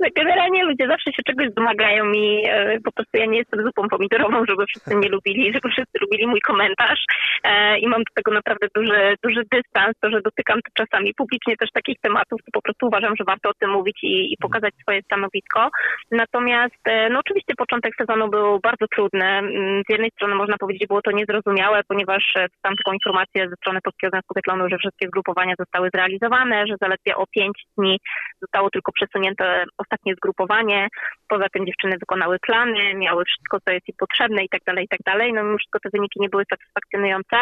No, 0.00 0.06
generalnie 0.16 0.64
ludzie 0.64 0.86
zawsze 0.88 1.12
się 1.12 1.22
czegoś 1.26 1.48
domagają 1.56 2.12
i 2.12 2.42
e, 2.46 2.80
po 2.84 2.92
prostu 2.92 3.16
ja 3.16 3.26
nie 3.26 3.38
jestem 3.38 3.64
zupą 3.64 3.88
pomidorową, 3.88 4.44
żeby 4.50 4.64
wszyscy 4.66 4.96
mnie 4.96 5.08
lubili, 5.08 5.52
żeby 5.54 5.68
wszyscy 5.68 5.98
lubili 6.00 6.26
mój 6.26 6.40
komentarz 6.40 7.00
e, 7.44 7.78
i 7.78 7.88
mam 7.88 8.00
do 8.00 8.12
tego 8.14 8.30
naprawdę 8.30 8.66
duży, 8.74 9.14
duży 9.24 9.42
dystans, 9.52 9.92
to, 10.00 10.10
że 10.10 10.20
dotykam 10.22 10.58
to 10.62 10.84
czasami 10.84 11.14
publicznie 11.14 11.56
też 11.56 11.70
takich 11.74 11.98
tematów, 12.00 12.40
to 12.44 12.50
po 12.52 12.62
prostu 12.62 12.86
uważam, 12.86 13.14
że 13.18 13.24
warto 13.24 13.48
o 13.48 13.58
tym 13.60 13.70
mówić 13.70 13.98
i, 14.02 14.32
i 14.32 14.36
pokazać 14.40 14.74
swoje 14.82 15.02
stanowisko. 15.02 15.68
Natomiast 16.10 16.82
e, 16.84 17.10
no 17.10 17.18
oczywiście 17.20 17.54
początek 17.54 17.92
sezonu 18.00 18.28
był 18.28 18.60
bardzo 18.60 18.86
trudny. 18.94 19.26
Mm, 19.26 19.82
z 19.88 19.92
jednej 19.92 20.10
strony 20.10 20.34
można 20.34 20.56
powiedzieć, 20.58 20.88
było 20.88 21.02
to 21.02 21.10
niezrozumiałe, 21.10 21.80
ponieważ 21.88 22.24
dostałam 22.34 22.76
taką 22.76 22.92
informację 22.92 23.48
ze 23.48 23.56
strony 23.56 23.78
Polskiego 23.84 24.10
Związku 24.10 24.34
że 24.70 24.78
wszystkie 24.78 25.06
zgrupowania 25.06 25.54
zostały 25.58 25.88
zrealizowane, 25.94 26.66
że 26.66 26.74
zaledwie 26.80 27.16
o 27.16 27.24
pięć 27.36 27.56
dni 27.78 27.98
zostało 28.40 28.70
tylko 28.70 28.92
przesunięte 28.92 29.64
ostatnie 29.90 30.14
zgrupowanie. 30.14 30.88
Poza 31.28 31.46
tym 31.52 31.66
dziewczyny 31.66 31.96
wykonały 32.00 32.38
plany, 32.38 32.94
miały 32.94 33.24
wszystko, 33.24 33.58
co 33.64 33.72
jest 33.72 33.88
im 33.88 33.94
potrzebne 33.98 34.44
i 34.44 34.48
tak 34.48 34.62
dalej, 34.66 34.84
i 34.84 34.88
tak 34.88 35.00
dalej. 35.06 35.32
No 35.32 35.44
mimo 35.44 35.58
wszystko 35.58 35.78
te 35.80 35.88
wyniki 35.92 36.20
nie 36.20 36.28
były 36.28 36.44
satysfakcjonujące, 36.50 37.36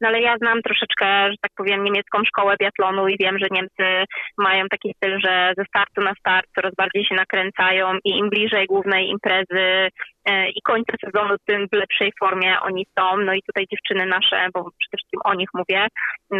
no 0.00 0.08
ale 0.08 0.20
ja 0.20 0.36
znam 0.36 0.62
troszeczkę, 0.62 1.06
że 1.30 1.36
tak 1.40 1.52
powiem, 1.56 1.84
niemiecką 1.84 2.18
szkołę 2.24 2.54
biatlonu 2.60 3.08
i 3.08 3.16
wiem, 3.20 3.38
że 3.38 3.46
Niemcy 3.50 4.04
mają 4.38 4.64
taki 4.70 4.94
styl, 4.96 5.20
że 5.24 5.52
ze 5.58 5.64
startu 5.64 6.00
na 6.00 6.14
start 6.14 6.46
coraz 6.54 6.74
bardziej 6.74 7.04
się 7.04 7.14
nakręcają 7.14 7.98
i 8.04 8.10
im 8.18 8.30
bliżej 8.30 8.66
głównej 8.66 9.08
imprezy 9.08 9.88
i 10.28 10.62
końca 10.62 10.92
sezonu, 11.04 11.36
tym 11.46 11.66
w 11.72 11.76
lepszej 11.76 12.12
formie 12.20 12.60
oni 12.60 12.86
są. 12.98 13.16
No 13.16 13.34
i 13.34 13.42
tutaj 13.42 13.64
dziewczyny 13.70 14.06
nasze, 14.06 14.48
bo 14.54 14.60
przede 14.78 14.96
wszystkim 14.96 15.20
o 15.24 15.34
nich 15.34 15.48
mówię, 15.54 15.86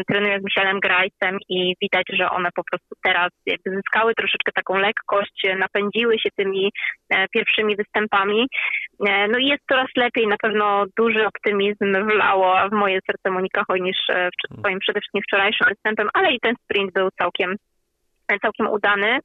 trenuję 0.08 0.40
z 0.40 0.44
Michelem 0.44 0.80
Grajcem 0.80 1.38
i 1.48 1.74
widać, 1.82 2.06
że 2.12 2.30
one 2.30 2.48
po 2.54 2.62
prostu 2.70 2.94
teraz 3.02 3.30
jakby 3.46 3.70
zyskały 3.70 4.14
troszeczkę 4.14 4.52
taką 4.54 4.74
lekkość, 4.78 5.46
napędziły 5.58 6.18
się 6.18 6.28
tymi 6.36 6.72
e, 7.10 7.28
pierwszymi 7.28 7.76
występami. 7.76 8.46
E, 9.08 9.28
no 9.28 9.38
i 9.38 9.46
jest 9.46 9.62
coraz 9.68 9.88
lepiej, 9.96 10.26
na 10.26 10.36
pewno 10.36 10.84
duży 10.98 11.26
optymizm 11.26 12.08
wlało 12.10 12.68
w 12.68 12.72
moje 12.72 12.98
serce 13.06 13.30
Monika 13.30 13.64
Hojnisz 13.68 14.06
przed 14.06 14.58
swoim 14.58 14.78
przede 14.78 15.00
wszystkim 15.00 15.22
wczorajszym 15.22 15.68
występem, 15.68 16.08
ale 16.14 16.32
i 16.32 16.40
ten 16.40 16.54
sprint 16.64 16.92
był 16.92 17.08
całkiem 17.18 17.56
całkiem 18.38 18.68
udany. 18.68 19.18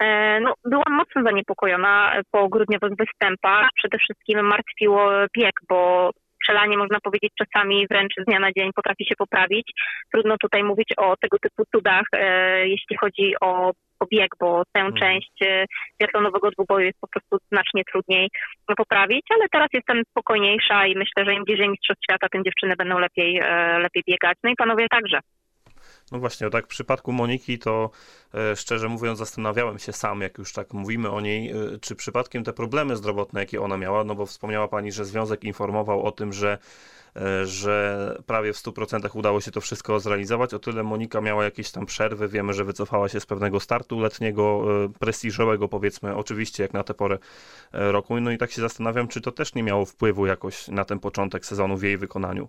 E, 0.00 0.40
no, 0.40 0.54
byłam 0.64 0.92
mocno 0.92 1.22
zaniepokojona 1.22 2.12
po 2.30 2.48
grudniowych 2.48 2.92
występach. 2.98 3.68
Przede 3.74 3.98
wszystkim 3.98 4.46
martwiło 4.46 5.10
bieg, 5.36 5.54
bo 5.68 6.10
strzelanie, 6.48 6.76
można 6.76 6.98
powiedzieć, 7.00 7.32
czasami 7.38 7.86
wręcz 7.90 8.14
z 8.18 8.24
dnia 8.24 8.38
na 8.38 8.52
dzień 8.52 8.70
potrafi 8.72 9.04
się 9.04 9.14
poprawić. 9.18 9.72
Trudno 10.12 10.36
tutaj 10.40 10.64
mówić 10.64 10.88
o 10.96 11.14
tego 11.16 11.36
typu 11.38 11.62
cudach, 11.74 12.06
e, 12.12 12.68
jeśli 12.68 12.96
chodzi 13.00 13.34
o, 13.40 13.72
bieg, 14.12 14.30
bo 14.40 14.62
tę 14.72 14.80
mhm. 14.80 14.96
część 14.96 15.32
e, 15.42 15.64
biatlonowego 16.00 16.50
dwuboju 16.50 16.86
jest 16.86 17.00
po 17.00 17.08
prostu 17.08 17.46
znacznie 17.52 17.82
trudniej 17.84 18.28
poprawić, 18.76 19.26
ale 19.30 19.48
teraz 19.52 19.68
jestem 19.72 20.02
spokojniejsza 20.10 20.86
i 20.86 20.96
myślę, 20.96 21.24
że 21.24 21.34
im 21.34 21.44
bliżej 21.44 21.68
Mistrzostw 21.68 22.04
Świata, 22.04 22.28
tym 22.28 22.44
dziewczyny 22.44 22.76
będą 22.76 22.98
lepiej, 22.98 23.40
lepiej 23.78 24.02
biegać. 24.08 24.38
No 24.44 24.50
i 24.50 24.56
panowie 24.56 24.86
także. 24.90 25.18
No 26.12 26.18
właśnie, 26.18 26.50
tak 26.50 26.64
w 26.64 26.68
przypadku 26.68 27.12
Moniki 27.12 27.58
to 27.58 27.90
e, 28.34 28.56
szczerze 28.56 28.88
mówiąc 28.88 29.18
zastanawiałem 29.18 29.78
się 29.78 29.92
sam, 29.92 30.20
jak 30.20 30.38
już 30.38 30.52
tak 30.52 30.72
mówimy 30.72 31.10
o 31.10 31.20
niej, 31.20 31.50
e, 31.50 31.54
czy 31.80 31.94
przypadkiem 31.94 32.44
te 32.44 32.52
problemy 32.52 32.96
zdrowotne, 32.96 33.40
jakie 33.40 33.62
ona 33.62 33.76
miała, 33.76 34.04
no 34.04 34.14
bo 34.14 34.26
wspomniała 34.26 34.68
Pani, 34.68 34.92
że 34.92 35.04
Związek 35.04 35.44
informował 35.44 36.02
o 36.02 36.12
tym, 36.12 36.32
że 36.32 36.58
e, 37.16 37.46
że 37.46 38.18
prawie 38.26 38.52
w 38.52 38.56
100% 38.56 39.18
udało 39.18 39.40
się 39.40 39.50
to 39.50 39.60
wszystko 39.60 40.00
zrealizować. 40.00 40.54
O 40.54 40.58
tyle 40.58 40.82
Monika 40.82 41.20
miała 41.20 41.44
jakieś 41.44 41.70
tam 41.70 41.86
przerwy. 41.86 42.28
Wiemy, 42.28 42.54
że 42.54 42.64
wycofała 42.64 43.08
się 43.08 43.20
z 43.20 43.26
pewnego 43.26 43.60
startu 43.60 44.00
letniego, 44.00 44.64
prestiżowego, 44.98 45.68
powiedzmy, 45.68 46.16
oczywiście, 46.16 46.62
jak 46.62 46.72
na 46.72 46.84
tę 46.84 46.94
porę 46.94 47.18
roku. 47.72 48.20
No 48.20 48.30
i 48.30 48.38
tak 48.38 48.50
się 48.50 48.60
zastanawiam, 48.60 49.08
czy 49.08 49.20
to 49.20 49.32
też 49.32 49.54
nie 49.54 49.62
miało 49.62 49.84
wpływu 49.84 50.26
jakoś 50.26 50.68
na 50.68 50.84
ten 50.84 50.98
początek 50.98 51.46
sezonu 51.46 51.76
w 51.76 51.82
jej 51.82 51.98
wykonaniu. 51.98 52.48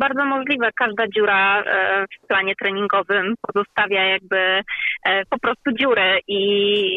Bardzo 0.00 0.24
możliwe. 0.24 0.70
Każda 0.76 1.04
dziura 1.08 1.62
e, 1.62 2.04
w 2.06 2.26
planie 2.26 2.54
treningowym 2.60 3.34
pozostawia 3.42 4.04
jakby 4.04 4.38
e, 4.38 4.62
po 5.30 5.38
prostu 5.38 5.72
dziurę 5.80 6.18
i, 6.28 6.42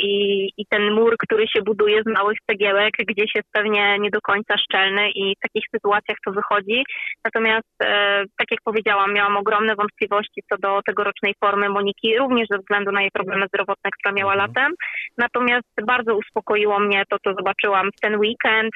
i, 0.03 0.45
i, 0.57 0.65
ten 0.69 0.93
mur, 0.93 1.15
który 1.19 1.47
się 1.47 1.61
buduje 1.61 2.01
z 2.03 2.13
małych 2.13 2.37
cegiełek, 2.49 2.93
gdzieś 3.07 3.31
jest 3.35 3.47
pewnie 3.51 3.99
nie 3.99 4.09
do 4.09 4.21
końca 4.21 4.57
szczelny 4.57 5.09
i 5.11 5.35
w 5.37 5.39
takich 5.39 5.63
sytuacjach 5.75 6.17
to 6.25 6.31
wychodzi. 6.31 6.83
Natomiast, 7.25 7.75
e, 7.83 8.23
tak 8.37 8.51
jak 8.51 8.59
powiedziałam, 8.63 9.13
miałam 9.13 9.37
ogromne 9.37 9.75
wątpliwości 9.75 10.41
co 10.49 10.57
do 10.57 10.81
tegorocznej 10.85 11.33
formy 11.43 11.69
Moniki, 11.69 12.17
również 12.17 12.47
ze 12.51 12.57
względu 12.57 12.91
na 12.91 13.01
jej 13.01 13.11
problemy 13.11 13.45
zdrowotne, 13.47 13.89
które 13.99 14.13
miała 14.13 14.33
mhm. 14.33 14.49
latem. 14.49 14.73
Natomiast 15.17 15.67
bardzo 15.85 16.15
uspokoiło 16.15 16.79
mnie 16.79 17.03
to, 17.09 17.17
co 17.23 17.33
zobaczyłam 17.33 17.89
w 17.97 17.99
ten 17.99 18.19
weekend. 18.19 18.71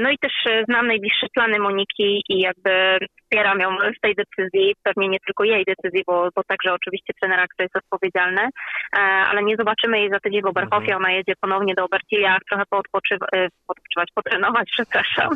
No 0.00 0.10
i 0.10 0.18
też 0.18 0.32
znam 0.68 0.86
najbliższe 0.86 1.26
plany 1.34 1.58
Moniki 1.58 2.22
i 2.28 2.38
jakby 2.40 2.98
wspieram 3.30 3.60
ją 3.60 3.76
w 3.96 4.00
tej 4.00 4.14
decyzji, 4.14 4.74
pewnie 4.82 5.08
nie 5.08 5.18
tylko 5.26 5.44
jej 5.44 5.64
decyzji, 5.64 6.02
bo, 6.06 6.28
bo 6.36 6.42
także 6.44 6.72
oczywiście 6.72 7.12
trenera, 7.20 7.46
który 7.48 7.64
jest 7.64 7.76
odpowiedzialny, 7.76 8.42
e, 8.42 9.00
ale 9.00 9.42
nie 9.42 9.56
zobaczymy 9.56 10.00
jej 10.00 10.10
za 10.10 10.20
tydzień 10.20 10.42
w 10.42 10.46
Oberhofie, 10.46 10.92
mhm. 10.92 10.96
ona 10.96 11.10
jedzie 11.10 11.34
ponownie 11.40 11.74
do 11.74 11.84
Obertiliach, 11.84 12.38
trochę 12.48 12.64
poodpoczywać, 12.70 13.28
e, 13.34 13.48
poodpoczywać, 13.66 14.08
potrenować, 14.14 14.68
przepraszam, 14.76 15.30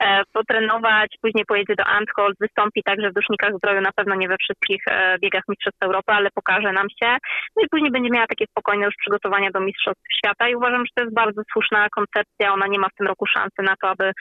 e, 0.00 0.22
potrenować, 0.32 1.14
później 1.22 1.44
pojedzie 1.44 1.74
do 1.74 1.84
Anthold, 1.84 2.36
wystąpi 2.40 2.82
także 2.82 3.10
w 3.10 3.14
dusznikach 3.14 3.56
zdroju, 3.56 3.80
na 3.80 3.92
pewno 3.92 4.14
nie 4.14 4.28
we 4.28 4.36
wszystkich 4.36 4.84
biegach 5.22 5.42
Mistrzostw 5.48 5.82
Europy, 5.82 6.12
ale 6.12 6.30
pokaże 6.34 6.72
nam 6.72 6.86
się, 7.02 7.10
no 7.56 7.62
i 7.64 7.68
później 7.68 7.90
będzie 7.90 8.10
miała 8.10 8.26
takie 8.26 8.46
spokojne 8.46 8.84
już 8.84 8.94
przygotowania 8.96 9.50
do 9.50 9.60
Mistrzostw 9.60 10.02
Świata. 10.18 10.48
I 10.48 10.56
uważam, 10.56 10.86
że 10.86 10.92
to 10.94 11.02
jest 11.02 11.14
bardzo 11.14 11.42
słuszna 11.52 11.88
koncepcja, 11.88 12.52
ona 12.52 12.66
nie 12.66 12.78
ma 12.78 12.88
w 12.88 12.94
tym 12.98 13.06
roku 13.06 13.26
szansy 13.26 13.62
na 13.62 13.74
to, 13.76 13.88
aby 13.88 14.12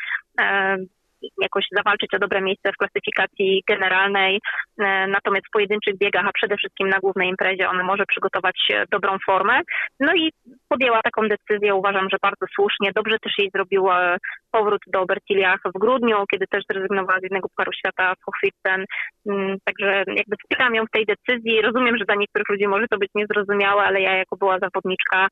jakoś 1.41 1.65
zawalczyć 1.71 2.13
o 2.13 2.19
dobre 2.19 2.41
miejsce 2.41 2.71
w 2.71 2.77
klasyfikacji 2.77 3.63
generalnej. 3.69 4.39
E, 4.79 5.07
natomiast 5.07 5.47
w 5.47 5.51
pojedynczych 5.51 5.97
biegach, 5.97 6.25
a 6.27 6.31
przede 6.33 6.57
wszystkim 6.57 6.89
na 6.89 6.99
głównej 6.99 7.29
imprezie, 7.29 7.69
on 7.69 7.83
może 7.83 8.05
przygotować 8.05 8.57
e, 8.73 8.85
dobrą 8.91 9.17
formę. 9.25 9.59
No 9.99 10.15
i 10.15 10.31
podjęła 10.69 11.01
taką 11.01 11.21
decyzję, 11.27 11.75
uważam, 11.75 12.07
że 12.11 12.17
bardzo 12.21 12.45
słusznie. 12.55 12.91
Dobrze 12.95 13.17
też 13.19 13.33
jej 13.37 13.49
zrobił 13.55 13.91
e, 13.91 14.17
powrót 14.51 14.81
do 14.87 15.05
Bertiliach 15.05 15.59
w 15.75 15.79
grudniu, 15.79 16.25
kiedy 16.31 16.45
też 16.47 16.63
zrezygnowała 16.71 17.19
z 17.19 17.23
jednego 17.23 17.47
Pucharu 17.49 17.71
Świata 17.73 18.13
w 18.15 18.25
Hochfilzen. 18.25 18.85
Mm, 19.29 19.57
także 19.65 20.03
jakby 20.07 20.35
wspieram 20.41 20.75
ją 20.75 20.85
w 20.85 20.95
tej 20.95 21.05
decyzji. 21.05 21.61
Rozumiem, 21.61 21.97
że 21.97 22.05
dla 22.05 22.15
niektórych 22.15 22.49
ludzi 22.49 22.67
może 22.67 22.87
to 22.87 22.97
być 22.97 23.11
niezrozumiałe, 23.15 23.83
ale 23.83 24.01
ja 24.01 24.13
jako 24.17 24.35
była 24.37 24.59
zawodniczka 24.59 25.27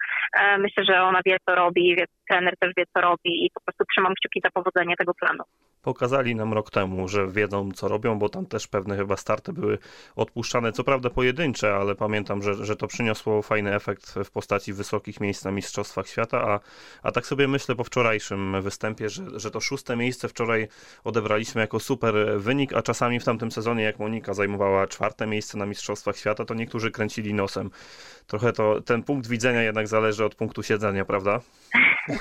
myślę, 0.59 0.83
że 0.85 1.03
ona 1.03 1.19
wie, 1.25 1.37
co 1.45 1.55
robi, 1.55 1.95
wie, 1.95 2.05
trener 2.31 2.53
też 2.59 2.71
wie, 2.77 2.83
co 2.93 3.01
robi 3.01 3.45
i 3.45 3.49
po 3.53 3.61
prostu 3.61 3.83
trzymam 3.91 4.13
kciuki 4.15 4.41
za 4.43 4.51
powodzenie 4.51 4.95
tego 4.97 5.13
planu 5.13 5.43
pokazali 5.81 6.35
nam 6.35 6.53
rok 6.53 6.71
temu, 6.71 7.07
że 7.07 7.27
wiedzą 7.27 7.71
co 7.71 7.87
robią, 7.87 8.19
bo 8.19 8.29
tam 8.29 8.45
też 8.45 8.67
pewne 8.67 8.97
chyba 8.97 9.17
starty 9.17 9.53
były 9.53 9.77
odpuszczane, 10.15 10.71
co 10.71 10.83
prawda 10.83 11.09
pojedyncze, 11.09 11.75
ale 11.75 11.95
pamiętam, 11.95 12.41
że, 12.41 12.65
że 12.65 12.75
to 12.75 12.87
przyniosło 12.87 13.41
fajny 13.41 13.75
efekt 13.75 14.15
w 14.25 14.31
postaci 14.31 14.73
wysokich 14.73 15.19
miejsc 15.19 15.45
na 15.45 15.51
Mistrzostwach 15.51 16.07
Świata, 16.07 16.41
a, 16.41 16.59
a 17.03 17.11
tak 17.11 17.25
sobie 17.25 17.47
myślę 17.47 17.75
po 17.75 17.83
wczorajszym 17.83 18.61
występie, 18.61 19.09
że, 19.09 19.39
że 19.39 19.51
to 19.51 19.59
szóste 19.59 19.95
miejsce 19.95 20.27
wczoraj 20.27 20.67
odebraliśmy 21.03 21.61
jako 21.61 21.79
super 21.79 22.15
wynik, 22.37 22.73
a 22.73 22.81
czasami 22.81 23.19
w 23.19 23.25
tamtym 23.25 23.51
sezonie, 23.51 23.83
jak 23.83 23.99
Monika 23.99 24.33
zajmowała 24.33 24.87
czwarte 24.87 25.27
miejsce 25.27 25.57
na 25.57 25.65
Mistrzostwach 25.65 26.17
Świata, 26.17 26.45
to 26.45 26.53
niektórzy 26.53 26.91
kręcili 26.91 27.33
nosem. 27.33 27.69
Trochę 28.27 28.53
to 28.53 28.81
ten 28.81 29.03
punkt 29.03 29.27
widzenia 29.27 29.61
jednak 29.61 29.87
zależy 29.87 30.25
od 30.25 30.35
punktu 30.35 30.63
siedzenia, 30.63 31.05
prawda? 31.05 31.39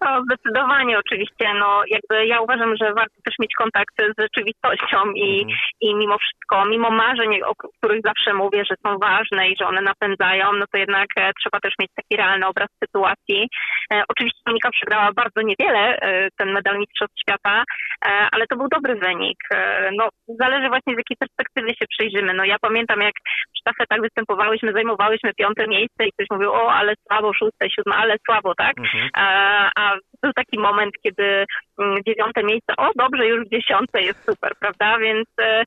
No, 0.00 0.22
zdecydowanie 0.22 0.98
oczywiście. 0.98 1.54
No, 1.54 1.82
jakby 1.88 2.26
ja 2.26 2.40
uważam, 2.40 2.76
że 2.80 2.94
warto 2.94 3.14
też 3.24 3.34
mieć 3.40 3.54
kontakt 3.54 3.94
z 3.98 4.22
rzeczywistością 4.22 4.98
i, 5.14 5.42
mhm. 5.42 5.58
i 5.80 5.94
mimo 5.94 6.18
wszystko, 6.18 6.64
mimo 6.64 6.90
marzeń, 6.90 7.42
o 7.42 7.54
których 7.54 8.00
zawsze 8.04 8.34
mówię, 8.34 8.62
że 8.70 8.74
są 8.86 8.98
ważne 8.98 9.48
i 9.48 9.56
że 9.56 9.66
one 9.66 9.82
napędzają, 9.82 10.52
no 10.52 10.64
to 10.72 10.78
jednak 10.78 11.06
e, 11.16 11.30
trzeba 11.40 11.60
też 11.60 11.74
mieć 11.80 11.90
taki 11.96 12.16
realny 12.16 12.46
obraz 12.46 12.68
sytuacji. 12.84 13.48
E, 13.92 14.02
oczywiście 14.08 14.40
Monika 14.46 14.70
przegrała 14.70 15.12
bardzo 15.12 15.40
niewiele, 15.42 15.96
e, 15.96 16.28
ten 16.38 16.52
medal 16.52 16.78
Mistrzostw 16.78 17.20
Świata, 17.20 17.64
e, 18.06 18.28
ale 18.32 18.46
to 18.46 18.56
był 18.56 18.68
dobry 18.68 18.94
wynik. 18.94 19.38
E, 19.54 19.90
no, 19.98 20.08
zależy 20.28 20.68
właśnie 20.68 20.94
z 20.94 20.98
jakiej 20.98 21.16
perspektywy 21.16 21.68
się 21.68 21.86
przyjrzymy. 21.88 22.34
No 22.34 22.44
ja 22.44 22.56
pamiętam, 22.60 23.00
jak 23.00 23.14
w 23.54 23.58
sztafetach 23.60 24.00
występowałyśmy, 24.00 24.72
zajmowałyśmy 24.72 25.34
piąte 25.34 25.66
miejsce 25.68 26.06
i 26.06 26.12
ktoś 26.12 26.26
mówił, 26.30 26.52
o, 26.52 26.72
ale 26.72 26.94
słabo, 27.06 27.32
szóste, 27.32 27.70
siódme, 27.70 27.96
ale 27.96 28.16
słabo, 28.26 28.54
tak? 28.54 28.78
Mhm. 28.78 29.08
A, 29.16 29.89
był 30.22 30.32
taki 30.32 30.58
moment, 30.58 30.94
kiedy 31.02 31.44
mm, 31.78 32.02
dziewiąte 32.06 32.42
miejsce, 32.42 32.76
o 32.76 32.90
dobrze, 32.96 33.26
już 33.26 33.48
dziesiąte 33.48 34.02
jest 34.02 34.24
super, 34.24 34.52
prawda? 34.60 34.98
Więc 34.98 35.28
e, 35.40 35.64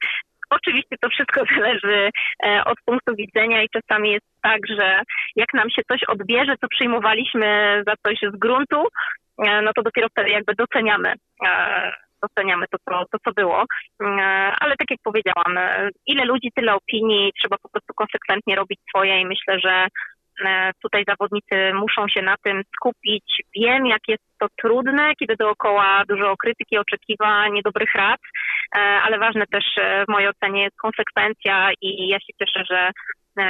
Oczywiście 0.49 0.95
to 1.01 1.09
wszystko 1.09 1.41
zależy 1.57 2.09
e, 2.45 2.63
od 2.65 2.77
punktu 2.85 3.15
widzenia 3.15 3.63
i 3.63 3.69
czasami 3.69 4.11
jest 4.11 4.25
tak, 4.41 4.59
że 4.67 5.01
jak 5.35 5.53
nam 5.53 5.69
się 5.69 5.81
coś 5.87 6.03
odbierze, 6.03 6.55
co 6.61 6.67
przyjmowaliśmy 6.67 7.81
za 7.87 7.93
coś 8.05 8.19
z 8.33 8.39
gruntu, 8.39 8.87
e, 9.47 9.61
no 9.61 9.71
to 9.75 9.81
dopiero 9.81 10.07
wtedy 10.09 10.29
jakby 10.29 10.55
doceniamy 10.55 11.13
doceniamy 12.27 12.65
to, 12.71 12.77
co, 12.85 13.05
to, 13.11 13.17
co 13.25 13.31
było. 13.31 13.65
Ale 14.59 14.75
tak 14.77 14.91
jak 14.91 14.99
powiedziałam, 15.03 15.59
ile 16.07 16.25
ludzi, 16.25 16.51
tyle 16.55 16.75
opinii, 16.75 17.31
trzeba 17.39 17.57
po 17.57 17.69
prostu 17.69 17.93
konsekwentnie 17.95 18.55
robić 18.55 18.79
swoje 18.89 19.21
i 19.21 19.25
myślę, 19.25 19.59
że 19.59 19.87
tutaj 20.81 21.03
zawodnicy 21.07 21.73
muszą 21.73 22.07
się 22.07 22.21
na 22.21 22.35
tym 22.43 22.61
skupić. 22.75 23.41
Wiem, 23.55 23.85
jak 23.85 24.01
jest 24.07 24.23
to 24.39 24.47
trudne, 24.61 25.15
kiedy 25.19 25.35
dookoła 25.35 26.03
dużo 26.09 26.37
krytyki, 26.37 26.77
oczekiwań, 26.77 27.61
dobrych 27.63 27.95
rad, 27.95 28.21
e, 28.75 28.79
ale 28.79 29.19
ważne 29.19 29.47
też 29.47 29.65
e, 29.77 30.05
w 30.05 30.11
mojej 30.11 30.29
ocenie 30.29 30.63
jest 30.63 30.77
konsekwencja 30.77 31.71
i 31.81 32.07
ja 32.07 32.19
się 32.19 32.33
cieszę, 32.39 32.63
że 32.69 32.91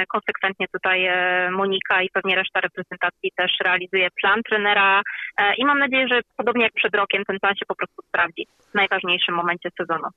konsekwentnie 0.08 0.66
tutaj 0.72 1.08
Monika 1.50 2.02
i 2.02 2.10
pewnie 2.12 2.36
reszta 2.36 2.60
reprezentacji 2.60 3.32
też 3.36 3.52
realizuje 3.64 4.08
plan 4.20 4.42
trenera 4.42 5.02
i 5.58 5.64
mam 5.64 5.78
nadzieję, 5.78 6.08
że 6.08 6.20
podobnie 6.36 6.64
jak 6.64 6.72
przed 6.72 6.94
rokiem 6.94 7.24
ten 7.24 7.40
plan 7.40 7.54
się 7.54 7.66
po 7.68 7.74
prostu 7.74 8.02
sprawdzi 8.02 8.46
w 8.70 8.74
najważniejszym 8.74 9.34
momencie 9.34 9.68
sezonu. 9.78 10.08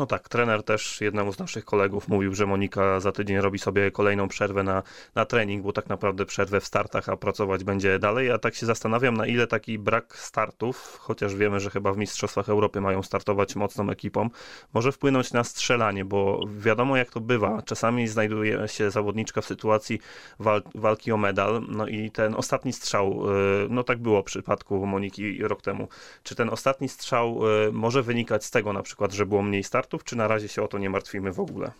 No 0.00 0.06
tak, 0.06 0.28
trener 0.28 0.62
też 0.62 1.00
jednemu 1.00 1.32
z 1.32 1.38
naszych 1.38 1.64
kolegów 1.64 2.08
mówił, 2.08 2.34
że 2.34 2.46
Monika 2.46 3.00
za 3.00 3.12
tydzień 3.12 3.40
robi 3.40 3.58
sobie 3.58 3.90
kolejną 3.90 4.28
przerwę 4.28 4.62
na, 4.62 4.82
na 5.14 5.24
trening, 5.24 5.64
bo 5.64 5.72
tak 5.72 5.88
naprawdę 5.88 6.26
przerwę 6.26 6.60
w 6.60 6.66
startach, 6.66 7.08
a 7.08 7.16
pracować 7.16 7.64
będzie 7.64 7.98
dalej. 7.98 8.28
Ja 8.28 8.38
tak 8.38 8.54
się 8.54 8.66
zastanawiam, 8.66 9.16
na 9.16 9.26
ile 9.26 9.46
taki 9.46 9.78
brak 9.78 10.16
startów, 10.18 10.98
chociaż 11.00 11.34
wiemy, 11.34 11.60
że 11.60 11.70
chyba 11.70 11.92
w 11.92 11.96
Mistrzostwach 11.96 12.48
Europy 12.48 12.80
mają 12.80 13.02
startować 13.02 13.56
mocną 13.56 13.90
ekipą, 13.90 14.30
może 14.74 14.92
wpłynąć 14.92 15.32
na 15.32 15.44
strzelanie, 15.44 16.04
bo 16.04 16.40
wiadomo 16.56 16.96
jak 16.96 17.10
to 17.10 17.20
bywa. 17.20 17.62
Czasami 17.62 18.08
znajduje 18.08 18.68
się 18.68 18.90
zawodniczka 18.90 19.40
w 19.40 19.46
sytuacji 19.46 20.00
wal 20.38 20.62
walki 20.74 21.12
o 21.12 21.16
medal, 21.16 21.62
no 21.68 21.86
i 21.86 22.10
ten 22.10 22.34
ostatni 22.34 22.72
strzał, 22.72 23.30
y, 23.64 23.66
no 23.70 23.84
tak 23.84 23.98
było 23.98 24.22
w 24.22 24.24
przypadku 24.24 24.86
Moniki 24.86 25.42
rok 25.42 25.62
temu. 25.62 25.88
Czy 26.22 26.34
ten 26.34 26.50
ostatni 26.50 26.88
strzał 26.88 27.40
y, 27.68 27.72
może 27.72 28.02
wynikać 28.02 28.44
z 28.44 28.50
tego 28.50 28.72
na 28.72 28.82
przykład, 28.82 29.12
że 29.12 29.26
było 29.26 29.42
mniej 29.42 29.64
startów? 29.64 29.89
Czy 29.98 30.16
na 30.16 30.28
razie 30.28 30.48
się 30.48 30.62
o 30.62 30.68
to 30.68 30.78
nie 30.78 30.90
martwimy 30.90 31.32
w 31.32 31.40
ogóle? 31.40 31.70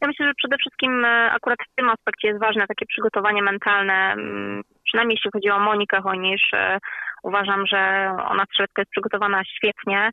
Ja 0.00 0.08
myślę, 0.08 0.26
że 0.26 0.34
przede 0.34 0.56
wszystkim 0.56 1.04
e, 1.04 1.30
akurat 1.32 1.58
w 1.72 1.74
tym 1.76 1.90
aspekcie 1.90 2.28
jest 2.28 2.40
ważne 2.40 2.66
takie 2.66 2.86
przygotowanie 2.86 3.42
mentalne, 3.42 4.12
mm, 4.12 4.62
przynajmniej 4.88 5.14
jeśli 5.14 5.30
chodzi 5.32 5.50
o 5.50 5.58
Monikę 5.58 6.00
Hojnisz, 6.02 6.50
e, 6.54 6.78
Uważam, 7.22 7.66
że 7.66 8.12
ona 8.28 8.44
strzelecka 8.44 8.82
jest 8.82 8.90
przygotowana 8.90 9.42
świetnie. 9.44 10.10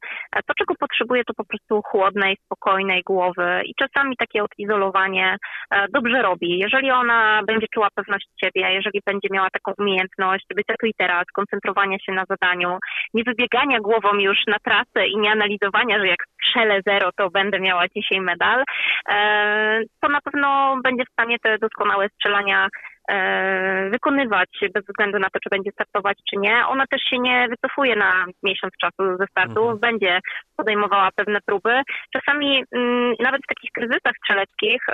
To, 0.47 0.53
czego 0.59 0.73
potrzebuje, 0.79 1.23
to 1.23 1.33
po 1.33 1.45
prostu 1.45 1.81
chłodnej, 1.81 2.37
spokojnej 2.45 3.01
głowy 3.03 3.61
i 3.65 3.73
czasami 3.75 4.17
takie 4.17 4.43
odizolowanie 4.43 5.37
e, 5.71 5.85
dobrze 5.89 6.21
robi. 6.21 6.59
Jeżeli 6.59 6.91
ona 6.91 7.41
będzie 7.47 7.67
czuła 7.73 7.87
pewność 7.95 8.27
siebie, 8.43 8.73
jeżeli 8.73 9.01
będzie 9.05 9.27
miała 9.31 9.49
taką 9.49 9.73
umiejętność 9.77 10.45
bycia 10.55 10.73
tu 10.79 10.85
i 10.85 10.93
teraz, 10.97 11.23
koncentrowania 11.33 11.97
się 11.99 12.11
na 12.11 12.23
zadaniu, 12.29 12.77
nie 13.13 13.23
wybiegania 13.23 13.79
głową 13.79 14.13
już 14.13 14.37
na 14.47 14.57
trasę 14.59 15.07
i 15.07 15.17
nie 15.17 15.31
analizowania, 15.31 15.99
że 15.99 16.07
jak 16.07 16.19
strzelę 16.33 16.81
zero, 16.85 17.09
to 17.17 17.29
będę 17.29 17.59
miała 17.59 17.87
dzisiaj 17.95 18.21
medal, 18.21 18.63
e, 19.09 19.81
to 20.01 20.09
na 20.09 20.21
pewno 20.21 20.77
będzie 20.83 21.03
w 21.05 21.13
stanie 21.13 21.39
te 21.39 21.57
doskonałe 21.57 22.09
strzelania 22.09 22.67
E, 22.67 22.69
wykonywać 23.91 24.49
bez 24.73 24.85
względu 24.85 25.19
na 25.19 25.29
to, 25.29 25.39
czy 25.39 25.49
będzie 25.49 25.71
startować, 25.71 26.17
czy 26.29 26.37
nie. 26.39 26.67
Ona 26.67 26.87
też 26.87 27.01
się 27.01 27.19
nie 27.19 27.47
wycofuje 27.49 27.95
na 27.95 28.25
miesiąc 28.43 28.73
czasu 28.81 29.17
ze 29.19 29.25
startu, 29.27 29.61
mhm. 29.61 29.79
będzie 29.79 30.19
podejmowała 30.57 31.09
pewne 31.15 31.39
próby. 31.45 31.81
Czasami 32.15 32.63
mm, 32.71 33.13
nawet 33.19 33.41
w 33.41 33.47
takich 33.47 33.71
kryzysach 33.71 34.13
strzeleckich 34.17 34.81
y, 34.89 34.93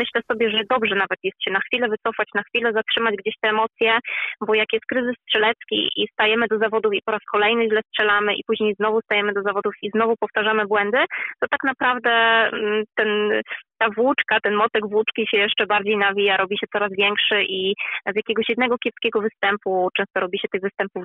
myślę 0.00 0.20
sobie, 0.32 0.50
że 0.50 0.60
dobrze 0.70 0.94
nawet 0.94 1.18
jest 1.22 1.42
się 1.44 1.50
na 1.50 1.60
chwilę 1.60 1.88
wycofać, 1.88 2.28
na 2.34 2.42
chwilę 2.42 2.72
zatrzymać 2.72 3.14
gdzieś 3.16 3.34
te 3.40 3.48
emocje, 3.48 3.98
bo 4.46 4.54
jak 4.54 4.72
jest 4.72 4.86
kryzys 4.86 5.16
strzelecki 5.22 5.88
i 5.96 6.08
stajemy 6.12 6.46
do 6.50 6.58
zawodów 6.58 6.94
i 6.94 7.02
po 7.04 7.12
raz 7.12 7.20
kolejny 7.32 7.68
źle 7.68 7.80
strzelamy 7.88 8.34
i 8.34 8.44
później 8.46 8.74
znowu 8.74 9.00
stajemy 9.00 9.32
do 9.32 9.42
zawodów 9.42 9.74
i 9.82 9.90
znowu 9.90 10.14
powtarzamy 10.20 10.66
błędy, 10.66 10.98
to 11.40 11.46
tak 11.50 11.64
naprawdę 11.64 12.10
mm, 12.52 12.84
ten 12.94 13.40
ta 13.78 13.86
włóczka, 13.96 14.40
ten 14.40 14.54
motek 14.54 14.88
włóczki 14.90 15.26
się 15.30 15.36
jeszcze 15.36 15.66
bardziej 15.66 15.96
nawija, 15.96 16.36
robi 16.36 16.58
się 16.58 16.66
coraz 16.72 16.90
większy 16.98 17.42
i 17.42 17.74
z 18.12 18.16
jakiegoś 18.16 18.48
jednego 18.48 18.78
kiepskiego 18.78 19.20
występu 19.20 19.88
często 19.96 20.20
robi 20.20 20.38
się 20.38 20.48
tych 20.48 20.62
występów 20.62 21.04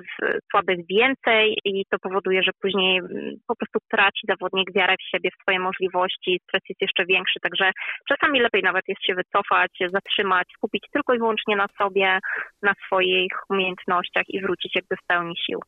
słabych 0.50 0.78
więcej 0.90 1.58
i 1.64 1.84
to 1.90 1.98
powoduje, 1.98 2.42
że 2.42 2.50
później 2.62 2.98
mm, 2.98 3.34
po 3.48 3.56
prostu 3.56 3.71
prostu 3.72 3.96
traci 3.96 4.26
zawodnik 4.28 4.72
wiarę 4.72 4.94
w 4.96 5.10
siebie, 5.10 5.30
w 5.30 5.42
swoje 5.42 5.58
możliwości, 5.58 6.40
stres 6.42 6.62
jest 6.68 6.80
jeszcze 6.80 7.04
większy, 7.06 7.40
także 7.40 7.70
czasami 8.08 8.40
lepiej 8.40 8.62
nawet 8.62 8.84
jest 8.88 9.04
się 9.04 9.14
wycofać, 9.14 9.70
zatrzymać, 9.92 10.48
skupić 10.56 10.84
tylko 10.92 11.14
i 11.14 11.18
wyłącznie 11.18 11.56
na 11.56 11.66
sobie, 11.78 12.18
na 12.62 12.74
swoich 12.86 13.32
umiejętnościach 13.50 14.24
i 14.28 14.40
wrócić 14.40 14.76
jakby 14.76 14.96
w 14.96 15.06
pełni 15.06 15.34
sił. 15.46 15.60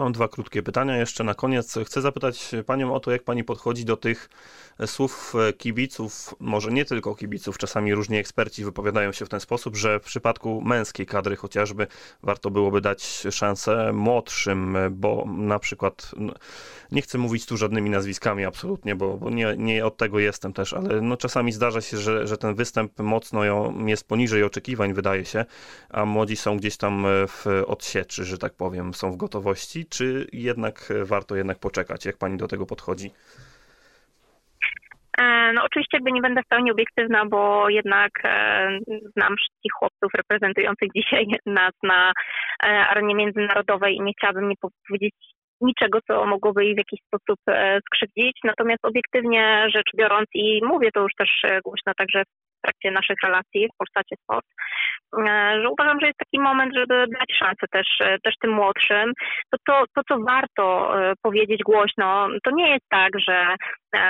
Mam 0.00 0.12
dwa 0.12 0.28
krótkie 0.28 0.62
pytania 0.62 0.96
jeszcze 0.96 1.24
na 1.24 1.34
koniec. 1.34 1.78
Chcę 1.86 2.00
zapytać 2.00 2.50
Panią 2.66 2.94
o 2.94 3.00
to, 3.00 3.10
jak 3.10 3.22
Pani 3.22 3.44
podchodzi 3.44 3.84
do 3.84 3.96
tych 3.96 4.28
słów 4.86 5.34
kibiców, 5.58 6.34
może 6.40 6.72
nie 6.72 6.84
tylko 6.84 7.14
kibiców, 7.14 7.58
czasami 7.58 7.94
różni 7.94 8.16
eksperci 8.16 8.64
wypowiadają 8.64 9.12
się 9.12 9.26
w 9.26 9.28
ten 9.28 9.40
sposób, 9.40 9.76
że 9.76 10.00
w 10.00 10.02
przypadku 10.02 10.60
męskiej 10.60 11.06
kadry 11.06 11.36
chociażby 11.36 11.86
warto 12.22 12.50
byłoby 12.50 12.80
dać 12.80 13.02
szansę 13.30 13.92
młodszym, 13.92 14.76
bo 14.90 15.24
na 15.28 15.58
przykład, 15.58 16.10
no, 16.16 16.32
nie 16.92 17.02
chcę 17.02 17.18
mówić 17.18 17.46
tu 17.46 17.56
żadnymi 17.56 17.90
nazwiskami 17.90 18.44
absolutnie, 18.44 18.94
bo, 18.94 19.16
bo 19.16 19.30
nie, 19.30 19.54
nie 19.58 19.86
od 19.86 19.96
tego 19.96 20.18
jestem 20.18 20.52
też, 20.52 20.72
ale 20.72 21.00
no 21.00 21.16
czasami 21.16 21.52
zdarza 21.52 21.80
się, 21.80 21.98
że, 21.98 22.26
że 22.26 22.38
ten 22.38 22.54
występ 22.54 22.98
mocno 22.98 23.70
jest 23.86 24.08
poniżej 24.08 24.44
oczekiwań, 24.44 24.94
wydaje 24.94 25.24
się, 25.24 25.44
a 25.90 26.04
młodzi 26.04 26.36
są 26.36 26.56
gdzieś 26.56 26.76
tam 26.76 27.06
w 27.06 27.62
odsieczy, 27.66 28.24
że 28.24 28.38
tak 28.38 28.54
powiem, 28.54 28.94
są 28.94 29.12
w 29.12 29.16
gotowości 29.16 29.86
czy 29.90 30.26
jednak 30.32 30.92
warto 31.04 31.36
jednak 31.36 31.58
poczekać? 31.58 32.06
Jak 32.06 32.18
pani 32.18 32.36
do 32.36 32.48
tego 32.48 32.66
podchodzi? 32.66 33.10
E, 35.18 35.52
no 35.52 35.64
oczywiście 35.64 35.96
jakby 35.96 36.12
nie 36.12 36.20
będę 36.20 36.42
w 36.42 36.48
pełni 36.48 36.70
obiektywna, 36.72 37.26
bo 37.26 37.68
jednak 37.68 38.10
e, 38.24 38.68
znam 39.16 39.36
wszystkich 39.36 39.72
chłopców 39.78 40.10
reprezentujących 40.14 40.88
dzisiaj 40.96 41.26
nas 41.46 41.72
na 41.82 42.12
e, 42.64 42.66
arenie 42.66 43.14
międzynarodowej 43.14 43.94
i 43.94 44.00
nie 44.00 44.12
chciałabym 44.18 44.48
nie 44.48 44.54
powiedzieć 44.88 45.14
niczego, 45.60 45.98
co 46.06 46.26
mogłoby 46.26 46.64
ich 46.64 46.74
w 46.74 46.84
jakiś 46.84 47.00
sposób 47.06 47.38
skrzywdzić. 47.86 48.40
Natomiast 48.44 48.84
obiektywnie 48.84 49.66
rzecz 49.74 49.90
biorąc 49.96 50.26
i 50.34 50.60
mówię 50.64 50.88
to 50.94 51.00
już 51.00 51.12
też 51.18 51.42
głośno 51.64 51.92
także 51.96 52.22
w 52.24 52.62
trakcie 52.62 52.90
naszych 52.90 53.16
relacji 53.22 53.68
w 53.68 53.76
Polsacie 53.78 54.16
Sport, 54.22 54.46
E, 54.46 54.79
że 55.62 55.68
uważam, 55.70 56.00
że 56.00 56.06
jest 56.06 56.18
taki 56.18 56.40
moment, 56.40 56.74
żeby 56.74 57.04
dać 57.18 57.30
szansę 57.38 57.66
też, 57.70 57.86
e, 58.00 58.18
też 58.18 58.34
tym 58.40 58.52
młodszym. 58.52 59.12
To, 59.50 59.58
to, 59.66 59.84
to, 59.94 60.02
co 60.08 60.24
warto 60.24 60.64
e, 61.00 61.12
powiedzieć 61.22 61.60
głośno, 61.62 62.28
to 62.44 62.50
nie 62.50 62.70
jest 62.70 62.86
tak, 62.88 63.10
że 63.28 63.54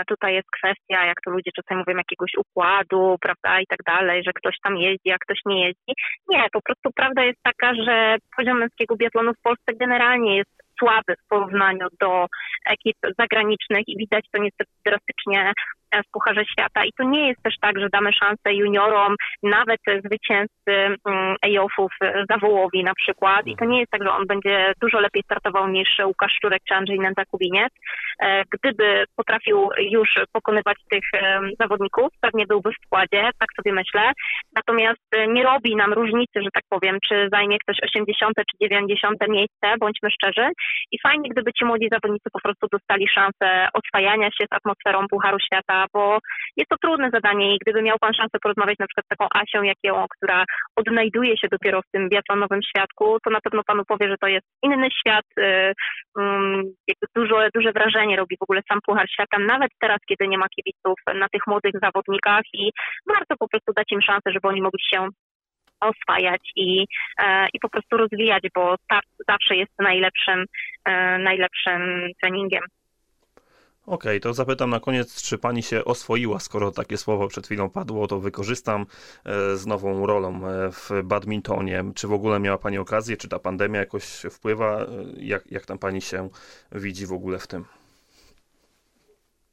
tutaj 0.08 0.34
jest 0.34 0.48
kwestia, 0.50 1.06
jak 1.06 1.20
to 1.24 1.30
ludzie 1.30 1.50
czasami 1.56 1.78
mówią, 1.78 1.96
jakiegoś 1.98 2.30
układu, 2.38 3.16
prawda, 3.20 3.60
i 3.60 3.66
tak 3.66 3.78
dalej, 3.86 4.22
że 4.24 4.32
ktoś 4.32 4.56
tam 4.62 4.76
jeździ, 4.76 5.10
a 5.12 5.16
ktoś 5.18 5.38
nie 5.46 5.66
jeździ. 5.66 5.92
Nie, 6.28 6.46
po 6.52 6.62
prostu 6.62 6.90
prawda 6.96 7.22
jest 7.22 7.38
taka, 7.42 7.74
że 7.74 8.16
poziom 8.36 8.58
męskiego 8.58 8.96
biatlonu 8.96 9.32
w 9.34 9.42
Polsce 9.42 9.72
generalnie 9.80 10.36
jest 10.36 10.60
słaby 10.80 11.14
w 11.24 11.28
porównaniu 11.28 11.86
do 12.00 12.26
ekip 12.66 12.96
zagranicznych 13.18 13.84
i 13.88 13.96
widać 13.96 14.24
to 14.32 14.42
niestety 14.42 14.70
drastycznie 14.86 15.52
w 15.94 16.10
Pucharze 16.12 16.44
Świata. 16.44 16.84
I 16.84 16.92
to 16.92 17.04
nie 17.04 17.28
jest 17.28 17.42
też 17.42 17.54
tak, 17.60 17.80
że 17.80 17.88
damy 17.92 18.12
szansę 18.12 18.54
juniorom, 18.54 19.14
nawet 19.42 19.80
zwycięzcy 20.04 20.96
mm, 21.06 21.36
EIOF-ów 21.44 21.92
Zawołowi 22.30 22.84
na 22.84 22.94
przykład. 22.94 23.46
I 23.46 23.56
to 23.56 23.64
nie 23.64 23.80
jest 23.80 23.90
tak, 23.90 24.02
że 24.02 24.10
on 24.10 24.26
będzie 24.26 24.72
dużo 24.80 25.00
lepiej 25.00 25.22
startował 25.22 25.68
niż 25.68 25.88
Łukasz 26.04 26.32
Szczurek 26.32 26.62
czy 26.68 26.74
Andrzej 26.74 26.98
Nęta-Kubiniec. 26.98 27.72
E, 28.22 28.42
gdyby 28.52 29.04
potrafił 29.16 29.68
już 29.78 30.08
pokonywać 30.32 30.76
tych 30.90 31.04
zawodników, 31.60 32.08
pewnie 32.20 32.46
byłby 32.46 32.70
w 32.72 32.86
składzie, 32.86 33.30
tak 33.38 33.48
sobie 33.56 33.72
myślę. 33.72 34.12
Natomiast 34.56 35.06
nie 35.28 35.42
robi 35.42 35.76
nam 35.76 35.92
różnicy, 35.92 36.42
że 36.42 36.48
tak 36.54 36.64
powiem, 36.68 36.98
czy 37.08 37.28
zajmie 37.32 37.58
ktoś 37.58 37.76
80 37.82 38.36
czy 38.36 38.56
90 38.60 39.18
miejsce, 39.28 39.66
bądźmy 39.80 40.10
szczerzy. 40.10 40.48
I 40.92 40.98
fajnie, 41.02 41.28
gdyby 41.30 41.52
ci 41.52 41.64
młodzi 41.64 41.88
zawodnicy 41.92 42.30
po 42.32 42.40
prostu 42.40 42.66
dostali 42.72 43.08
szansę 43.08 43.68
oswajania 43.74 44.26
się 44.26 44.44
z 44.50 44.52
atmosferą 44.52 45.08
Pucharu 45.10 45.38
Świata, 45.40 45.79
bo 45.92 46.18
jest 46.56 46.70
to 46.70 46.76
trudne 46.76 47.10
zadanie 47.12 47.54
i 47.54 47.58
gdyby 47.58 47.82
miał 47.82 47.98
Pan 47.98 48.14
szansę 48.14 48.38
porozmawiać 48.42 48.78
na 48.78 48.86
przykład 48.86 49.06
z 49.06 49.08
taką 49.08 49.26
Asią 49.34 49.62
jak 49.62 49.76
ją, 49.82 50.06
która 50.16 50.44
odnajduje 50.76 51.36
się 51.36 51.48
dopiero 51.48 51.82
w 51.82 51.90
tym 51.92 52.08
biatlonowym 52.08 52.60
świadku, 52.62 53.18
to 53.24 53.30
na 53.30 53.40
pewno 53.40 53.62
Panu 53.66 53.82
powie, 53.84 54.08
że 54.08 54.16
to 54.20 54.26
jest 54.26 54.46
inny 54.62 54.88
świat, 55.00 55.24
y, 55.38 55.72
mm, 56.18 56.62
dużo, 57.16 57.36
duże 57.54 57.72
wrażenie 57.72 58.16
robi 58.16 58.36
w 58.36 58.42
ogóle 58.42 58.60
sam 58.68 58.78
Puchar 58.86 59.10
Świata, 59.10 59.38
nawet 59.38 59.70
teraz, 59.80 59.98
kiedy 60.08 60.28
nie 60.28 60.38
ma 60.38 60.46
kibiców 60.48 60.98
na 61.14 61.28
tych 61.28 61.42
młodych 61.46 61.74
zawodnikach 61.82 62.42
i 62.54 62.70
warto 63.06 63.34
po 63.38 63.48
prostu 63.48 63.72
dać 63.72 63.92
im 63.92 64.02
szansę, 64.02 64.32
żeby 64.32 64.48
oni 64.48 64.62
mogli 64.62 64.80
się 64.94 65.08
oswajać 65.80 66.40
i, 66.56 66.86
e, 67.18 67.46
i 67.54 67.58
po 67.60 67.68
prostu 67.68 67.96
rozwijać, 67.96 68.42
bo 68.54 68.76
start 68.84 69.06
zawsze 69.28 69.56
jest 69.56 69.72
najlepszym, 69.78 70.44
e, 70.84 71.18
najlepszym 71.18 72.08
treningiem. 72.22 72.62
Okej, 73.90 73.96
okay, 73.96 74.20
to 74.20 74.34
zapytam 74.34 74.70
na 74.70 74.80
koniec, 74.80 75.22
czy 75.22 75.38
pani 75.38 75.62
się 75.62 75.84
oswoiła, 75.84 76.40
skoro 76.40 76.72
takie 76.72 76.96
słowo 76.96 77.28
przed 77.28 77.46
chwilą 77.46 77.70
padło, 77.70 78.06
to 78.06 78.20
wykorzystam 78.20 78.86
e, 79.24 79.56
z 79.56 79.66
nową 79.66 80.06
rolą 80.06 80.40
w 80.72 80.90
badmintonie. 81.04 81.84
Czy 81.94 82.08
w 82.08 82.12
ogóle 82.12 82.40
miała 82.40 82.58
pani 82.58 82.78
okazję, 82.78 83.16
czy 83.16 83.28
ta 83.28 83.38
pandemia 83.38 83.80
jakoś 83.80 84.04
wpływa? 84.30 84.86
Jak, 85.16 85.50
jak 85.50 85.66
tam 85.66 85.78
pani 85.78 86.02
się 86.02 86.28
widzi 86.72 87.06
w 87.06 87.12
ogóle 87.12 87.38
w 87.38 87.46
tym? 87.46 87.64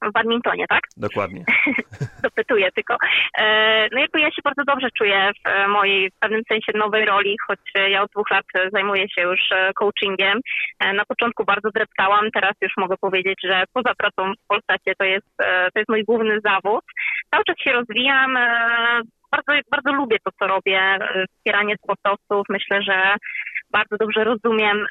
W 0.01 0.11
badmintonie, 0.11 0.65
tak? 0.69 0.81
Dokładnie. 0.97 1.43
Dopytuję 2.23 2.71
tylko. 2.71 2.97
E, 3.37 3.87
no 3.91 3.99
jakby 3.99 4.19
ja 4.19 4.27
się 4.31 4.41
bardzo 4.43 4.63
dobrze 4.63 4.87
czuję 4.97 5.31
w 5.45 5.69
mojej 5.69 6.09
w 6.09 6.19
pewnym 6.19 6.41
sensie 6.47 6.71
nowej 6.75 7.05
roli, 7.05 7.35
choć 7.47 7.59
ja 7.89 8.03
od 8.03 8.11
dwóch 8.11 8.31
lat 8.31 8.45
zajmuję 8.73 9.09
się 9.09 9.21
już 9.21 9.39
e, 9.51 9.71
coachingiem. 9.73 10.39
E, 10.79 10.93
na 10.93 11.05
początku 11.05 11.45
bardzo 11.45 11.69
dreptałam, 11.71 12.31
teraz 12.33 12.53
już 12.61 12.73
mogę 12.77 12.95
powiedzieć, 13.01 13.35
że 13.43 13.63
poza 13.73 13.93
pracą 13.97 14.33
w 14.33 14.47
Polsacie 14.47 14.93
to 14.97 15.05
jest, 15.05 15.37
to 15.73 15.79
jest 15.79 15.89
mój 15.89 16.03
główny 16.03 16.39
zawód. 16.45 16.85
Cały 17.31 17.43
czas 17.43 17.55
się 17.59 17.71
rozwijam, 17.71 18.37
bardzo, 19.31 19.51
bardzo 19.71 19.93
lubię 19.93 20.17
to, 20.25 20.31
co 20.39 20.47
robię, 20.47 20.97
wspieranie 21.37 21.75
sportowców. 21.83 22.45
Myślę, 22.49 22.81
że 22.81 23.15
bardzo 23.71 23.97
dobrze 23.99 24.23
rozumiem 24.23 24.85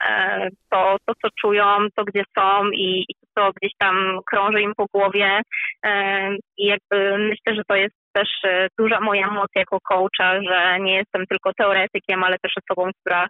to, 0.71 0.97
to 1.07 1.13
co 1.23 1.29
czują, 1.41 1.65
to 1.97 2.05
gdzie 2.05 2.23
są 2.39 2.71
i, 2.71 3.05
i 3.09 3.15
to 3.37 3.51
gdzieś 3.57 3.73
tam 3.79 4.21
krąży 4.31 4.61
im 4.61 4.73
po 4.77 4.87
głowie. 4.95 5.41
E, 5.85 6.31
I 6.59 6.67
jakby 6.67 7.19
myślę, 7.19 7.55
że 7.55 7.63
to 7.69 7.77
jest 7.77 7.95
też 8.13 8.29
e, 8.45 8.69
duża 8.79 9.01
moja 9.01 9.31
moc 9.31 9.51
jako 9.55 9.79
coacha, 9.81 10.43
że 10.43 10.81
nie 10.81 10.95
jestem 10.95 11.27
tylko 11.27 11.53
teoretykiem, 11.59 12.25
ale 12.25 12.37
też 12.39 12.53
osobą, 12.63 12.91
która 13.01 13.27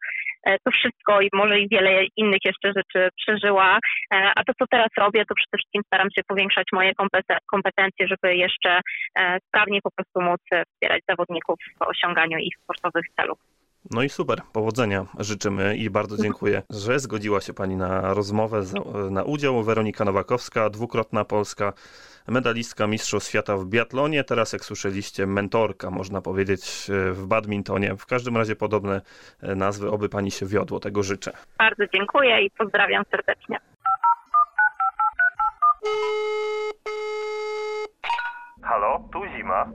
to 0.64 0.70
wszystko 0.70 1.20
i 1.20 1.28
może 1.32 1.60
i 1.60 1.68
wiele 1.68 2.04
innych 2.16 2.40
jeszcze 2.44 2.72
rzeczy 2.76 3.08
przeżyła. 3.16 3.78
A 4.10 4.44
to, 4.44 4.52
co 4.58 4.64
teraz 4.70 4.88
robię, 4.98 5.24
to 5.28 5.34
przede 5.34 5.58
wszystkim 5.58 5.82
staram 5.86 6.08
się 6.10 6.22
powiększać 6.28 6.64
moje 6.72 6.92
kompetencje, 7.46 8.08
żeby 8.08 8.36
jeszcze 8.36 8.80
sprawniej 9.48 9.80
po 9.82 9.90
prostu 9.90 10.20
móc 10.20 10.40
wspierać 10.72 11.02
zawodników 11.08 11.56
w 11.78 11.82
osiąganiu 11.82 12.38
ich 12.38 12.54
sportowych 12.62 13.04
celów. 13.16 13.55
No 13.90 14.02
i 14.02 14.08
super, 14.08 14.42
powodzenia 14.52 15.06
życzymy 15.18 15.76
i 15.76 15.90
bardzo 15.90 16.16
dziękuję, 16.16 16.62
że 16.70 16.98
zgodziła 16.98 17.40
się 17.40 17.52
Pani 17.54 17.76
na 17.76 18.14
rozmowę, 18.14 18.62
na 19.10 19.22
udział. 19.22 19.62
Weronika 19.62 20.04
Nowakowska, 20.04 20.70
dwukrotna 20.70 21.24
polska 21.24 21.72
medalistka 22.28 22.86
Mistrzostw 22.86 23.28
Świata 23.30 23.56
w 23.56 23.66
biatlonie, 23.66 24.24
teraz 24.24 24.52
jak 24.52 24.64
słyszeliście 24.64 25.26
mentorka, 25.26 25.90
można 25.90 26.20
powiedzieć, 26.20 26.86
w 27.12 27.26
badmintonie. 27.26 27.96
W 27.96 28.06
każdym 28.06 28.36
razie 28.36 28.56
podobne 28.56 29.00
nazwy, 29.42 29.90
oby 29.90 30.08
Pani 30.08 30.30
się 30.30 30.46
wiodło, 30.46 30.80
tego 30.80 31.02
życzę. 31.02 31.32
Bardzo 31.58 31.84
dziękuję 31.94 32.44
i 32.44 32.50
pozdrawiam 32.50 33.04
serdecznie. 33.10 33.58
Halo, 38.62 39.08
tu 39.12 39.20
zima. 39.36 39.72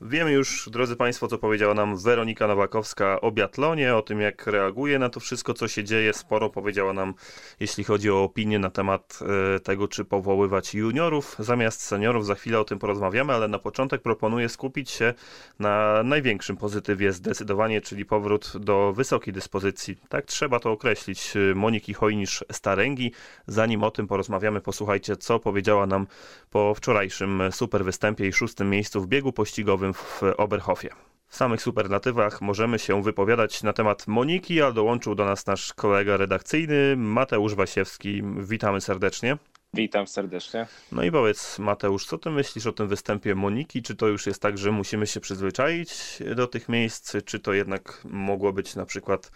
Wiemy 0.00 0.32
już, 0.32 0.68
drodzy 0.72 0.96
Państwo, 0.96 1.28
co 1.28 1.38
powiedziała 1.38 1.74
nam 1.74 1.96
Weronika 1.96 2.46
Nowakowska 2.46 3.20
o 3.20 3.32
biatlonie, 3.32 3.96
o 3.96 4.02
tym 4.02 4.20
jak 4.20 4.46
reaguje 4.46 4.98
na 4.98 5.08
to 5.08 5.20
wszystko, 5.20 5.54
co 5.54 5.68
się 5.68 5.84
dzieje. 5.84 6.12
Sporo 6.12 6.50
powiedziała 6.50 6.92
nam, 6.92 7.14
jeśli 7.60 7.84
chodzi 7.84 8.10
o 8.10 8.22
opinię 8.22 8.58
na 8.58 8.70
temat 8.70 9.18
e, 9.56 9.60
tego, 9.60 9.88
czy 9.88 10.04
powoływać 10.04 10.74
juniorów 10.74 11.36
zamiast 11.38 11.80
seniorów. 11.80 12.26
Za 12.26 12.34
chwilę 12.34 12.60
o 12.60 12.64
tym 12.64 12.78
porozmawiamy, 12.78 13.32
ale 13.32 13.48
na 13.48 13.58
początek 13.58 14.02
proponuję 14.02 14.48
skupić 14.48 14.90
się 14.90 15.14
na 15.58 16.02
największym 16.02 16.56
pozytywie 16.56 17.12
zdecydowanie, 17.12 17.80
czyli 17.80 18.04
powrót 18.04 18.52
do 18.60 18.92
wysokiej 18.92 19.34
dyspozycji. 19.34 19.96
Tak 20.08 20.24
trzeba 20.24 20.60
to 20.60 20.72
określić. 20.72 21.34
Moniki 21.54 21.94
Hojnisz-Staręgi. 21.94 23.10
Zanim 23.46 23.82
o 23.82 23.90
tym 23.90 24.06
porozmawiamy, 24.06 24.60
posłuchajcie, 24.60 25.16
co 25.16 25.38
powiedziała 25.38 25.86
nam 25.86 26.06
po 26.50 26.74
wczorajszym 26.74 27.42
super 27.50 27.84
występie 27.84 28.28
i 28.28 28.32
szóstym 28.32 28.70
miejscu 28.70 29.00
w 29.00 29.06
biegu 29.06 29.32
pościgowym 29.32 29.87
w 29.94 30.22
Oberhofie. 30.36 30.90
W 31.28 31.36
samych 31.36 31.62
superlatywach 31.62 32.40
możemy 32.40 32.78
się 32.78 33.02
wypowiadać 33.02 33.62
na 33.62 33.72
temat 33.72 34.06
Moniki, 34.06 34.62
a 34.62 34.72
dołączył 34.72 35.14
do 35.14 35.24
nas 35.24 35.46
nasz 35.46 35.72
kolega 35.72 36.16
redakcyjny 36.16 36.96
Mateusz 36.96 37.54
Wasiewski. 37.54 38.22
Witamy 38.38 38.80
serdecznie. 38.80 39.36
Witam 39.74 40.06
serdecznie. 40.06 40.66
No 40.92 41.02
i 41.02 41.12
powiedz, 41.12 41.58
Mateusz, 41.58 42.06
co 42.06 42.18
ty 42.18 42.30
myślisz 42.30 42.66
o 42.66 42.72
tym 42.72 42.88
występie 42.88 43.34
Moniki? 43.34 43.82
Czy 43.82 43.96
to 43.96 44.06
już 44.06 44.26
jest 44.26 44.42
tak, 44.42 44.58
że 44.58 44.72
musimy 44.72 45.06
się 45.06 45.20
przyzwyczaić 45.20 46.22
do 46.36 46.46
tych 46.46 46.68
miejsc, 46.68 47.16
czy 47.24 47.38
to 47.38 47.52
jednak 47.52 48.00
mogło 48.04 48.52
być 48.52 48.76
na 48.76 48.86
przykład 48.86 49.30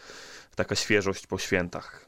taka 0.56 0.74
świeżość 0.74 1.26
po 1.26 1.38
świętach? 1.38 2.06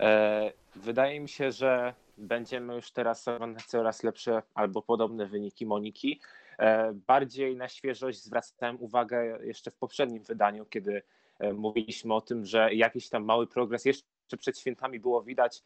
E, 0.00 0.52
wydaje 0.76 1.20
mi 1.20 1.28
się, 1.28 1.52
że 1.52 1.94
będziemy 2.18 2.74
już 2.74 2.90
teraz 2.90 3.24
coraz 3.66 4.02
lepsze 4.02 4.42
albo 4.54 4.82
podobne 4.82 5.26
wyniki 5.26 5.66
Moniki. 5.66 6.20
E, 6.58 6.92
bardziej 6.92 7.56
na 7.56 7.68
świeżość 7.68 8.22
zwracałem 8.22 8.76
uwagę 8.80 9.38
jeszcze 9.44 9.70
w 9.70 9.76
poprzednim 9.76 10.22
wydaniu, 10.22 10.66
kiedy 10.66 11.02
e, 11.38 11.52
mówiliśmy 11.52 12.14
o 12.14 12.20
tym, 12.20 12.44
że 12.44 12.74
jakiś 12.74 13.08
tam 13.08 13.24
mały 13.24 13.46
progres 13.46 13.84
jeszcze 13.84 14.36
przed 14.38 14.58
świętami 14.58 15.00
było 15.00 15.22
widać, 15.22 15.62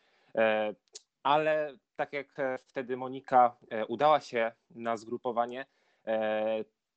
ale 1.23 1.73
tak 1.97 2.13
jak 2.13 2.37
wtedy 2.67 2.97
Monika 2.97 3.57
udała 3.89 4.21
się 4.21 4.53
na 4.71 4.97
zgrupowanie, 4.97 5.67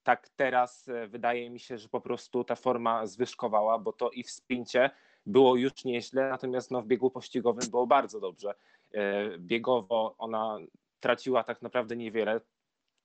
tak 0.03 0.29
teraz 0.29 0.89
wydaje 1.07 1.49
mi 1.49 1.59
się, 1.59 1.77
że 1.77 1.89
po 1.89 2.01
prostu 2.01 2.43
ta 2.43 2.55
forma 2.55 3.05
zwyżkowała, 3.05 3.79
bo 3.79 3.93
to 3.93 4.09
i 4.09 4.23
w 4.23 4.31
sprincie 4.31 4.89
było 5.25 5.55
już 5.55 5.85
nieźle, 5.85 6.29
natomiast 6.29 6.71
no, 6.71 6.81
w 6.81 6.87
biegu 6.87 7.11
pościgowym 7.11 7.69
było 7.69 7.87
bardzo 7.87 8.19
dobrze. 8.19 8.53
E, 8.93 9.37
biegowo 9.37 10.15
ona 10.17 10.57
traciła 10.99 11.43
tak 11.43 11.61
naprawdę 11.61 11.95
niewiele. 11.95 12.41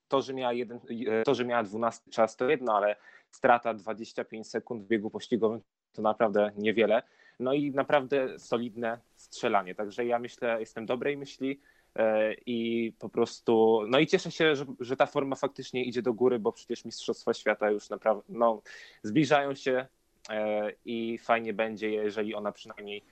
To, 0.08 0.22
że 0.22 0.34
miała, 0.34 0.52
jeden, 0.52 0.80
e, 1.08 1.22
to, 1.22 1.34
że 1.34 1.44
miała 1.44 1.62
12 1.62 2.10
czas, 2.10 2.36
to 2.36 2.50
jedno, 2.50 2.76
ale 2.76 2.96
strata 3.30 3.74
25 3.74 4.48
sekund 4.48 4.84
w 4.84 4.86
biegu 4.86 5.10
pościgowym 5.10 5.60
to 5.92 6.02
naprawdę 6.02 6.52
niewiele. 6.56 7.02
No 7.40 7.52
i 7.52 7.70
naprawdę 7.70 8.38
solidne 8.38 8.98
strzelanie. 9.16 9.74
Także 9.74 10.06
ja 10.06 10.18
myślę, 10.18 10.56
jestem 10.60 10.86
dobrej 10.86 11.16
myśli 11.16 11.60
e, 11.94 12.34
i 12.34 12.92
po 12.98 13.08
prostu, 13.08 13.82
no 13.88 13.98
i 13.98 14.06
cieszę 14.06 14.30
się, 14.30 14.56
że, 14.56 14.64
że 14.80 14.96
ta 14.96 15.06
forma 15.06 15.36
faktycznie 15.36 15.84
idzie 15.84 16.02
do 16.02 16.12
góry, 16.12 16.38
bo 16.38 16.52
przecież 16.52 16.84
Mistrzostwa 16.84 17.34
Świata 17.34 17.70
już 17.70 17.90
naprawdę, 17.90 18.22
no, 18.28 18.62
zbliżają 19.02 19.54
się 19.54 19.86
E, 20.30 20.72
i 20.84 21.18
fajnie 21.18 21.54
będzie, 21.54 21.90
jeżeli 21.90 22.34
ona 22.34 22.52
przynajmniej 22.52 23.04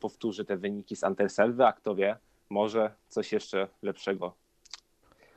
powtórzy 0.00 0.44
te 0.44 0.56
wyniki 0.56 0.96
z 0.96 1.04
Anterselwy, 1.04 1.66
a 1.66 1.72
kto 1.72 1.94
wie, 1.94 2.16
może 2.50 2.94
coś 3.08 3.32
jeszcze 3.32 3.68
lepszego 3.82 4.34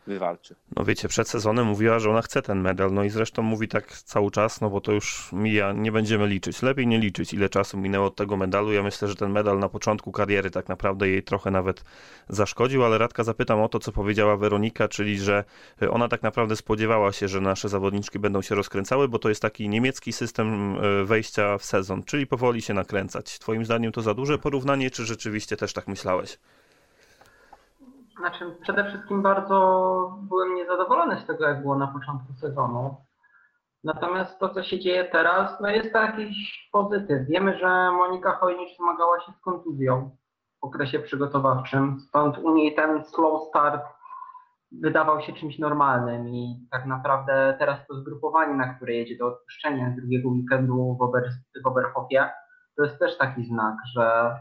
wywalczy. 0.07 0.55
No 0.75 0.85
wiecie, 0.85 1.07
przed 1.07 1.29
sezonem 1.29 1.67
mówiła, 1.67 1.99
że 1.99 2.09
ona 2.09 2.21
chce 2.21 2.41
ten 2.41 2.61
medal, 2.61 2.93
no 2.93 3.03
i 3.03 3.09
zresztą 3.09 3.41
mówi 3.41 3.67
tak 3.67 3.91
cały 3.91 4.31
czas, 4.31 4.61
no 4.61 4.69
bo 4.69 4.81
to 4.81 4.91
już 4.91 5.29
mija, 5.33 5.73
nie 5.73 5.91
będziemy 5.91 6.27
liczyć. 6.27 6.61
Lepiej 6.61 6.87
nie 6.87 6.99
liczyć, 6.99 7.33
ile 7.33 7.49
czasu 7.49 7.77
minęło 7.77 8.07
od 8.07 8.15
tego 8.15 8.37
medalu. 8.37 8.73
Ja 8.73 8.83
myślę, 8.83 9.07
że 9.07 9.15
ten 9.15 9.31
medal 9.31 9.59
na 9.59 9.69
początku 9.69 10.11
kariery 10.11 10.51
tak 10.51 10.69
naprawdę 10.69 11.09
jej 11.09 11.23
trochę 11.23 11.51
nawet 11.51 11.83
zaszkodził, 12.29 12.85
ale 12.85 12.97
Radka 12.97 13.23
zapytam 13.23 13.61
o 13.61 13.69
to, 13.69 13.79
co 13.79 13.91
powiedziała 13.91 14.37
Weronika, 14.37 14.87
czyli 14.87 15.19
że 15.19 15.43
ona 15.89 16.07
tak 16.07 16.23
naprawdę 16.23 16.55
spodziewała 16.55 17.11
się, 17.11 17.27
że 17.27 17.41
nasze 17.41 17.69
zawodniczki 17.69 18.19
będą 18.19 18.41
się 18.41 18.55
rozkręcały, 18.55 19.07
bo 19.07 19.19
to 19.19 19.29
jest 19.29 19.41
taki 19.41 19.69
niemiecki 19.69 20.13
system 20.13 20.77
e, 20.77 21.05
wejścia 21.05 21.57
w 21.57 21.65
sezon, 21.65 22.03
czyli 22.03 22.27
powoli 22.27 22.61
się 22.61 22.73
nakręcać. 22.73 23.39
Twoim 23.39 23.65
zdaniem 23.65 23.91
to 23.91 24.01
za 24.01 24.13
duże 24.13 24.37
porównanie, 24.37 24.91
czy 24.91 25.05
rzeczywiście 25.05 25.57
też 25.57 25.73
tak 25.73 25.87
myślałeś? 25.87 26.37
Znaczy, 28.17 28.57
przede 28.61 28.85
wszystkim 28.85 29.21
bardzo 29.21 30.17
byłem 30.21 30.55
niezadowolony 30.55 31.19
z 31.19 31.25
tego, 31.25 31.45
jak 31.45 31.61
było 31.61 31.77
na 31.77 31.87
początku 31.87 32.33
sezonu. 32.33 32.95
Natomiast 33.83 34.39
to, 34.39 34.49
co 34.49 34.63
się 34.63 34.79
dzieje 34.79 35.05
teraz, 35.05 35.61
no 35.61 35.69
jest 35.69 35.93
to 35.93 36.01
jakiś 36.01 36.69
pozytyw. 36.71 37.27
Wiemy, 37.27 37.57
że 37.57 37.91
Monika 37.91 38.31
Chojnicz 38.31 38.77
zmagała 38.77 39.19
się 39.19 39.31
z 39.31 39.41
kontuzją 39.41 40.17
w 40.61 40.65
okresie 40.65 40.99
przygotowawczym, 40.99 41.99
stąd 41.99 42.37
u 42.37 42.53
niej 42.53 42.75
ten 42.75 43.05
slow 43.05 43.47
start 43.49 43.81
wydawał 44.71 45.21
się 45.21 45.33
czymś 45.33 45.59
normalnym 45.59 46.27
i 46.27 46.67
tak 46.71 46.85
naprawdę 46.85 47.55
teraz 47.59 47.87
to 47.87 47.95
zgrupowanie, 47.95 48.53
na 48.53 48.73
które 48.73 48.93
jedzie 48.93 49.17
do 49.17 49.27
odpuszczenia 49.27 49.93
drugiego 49.97 50.29
weekendu 50.29 50.97
w, 50.99 51.01
Ober, 51.01 51.29
w 51.63 51.67
Oberhofie, 51.67 52.29
to 52.77 52.83
jest 52.83 52.99
też 52.99 53.17
taki 53.17 53.45
znak, 53.45 53.75
że 53.95 54.35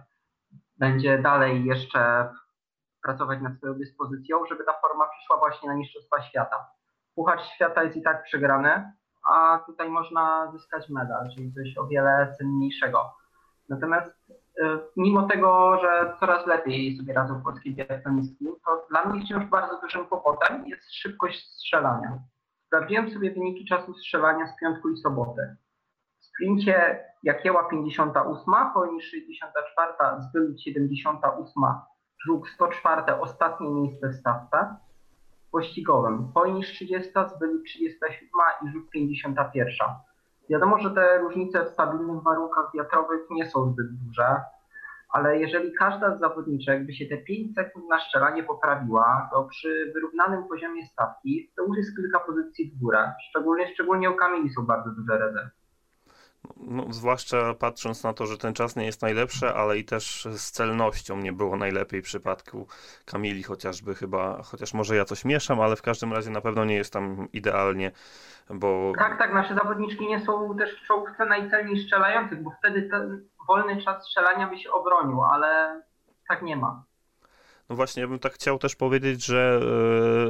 będzie 0.78 1.18
dalej 1.18 1.64
jeszcze 1.64 2.28
pracować 3.06 3.40
nad 3.40 3.56
swoją 3.56 3.74
dyspozycją, 3.74 4.46
żeby 4.48 4.64
ta 4.64 4.72
forma 4.72 5.08
przyszła 5.08 5.36
właśnie 5.36 5.68
na 5.68 5.74
Mistrzostwa 5.74 6.22
Świata. 6.22 6.70
Puchacz 7.14 7.42
Świata 7.42 7.82
jest 7.82 7.96
i 7.96 8.02
tak 8.02 8.22
przegrany, 8.22 8.92
a 9.28 9.58
tutaj 9.66 9.88
można 9.88 10.52
zyskać 10.52 10.88
medal, 10.88 11.30
czyli 11.34 11.52
coś 11.52 11.78
o 11.78 11.86
wiele 11.86 12.34
cenniejszego. 12.38 13.14
Natomiast 13.68 14.10
y, 14.30 14.62
mimo 14.96 15.22
tego, 15.22 15.78
że 15.80 16.16
coraz 16.20 16.46
lepiej 16.46 16.96
sobie 16.96 17.14
radzą 17.14 17.42
polskie 17.42 17.70
biatlonistki, 17.70 18.46
to 18.66 18.86
dla 18.90 19.04
mnie 19.04 19.24
wciąż 19.24 19.44
bardzo 19.44 19.80
dużym 19.80 20.06
kłopotem 20.06 20.66
jest 20.66 20.94
szybkość 20.94 21.52
strzelania. 21.52 22.18
Sprawdziłem 22.66 23.10
sobie 23.10 23.30
wyniki 23.30 23.64
czasu 23.64 23.94
strzelania 23.94 24.46
z 24.46 24.60
piątku 24.60 24.88
i 24.88 24.96
soboty. 24.96 25.56
W 26.18 26.24
sprincie 26.24 27.04
Jakieła 27.22 27.64
58, 27.64 28.54
Polni 28.74 29.02
64, 29.02 29.92
Zbylut 30.28 30.60
78, 30.60 31.62
Żuk 32.26 32.48
104 32.48 33.20
ostatnie 33.20 33.70
miejsce 33.70 34.08
w 34.08 34.14
stawce 34.14 34.76
pościgowym. 35.52 36.32
Poniż 36.34 36.68
30 36.68 37.10
zbyli 37.36 37.62
37 37.62 38.28
i 38.64 38.72
rzut 38.72 38.90
51. 38.90 39.88
Wiadomo, 40.50 40.78
że 40.78 40.90
te 40.90 41.18
różnice 41.18 41.64
w 41.64 41.68
stabilnych 41.68 42.22
warunkach 42.22 42.70
wiatrowych 42.74 43.20
nie 43.30 43.50
są 43.50 43.72
zbyt 43.72 43.86
duże, 43.92 44.40
ale 45.08 45.38
jeżeli 45.38 45.72
każda 45.72 46.16
z 46.16 46.20
zawodniczek 46.20 46.86
by 46.86 46.92
się 46.92 47.06
te 47.06 47.16
5 47.16 47.54
sekund 47.54 47.88
na 47.88 48.00
szczelanie 48.00 48.42
poprawiła, 48.42 49.28
to 49.32 49.44
przy 49.44 49.92
wyrównanym 49.94 50.48
poziomie 50.48 50.86
stawki 50.86 51.50
to 51.56 51.64
już 51.64 51.76
jest 51.76 51.96
kilka 51.96 52.20
pozycji 52.20 52.70
w 52.70 52.78
górę. 52.80 53.12
Szczególnie, 53.30 53.74
szczególnie 53.74 54.10
u 54.10 54.14
Kamili 54.14 54.50
są 54.50 54.66
bardzo 54.66 54.90
duże 54.90 55.18
rezerwy. 55.18 55.50
No, 56.56 56.86
zwłaszcza 56.90 57.54
patrząc 57.54 58.04
na 58.04 58.12
to, 58.12 58.26
że 58.26 58.38
ten 58.38 58.54
czas 58.54 58.76
nie 58.76 58.84
jest 58.84 59.02
najlepszy, 59.02 59.48
ale 59.48 59.78
i 59.78 59.84
też 59.84 60.28
z 60.30 60.50
celnością 60.50 61.16
nie 61.16 61.32
było 61.32 61.56
najlepiej 61.56 62.02
w 62.02 62.04
przypadku 62.04 62.66
Kamili 63.04 63.42
chociażby 63.42 63.94
chyba, 63.94 64.42
chociaż 64.42 64.74
może 64.74 64.96
ja 64.96 65.04
coś 65.04 65.24
mieszam, 65.24 65.60
ale 65.60 65.76
w 65.76 65.82
każdym 65.82 66.12
razie 66.12 66.30
na 66.30 66.40
pewno 66.40 66.64
nie 66.64 66.74
jest 66.74 66.92
tam 66.92 67.28
idealnie, 67.32 67.90
bo... 68.50 68.92
Tak, 68.98 69.18
tak, 69.18 69.34
nasze 69.34 69.54
zawodniczki 69.54 70.06
nie 70.06 70.20
są 70.20 70.56
też 70.56 70.80
w 70.80 70.86
czołówce 70.86 71.26
najcelniej 71.26 71.84
strzelających, 71.84 72.42
bo 72.42 72.50
wtedy 72.58 72.82
ten 72.82 73.28
wolny 73.48 73.82
czas 73.82 74.04
strzelania 74.04 74.48
by 74.48 74.58
się 74.58 74.70
obronił, 74.70 75.22
ale 75.22 75.82
tak 76.28 76.42
nie 76.42 76.56
ma. 76.56 76.84
No 77.68 77.76
właśnie, 77.76 78.00
ja 78.00 78.08
bym 78.08 78.18
tak 78.18 78.32
chciał 78.32 78.58
też 78.58 78.76
powiedzieć, 78.76 79.24
że 79.24 79.60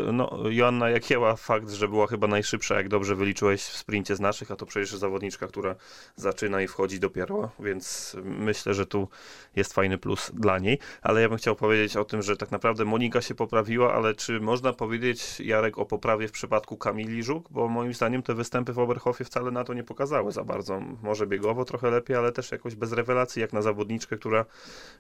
e, 0.09 0.13
no, 0.13 0.39
Joanna 0.51 0.91
Jakieła, 0.91 1.37
fakt, 1.37 1.71
że 1.71 1.89
była 1.89 2.07
chyba 2.07 2.27
najszybsza, 2.27 2.75
jak 2.75 2.89
dobrze 2.89 3.15
wyliczyłeś 3.15 3.63
w 3.63 3.77
sprincie 3.77 4.17
z 4.17 4.21
naszych, 4.21 4.51
a 4.51 4.57
to 4.57 4.67
przecież 4.67 4.91
zawodniczka, 4.91 5.47
która 5.47 5.75
zaczyna 6.17 6.63
i 6.63 6.69
wchodzi 6.69 7.01
dopiero, 7.01 7.51
więc 7.61 8.17
myślę, 8.25 8.75
że 8.75 8.87
tu 8.87 9.09
jest 9.57 9.73
fajny 9.73 9.99
plus 9.99 10.31
dla 10.35 10.59
niej. 10.59 10.79
Ale 11.03 11.23
ja 11.23 11.29
bym 11.29 11.39
chciał 11.39 11.57
powiedzieć 11.57 11.97
o 11.97 12.05
tym, 12.05 12.23
że 12.23 12.37
tak 12.37 12.51
naprawdę 12.51 12.85
Monika 12.85 13.21
się 13.21 13.35
poprawiła, 13.35 13.95
ale 13.95 14.15
czy 14.15 14.41
można 14.41 14.73
powiedzieć, 14.73 15.41
Jarek, 15.41 15.79
o 15.79 15.87
poprawie 15.87 16.29
w 16.29 16.33
przypadku 16.33 16.77
Kamili 16.77 17.23
Żuk? 17.23 17.49
Bo 17.51 17.69
moim 17.69 17.95
zdaniem 17.95 18.23
te 18.23 18.35
występy 18.35 18.73
w 18.73 18.79
Oberhofie 18.79 19.25
wcale 19.25 19.51
na 19.51 19.65
to 19.65 19.75
nie 19.75 19.85
pokazały 19.85 20.33
za 20.33 20.45
bardzo. 20.45 20.81
Może 21.03 21.27
biegowo 21.27 21.65
trochę 21.65 21.91
lepiej, 21.91 22.17
ale 22.17 22.33
też 22.33 22.53
jakoś 22.53 22.75
bez 22.75 22.93
rewelacji, 22.93 23.43
jak 23.43 23.53
na 23.53 23.63
zawodniczkę, 23.63 24.17
która 24.17 24.45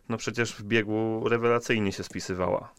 no 0.09 0.16
przecież 0.16 0.53
w 0.53 0.62
biegu 0.62 1.28
rewelacyjnie 1.28 1.93
się 1.93 2.05
spisała 2.05 2.26
spisywała. 2.27 2.72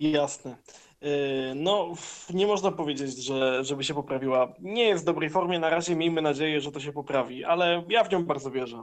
Jasne. 0.00 0.56
Y, 1.02 1.52
no, 1.54 1.94
nie 2.30 2.46
można 2.46 2.72
powiedzieć, 2.72 3.24
że, 3.24 3.64
żeby 3.64 3.84
się 3.84 3.94
poprawiła. 3.94 4.52
Nie 4.60 4.84
jest 4.84 5.02
w 5.02 5.06
dobrej 5.06 5.30
formie, 5.30 5.58
na 5.58 5.70
razie 5.70 5.96
miejmy 5.96 6.22
nadzieję, 6.22 6.60
że 6.60 6.72
to 6.72 6.80
się 6.80 6.92
poprawi, 6.92 7.44
ale 7.44 7.84
ja 7.88 8.04
w 8.04 8.10
nią 8.10 8.24
bardzo 8.24 8.50
wierzę. 8.50 8.82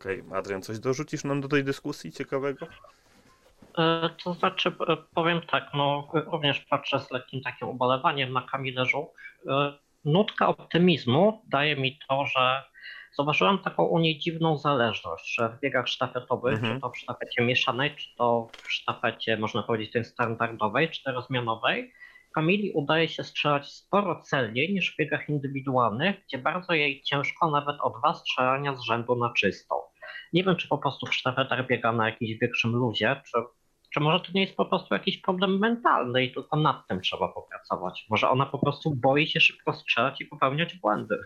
Okej, 0.00 0.20
okay. 0.20 0.38
Adrian, 0.38 0.62
coś 0.62 0.78
dorzucisz 0.78 1.24
nam 1.24 1.40
do 1.40 1.48
tej 1.48 1.64
dyskusji 1.64 2.12
ciekawego? 2.12 2.66
E, 3.78 4.10
to 4.24 4.34
znaczy, 4.34 4.72
e, 4.88 4.96
powiem 5.14 5.40
tak, 5.50 5.64
no 5.74 6.08
również 6.12 6.60
patrzę 6.60 7.00
z 7.00 7.10
lekkim 7.10 7.40
takim 7.40 7.68
ubolewaniem 7.68 8.32
na 8.32 8.42
Kamilę 8.42 8.86
Żółk. 8.86 9.18
E, 9.48 9.78
nutka 10.04 10.48
optymizmu 10.48 11.42
daje 11.48 11.76
mi 11.76 11.98
to, 12.08 12.26
że 12.26 12.62
zauważyłem 13.16 13.58
taką 13.58 13.84
u 13.84 13.98
niej 13.98 14.18
dziwną 14.18 14.58
zależność, 14.58 15.34
że 15.34 15.48
w 15.48 15.60
biegach 15.60 15.88
sztafetowych, 15.88 16.54
mhm. 16.54 16.74
czy 16.74 16.80
to 16.80 16.90
w 16.90 16.98
sztafecie 16.98 17.44
mieszanej, 17.44 17.96
czy 17.96 18.16
to 18.16 18.48
w 18.52 18.72
sztafecie, 18.72 19.36
można 19.36 19.62
powiedzieć, 19.62 19.92
tej 19.92 20.04
standardowej, 20.04 20.90
czterozmianowej, 20.90 21.92
Kamili 22.36 22.72
udaje 22.72 23.08
się 23.08 23.24
strzelać 23.24 23.72
sporo 23.72 24.20
celniej 24.20 24.74
niż 24.74 24.94
w 24.94 24.96
biegach 24.96 25.28
indywidualnych, 25.28 26.16
gdzie 26.24 26.38
bardzo 26.38 26.72
jej 26.72 27.02
ciężko 27.02 27.50
nawet 27.50 27.76
o 27.80 27.98
dwa 27.98 28.14
strzelania 28.14 28.76
z 28.76 28.84
rzędu 28.84 29.16
na 29.16 29.32
czystą. 29.32 29.74
Nie 30.32 30.44
wiem, 30.44 30.56
czy 30.56 30.68
po 30.68 30.78
prostu 30.78 31.06
w 31.06 31.14
sztafetach 31.14 31.66
biega 31.66 31.92
na 31.92 32.06
jakimś 32.06 32.30
większym 32.40 32.72
luzie, 32.72 33.20
czy, 33.26 33.38
czy 33.94 34.00
może 34.00 34.20
to 34.20 34.32
nie 34.34 34.40
jest 34.40 34.56
po 34.56 34.64
prostu 34.64 34.94
jakiś 34.94 35.18
problem 35.18 35.58
mentalny 35.58 36.24
i 36.24 36.34
tylko 36.34 36.56
nad 36.56 36.86
tym 36.88 37.00
trzeba 37.00 37.28
popracować. 37.28 38.06
Może 38.10 38.30
ona 38.30 38.46
po 38.46 38.58
prostu 38.58 38.94
boi 38.94 39.26
się 39.26 39.40
szybko 39.40 39.72
strzelać 39.72 40.20
i 40.20 40.24
popełniać 40.24 40.74
błędy. 40.74 41.18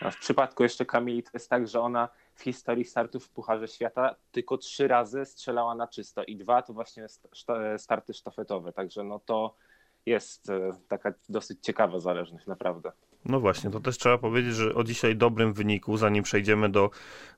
A 0.00 0.10
w 0.10 0.18
przypadku 0.18 0.62
jeszcze 0.62 0.86
Kamili 0.86 1.22
to 1.22 1.30
jest 1.34 1.50
tak, 1.50 1.68
że 1.68 1.80
ona 1.80 2.08
w 2.34 2.42
historii 2.42 2.84
startów 2.84 3.24
w 3.24 3.30
Pucharze 3.30 3.68
Świata 3.68 4.14
tylko 4.32 4.58
trzy 4.58 4.88
razy 4.88 5.24
strzelała 5.24 5.74
na 5.74 5.88
czysto 5.88 6.24
i 6.24 6.36
dwa 6.36 6.62
to 6.62 6.72
właśnie 6.72 7.06
starty 7.78 8.14
sztafetowe, 8.14 8.72
także 8.72 9.04
no 9.04 9.18
to 9.18 9.54
jest 10.06 10.50
e, 10.50 10.70
taka 10.88 11.12
dosyć 11.28 11.58
ciekawa 11.62 12.00
zależność, 12.00 12.46
naprawdę. 12.46 12.92
No 13.24 13.40
właśnie, 13.40 13.70
to 13.70 13.80
też 13.80 13.98
trzeba 13.98 14.18
powiedzieć, 14.18 14.54
że 14.54 14.74
o 14.74 14.84
dzisiaj 14.84 15.16
dobrym 15.16 15.52
wyniku, 15.52 15.96
zanim 15.96 16.22
przejdziemy 16.22 16.68
do, 16.68 16.90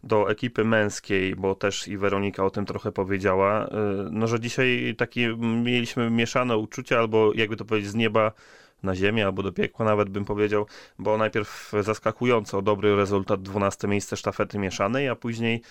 do 0.02 0.30
ekipy 0.30 0.64
męskiej, 0.64 1.36
bo 1.36 1.54
też 1.54 1.88
i 1.88 1.96
Weronika 1.98 2.44
o 2.44 2.50
tym 2.50 2.66
trochę 2.66 2.92
powiedziała, 2.92 3.66
e, 3.66 3.68
no 4.10 4.26
że 4.26 4.40
dzisiaj 4.40 4.94
takie 4.98 5.36
mieliśmy 5.38 6.10
mieszane 6.10 6.56
uczucia, 6.56 6.98
albo 6.98 7.32
jakby 7.34 7.56
to 7.56 7.64
powiedzieć, 7.64 7.90
z 7.90 7.94
nieba 7.94 8.32
na 8.82 8.94
ziemię 8.94 9.26
albo 9.26 9.42
do 9.42 9.52
piekła 9.52 9.86
nawet 9.86 10.08
bym 10.08 10.24
powiedział, 10.24 10.66
bo 10.98 11.18
najpierw 11.18 11.72
zaskakująco 11.80 12.62
dobry 12.62 12.96
rezultat, 12.96 13.42
12 13.42 13.88
miejsce 13.88 14.16
sztafety 14.16 14.58
mieszanej, 14.58 15.08
a 15.08 15.16
później 15.16 15.62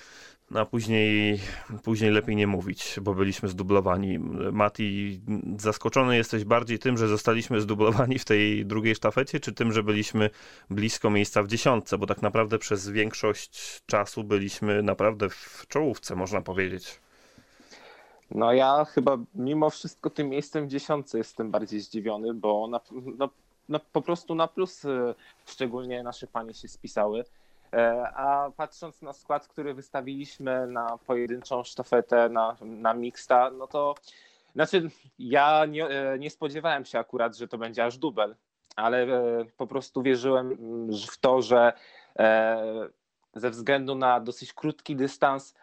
a 0.55 0.65
później, 0.65 1.39
później 1.83 2.11
lepiej 2.11 2.35
nie 2.35 2.47
mówić, 2.47 2.99
bo 3.01 3.13
byliśmy 3.13 3.49
zdublowani. 3.49 4.19
Mati, 4.51 5.21
zaskoczony 5.57 6.17
jesteś 6.17 6.43
bardziej 6.43 6.79
tym, 6.79 6.97
że 6.97 7.07
zostaliśmy 7.07 7.61
zdublowani 7.61 8.19
w 8.19 8.25
tej 8.25 8.65
drugiej 8.65 8.95
sztafecie, 8.95 9.39
czy 9.39 9.53
tym, 9.53 9.71
że 9.71 9.83
byliśmy 9.83 10.29
blisko 10.69 11.09
miejsca 11.09 11.43
w 11.43 11.47
dziesiątce, 11.47 11.97
bo 11.97 12.05
tak 12.05 12.21
naprawdę 12.21 12.59
przez 12.59 12.89
większość 12.89 13.81
czasu 13.85 14.23
byliśmy 14.23 14.83
naprawdę 14.83 15.29
w 15.29 15.65
czołówce, 15.67 16.15
można 16.15 16.41
powiedzieć. 16.41 16.99
No 18.31 18.53
ja 18.53 18.85
chyba 18.85 19.17
mimo 19.35 19.69
wszystko 19.69 20.09
tym 20.09 20.29
miejscem 20.29 20.65
w 20.65 20.69
dziesiątce 20.69 21.17
jestem 21.17 21.51
bardziej 21.51 21.79
zdziwiony, 21.79 22.33
bo 22.33 22.67
na, 22.67 22.79
no, 23.17 23.29
no, 23.69 23.79
po 23.93 24.01
prostu 24.01 24.35
na 24.35 24.47
plus 24.47 24.85
y, 24.85 25.15
szczególnie 25.45 26.03
nasze 26.03 26.27
panie 26.27 26.53
się 26.53 26.67
spisały. 26.67 27.23
E, 27.73 28.09
a 28.15 28.51
patrząc 28.57 29.01
na 29.01 29.13
skład, 29.13 29.47
który 29.47 29.73
wystawiliśmy 29.73 30.67
na 30.67 30.97
pojedynczą 31.07 31.63
sztafetę, 31.63 32.29
na, 32.29 32.57
na 32.61 32.93
mixta, 32.93 33.51
no 33.51 33.67
to 33.67 33.95
znaczy 34.55 34.89
ja 35.19 35.65
nie, 35.65 35.87
e, 35.87 36.19
nie 36.19 36.29
spodziewałem 36.29 36.85
się 36.85 36.99
akurat, 36.99 37.37
że 37.37 37.47
to 37.47 37.57
będzie 37.57 37.85
aż 37.85 37.97
dubel, 37.97 38.35
ale 38.75 39.03
e, 39.03 39.45
po 39.57 39.67
prostu 39.67 40.01
wierzyłem 40.01 40.51
mm, 40.51 40.89
w 41.11 41.17
to, 41.17 41.41
że 41.41 41.73
ze 43.35 43.49
względu 43.49 43.95
na 43.95 44.19
dosyć 44.19 44.53
krótki 44.53 44.95
dystans 44.95 45.55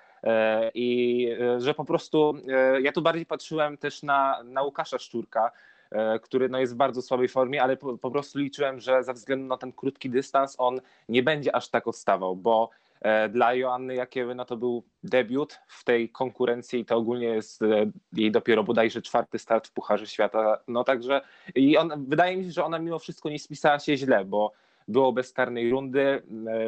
i 0.74 1.28
że 1.58 1.74
po 1.74 1.84
prostu 1.84 2.34
ja 2.82 2.92
tu 2.92 3.02
bardziej 3.02 3.26
patrzyłem 3.26 3.76
też 3.76 4.02
na, 4.02 4.42
na 4.44 4.62
Łukasza 4.62 4.98
Szczurka, 4.98 5.50
E, 5.90 6.18
który 6.18 6.48
no 6.48 6.58
jest 6.58 6.74
w 6.74 6.76
bardzo 6.76 7.02
słabej 7.02 7.28
formie, 7.28 7.62
ale 7.62 7.76
po, 7.76 7.98
po, 7.98 8.10
prostu 8.10 8.38
liczyłem, 8.38 8.80
że 8.80 9.04
ze 9.04 9.12
względu 9.12 9.46
na 9.46 9.56
ten 9.56 9.72
krótki 9.72 10.10
dystans 10.10 10.54
on 10.58 10.80
nie 11.08 11.22
będzie 11.22 11.56
aż 11.56 11.68
tak 11.68 11.86
odstawał, 11.86 12.36
bo 12.36 12.70
e, 13.00 13.28
dla 13.28 13.54
Joanny 13.54 13.94
Jakieły 13.94 14.34
no 14.34 14.44
to 14.44 14.56
był 14.56 14.82
debiut 15.02 15.58
w 15.66 15.84
tej 15.84 16.08
konkurencji 16.08 16.80
i 16.80 16.84
to 16.84 16.96
ogólnie 16.96 17.26
jest 17.26 17.62
e, 17.62 17.90
jej 18.12 18.30
dopiero 18.30 18.62
bodajże 18.62 19.02
czwarty 19.02 19.38
start 19.38 19.68
w 19.68 19.72
Pucharze 19.72 20.06
Świata. 20.06 20.58
No 20.68 20.84
także 20.84 21.20
i 21.54 21.76
on, 21.76 22.06
wydaje 22.08 22.36
mi 22.36 22.44
się, 22.44 22.50
że 22.50 22.64
ona 22.64 22.78
mimo 22.78 22.98
wszystko 22.98 23.28
nie 23.28 23.38
spisała 23.38 23.78
się 23.78 23.96
źle, 23.96 24.24
bo 24.24 24.52
było 24.88 25.12
bez 25.12 25.32
karnej 25.32 25.70
rundy, 25.70 26.22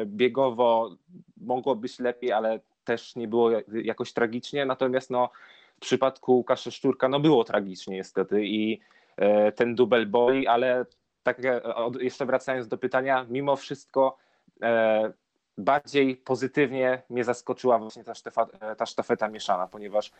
biegowo 0.05 0.95
mogło 1.37 1.75
być 1.75 1.99
lepiej, 1.99 2.31
ale 2.31 2.59
też 2.93 3.15
nie 3.15 3.27
było 3.27 3.51
jakoś 3.83 4.13
tragicznie, 4.13 4.65
natomiast 4.65 5.09
no 5.09 5.29
w 5.77 5.79
przypadku 5.79 6.35
Łukasza 6.35 6.71
Szczurka 6.71 7.09
no 7.09 7.19
było 7.19 7.43
tragicznie 7.43 7.95
niestety 7.95 8.45
i 8.45 8.79
E, 9.19 9.51
ten 9.51 9.75
dubel 9.75 10.07
boli, 10.07 10.47
ale 10.47 10.85
tak 11.23 11.45
e, 11.45 11.61
jeszcze 11.99 12.25
wracając 12.25 12.67
do 12.67 12.77
pytania, 12.77 13.25
mimo 13.29 13.55
wszystko 13.55 14.17
e, 14.61 15.13
bardziej 15.57 16.15
pozytywnie 16.15 17.01
mnie 17.09 17.23
zaskoczyła 17.23 17.79
właśnie 17.79 18.03
ta, 18.03 18.15
sztefa, 18.15 18.47
ta 18.77 18.85
sztafeta 18.85 19.27
mieszana, 19.27 19.67
ponieważ 19.67 20.11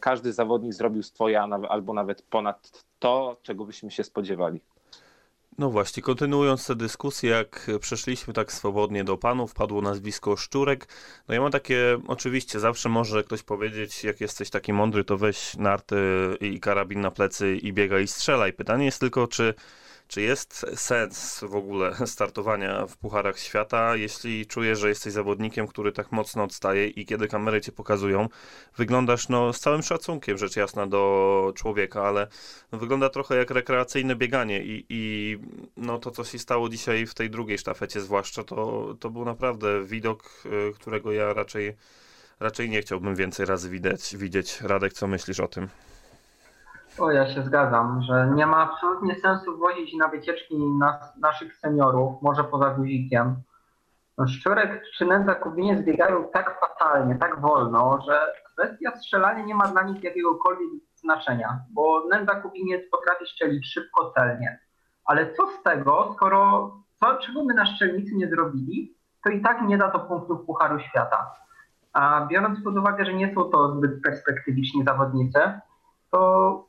każdy 0.00 0.32
zawodnik 0.32 0.72
zrobił 0.72 1.02
swoje, 1.02 1.40
albo 1.40 1.94
nawet 1.94 2.22
ponad 2.22 2.84
to, 2.98 3.36
czego 3.42 3.64
byśmy 3.64 3.90
się 3.90 4.04
spodziewali. 4.04 4.60
No 5.58 5.70
właśnie, 5.70 6.02
kontynuując 6.02 6.66
tę 6.66 6.76
dyskusję, 6.76 7.30
jak 7.30 7.70
przeszliśmy 7.80 8.34
tak 8.34 8.52
swobodnie 8.52 9.04
do 9.04 9.16
panów, 9.16 9.54
padło 9.54 9.82
nazwisko 9.82 10.36
Szczurek. 10.36 10.88
No 11.28 11.34
ja 11.34 11.40
mam 11.40 11.52
takie, 11.52 11.98
oczywiście 12.06 12.60
zawsze 12.60 12.88
może 12.88 13.24
ktoś 13.24 13.42
powiedzieć, 13.42 14.04
jak 14.04 14.20
jesteś 14.20 14.50
taki 14.50 14.72
mądry, 14.72 15.04
to 15.04 15.16
weź 15.16 15.56
narty 15.56 15.96
i 16.40 16.60
karabin 16.60 17.00
na 17.00 17.10
plecy 17.10 17.56
i 17.56 17.72
biegaj 17.72 18.04
i 18.04 18.08
strzelaj. 18.08 18.52
Pytanie 18.52 18.84
jest 18.84 19.00
tylko, 19.00 19.26
czy 19.26 19.54
czy 20.08 20.22
jest 20.22 20.66
sens 20.74 21.44
w 21.48 21.54
ogóle 21.54 21.96
startowania 22.06 22.86
w 22.86 22.96
Pucharach 22.96 23.38
Świata, 23.38 23.96
jeśli 23.96 24.46
czujesz, 24.46 24.78
że 24.78 24.88
jesteś 24.88 25.12
zawodnikiem, 25.12 25.66
który 25.66 25.92
tak 25.92 26.12
mocno 26.12 26.42
odstaje 26.42 26.88
i 26.88 27.06
kiedy 27.06 27.28
kamery 27.28 27.60
cię 27.60 27.72
pokazują, 27.72 28.28
wyglądasz 28.76 29.28
no, 29.28 29.52
z 29.52 29.60
całym 29.60 29.82
szacunkiem, 29.82 30.38
rzecz 30.38 30.56
jasna, 30.56 30.86
do 30.86 31.52
człowieka, 31.56 32.02
ale 32.02 32.26
wygląda 32.72 33.10
trochę 33.10 33.36
jak 33.36 33.50
rekreacyjne 33.50 34.16
bieganie 34.16 34.64
i, 34.64 34.86
i 34.88 35.38
no, 35.76 35.98
to, 35.98 36.10
co 36.10 36.24
się 36.24 36.38
stało 36.38 36.68
dzisiaj 36.68 37.06
w 37.06 37.14
tej 37.14 37.30
drugiej 37.30 37.58
sztafecie 37.58 38.00
zwłaszcza, 38.00 38.44
to, 38.44 38.94
to 39.00 39.10
był 39.10 39.24
naprawdę 39.24 39.84
widok, 39.84 40.42
y, 40.46 40.72
którego 40.74 41.12
ja 41.12 41.32
raczej, 41.32 41.76
raczej 42.40 42.70
nie 42.70 42.82
chciałbym 42.82 43.16
więcej 43.16 43.46
razy 43.46 43.70
widać, 43.70 44.16
widzieć. 44.16 44.60
Radek, 44.60 44.92
co 44.92 45.06
myślisz 45.06 45.40
o 45.40 45.48
tym? 45.48 45.68
O, 46.98 47.10
ja 47.10 47.34
się 47.34 47.42
zgadzam, 47.42 48.02
że 48.02 48.30
nie 48.34 48.46
ma 48.46 48.56
absolutnie 48.56 49.14
sensu 49.14 49.58
wozić 49.58 49.94
na 49.94 50.08
wycieczki 50.08 50.56
nas, 50.58 51.16
naszych 51.16 51.56
seniorów, 51.56 52.22
może 52.22 52.44
poza 52.44 52.70
guzikiem. 52.70 53.36
No, 54.18 54.28
Szczurek 54.28 54.82
czy 54.96 55.06
Nędza 55.06 55.34
Kubiniec 55.34 55.84
biegają 55.84 56.24
tak 56.32 56.60
fatalnie, 56.60 57.18
tak 57.18 57.40
wolno, 57.40 58.00
że 58.06 58.32
kwestia 58.52 58.96
strzelania 58.96 59.44
nie 59.44 59.54
ma 59.54 59.68
dla 59.68 59.82
nich 59.82 60.04
jakiegokolwiek 60.04 60.68
znaczenia, 60.94 61.60
bo 61.70 62.04
Nędza 62.10 62.34
Kubiniec 62.34 62.90
potrafi 62.90 63.26
strzelić 63.26 63.72
szybko, 63.72 64.10
celnie. 64.10 64.60
Ale 65.04 65.32
co 65.32 65.46
z 65.46 65.62
tego, 65.62 66.12
skoro 66.14 66.70
co, 67.00 67.18
czego 67.18 67.44
my 67.44 67.54
na 67.54 67.66
szczelnicy 67.66 68.14
nie 68.14 68.28
zrobili, 68.28 68.94
to 69.24 69.30
i 69.30 69.42
tak 69.42 69.62
nie 69.62 69.78
da 69.78 69.90
to 69.90 69.98
punktów 69.98 70.46
Pucharu 70.46 70.80
Świata. 70.80 71.32
A 71.92 72.26
biorąc 72.26 72.64
pod 72.64 72.76
uwagę, 72.76 73.04
że 73.04 73.14
nie 73.14 73.34
są 73.34 73.44
to 73.44 73.76
zbyt 73.76 74.02
perspektywiczni 74.02 74.84
zawodnicy, 74.84 75.40
to 76.10 76.64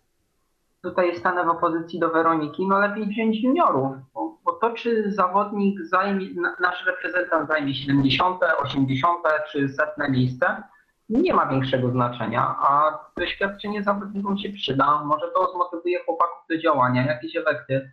tutaj 0.83 1.15
stanę 1.15 1.45
w 1.45 1.49
opozycji 1.49 1.99
do 1.99 2.09
Weroniki, 2.09 2.67
no 2.67 2.79
lepiej 2.79 3.07
wziąć 3.07 3.43
juniorów, 3.43 3.95
bo, 4.13 4.37
bo 4.45 4.53
to 4.53 4.73
czy 4.73 5.11
zawodnik 5.11 5.81
zajmie, 5.81 6.27
nasz 6.59 6.85
reprezentant 6.85 7.47
zajmie 7.49 7.75
70., 7.75 8.39
80. 8.57 9.19
czy 9.51 9.69
setne 9.69 10.09
miejsce, 10.09 10.63
nie 11.09 11.33
ma 11.33 11.45
większego 11.45 11.91
znaczenia, 11.91 12.55
a 12.59 12.99
doświadczenie 13.17 13.83
zawodnikom 13.83 14.37
się 14.37 14.49
przyda, 14.49 15.03
może 15.03 15.27
to 15.35 15.51
zmotywuje 15.53 15.99
chłopaków 16.03 16.37
do 16.49 16.57
działania, 16.57 17.05
jakieś 17.05 17.35
efekty 17.35 17.91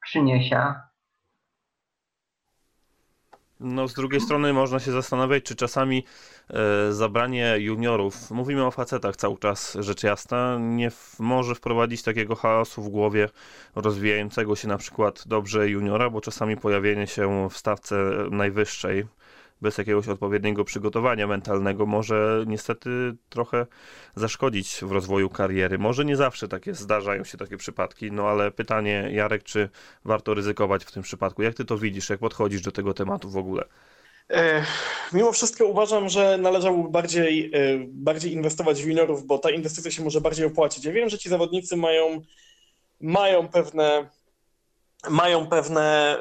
przyniesie. 0.00 0.74
No, 3.60 3.88
z 3.88 3.94
drugiej 3.94 4.20
strony 4.20 4.52
można 4.52 4.80
się 4.80 4.92
zastanawiać, 4.92 5.44
czy 5.44 5.56
czasami 5.56 6.04
e, 6.50 6.92
zabranie 6.92 7.56
juniorów, 7.58 8.30
mówimy 8.30 8.66
o 8.66 8.70
facetach 8.70 9.16
cały 9.16 9.38
czas, 9.38 9.76
rzecz 9.80 10.02
jasna, 10.02 10.58
nie 10.60 10.90
w, 10.90 11.16
może 11.18 11.54
wprowadzić 11.54 12.02
takiego 12.02 12.34
chaosu 12.34 12.82
w 12.82 12.88
głowie 12.88 13.28
rozwijającego 13.74 14.56
się 14.56 14.68
na 14.68 14.78
przykład 14.78 15.22
dobrze 15.26 15.70
juniora, 15.70 16.10
bo 16.10 16.20
czasami 16.20 16.56
pojawienie 16.56 17.06
się 17.06 17.48
w 17.50 17.56
stawce 17.56 17.96
najwyższej 18.30 19.06
bez 19.60 19.78
jakiegoś 19.78 20.08
odpowiedniego 20.08 20.64
przygotowania 20.64 21.26
mentalnego 21.26 21.86
może 21.86 22.44
niestety 22.46 22.90
trochę 23.28 23.66
zaszkodzić 24.16 24.78
w 24.82 24.92
rozwoju 24.92 25.30
kariery. 25.30 25.78
Może 25.78 26.04
nie 26.04 26.16
zawsze 26.16 26.48
takie 26.48 26.74
zdarzają 26.74 27.24
się 27.24 27.38
takie 27.38 27.56
przypadki, 27.56 28.12
no 28.12 28.28
ale 28.28 28.50
pytanie, 28.50 29.08
Jarek, 29.12 29.42
czy 29.42 29.68
warto 30.04 30.34
ryzykować 30.34 30.84
w 30.84 30.92
tym 30.92 31.02
przypadku? 31.02 31.42
Jak 31.42 31.54
ty 31.54 31.64
to 31.64 31.78
widzisz, 31.78 32.10
jak 32.10 32.20
podchodzisz 32.20 32.60
do 32.60 32.72
tego 32.72 32.94
tematu 32.94 33.30
w 33.30 33.36
ogóle? 33.36 33.64
E, 34.30 34.64
mimo 35.12 35.32
wszystko 35.32 35.66
uważam, 35.66 36.08
że 36.08 36.38
należałoby 36.38 36.90
bardziej, 36.90 37.50
e, 37.54 37.78
bardziej 37.88 38.32
inwestować 38.32 38.82
w 38.82 38.86
juniorów, 38.86 39.26
bo 39.26 39.38
ta 39.38 39.50
inwestycja 39.50 39.90
się 39.90 40.04
może 40.04 40.20
bardziej 40.20 40.46
opłacić. 40.46 40.84
Ja 40.84 40.92
wiem, 40.92 41.08
że 41.08 41.18
ci 41.18 41.28
zawodnicy 41.28 41.76
mają, 41.76 42.22
mają 43.00 43.48
pewne 43.48 44.08
mają 45.10 45.46
pewne 45.46 46.18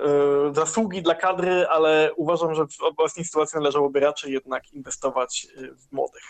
y, 0.50 0.54
zasługi 0.54 1.02
dla 1.02 1.16
kadry, 1.16 1.68
ale 1.68 2.12
uważam, 2.16 2.56
że 2.56 2.68
w 2.68 2.82
obecnej 2.82 3.26
sytuacji 3.26 3.58
należałoby 3.58 4.00
raczej 4.00 4.34
jednak 4.34 4.74
inwestować 4.74 5.48
y, 5.58 5.76
w 5.76 5.92
młodych. 5.92 6.24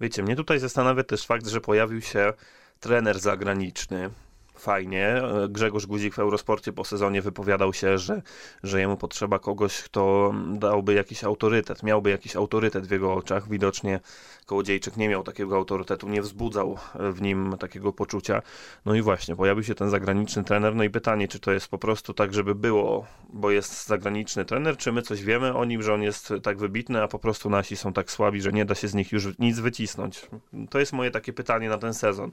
Wiecie, 0.00 0.22
mnie 0.22 0.36
tutaj 0.36 0.58
zastanawia 0.58 1.04
też 1.04 1.26
fakt, 1.26 1.46
że 1.46 1.60
pojawił 1.60 2.00
się 2.00 2.32
trener 2.80 3.18
zagraniczny, 3.18 4.10
fajnie. 4.56 5.22
Grzegorz 5.48 5.86
Guzik 5.86 6.14
w 6.14 6.18
Eurosporcie 6.18 6.72
po 6.72 6.84
sezonie 6.84 7.22
wypowiadał 7.22 7.72
się, 7.72 7.98
że, 7.98 8.22
że 8.62 8.80
jemu 8.80 8.96
potrzeba 8.96 9.38
kogoś, 9.38 9.82
kto 9.82 10.34
dałby 10.52 10.94
jakiś 10.94 11.24
autorytet, 11.24 11.82
miałby 11.82 12.10
jakiś 12.10 12.36
autorytet 12.36 12.86
w 12.86 12.90
jego 12.90 13.14
oczach. 13.14 13.48
Widocznie 13.48 14.00
Kołodziejczyk 14.46 14.96
nie 14.96 15.08
miał 15.08 15.22
takiego 15.22 15.56
autorytetu, 15.56 16.08
nie 16.08 16.22
wzbudzał 16.22 16.78
w 16.94 17.22
nim 17.22 17.56
takiego 17.58 17.92
poczucia. 17.92 18.42
No 18.84 18.94
i 18.94 19.02
właśnie, 19.02 19.36
pojawił 19.36 19.64
się 19.64 19.74
ten 19.74 19.90
zagraniczny 19.90 20.44
trener. 20.44 20.74
No 20.74 20.84
i 20.84 20.90
pytanie, 20.90 21.28
czy 21.28 21.40
to 21.40 21.52
jest 21.52 21.68
po 21.68 21.78
prostu 21.78 22.14
tak, 22.14 22.34
żeby 22.34 22.54
było, 22.54 23.06
bo 23.32 23.50
jest 23.50 23.86
zagraniczny 23.86 24.44
trener, 24.44 24.76
czy 24.76 24.92
my 24.92 25.02
coś 25.02 25.22
wiemy 25.22 25.54
o 25.54 25.64
nim, 25.64 25.82
że 25.82 25.94
on 25.94 26.02
jest 26.02 26.32
tak 26.42 26.58
wybitny, 26.58 27.02
a 27.02 27.08
po 27.08 27.18
prostu 27.18 27.50
nasi 27.50 27.76
są 27.76 27.92
tak 27.92 28.10
słabi, 28.10 28.40
że 28.40 28.52
nie 28.52 28.64
da 28.64 28.74
się 28.74 28.88
z 28.88 28.94
nich 28.94 29.12
już 29.12 29.38
nic 29.38 29.58
wycisnąć. 29.58 30.26
To 30.70 30.78
jest 30.78 30.92
moje 30.92 31.10
takie 31.10 31.32
pytanie 31.32 31.68
na 31.68 31.78
ten 31.78 31.94
sezon. 31.94 32.30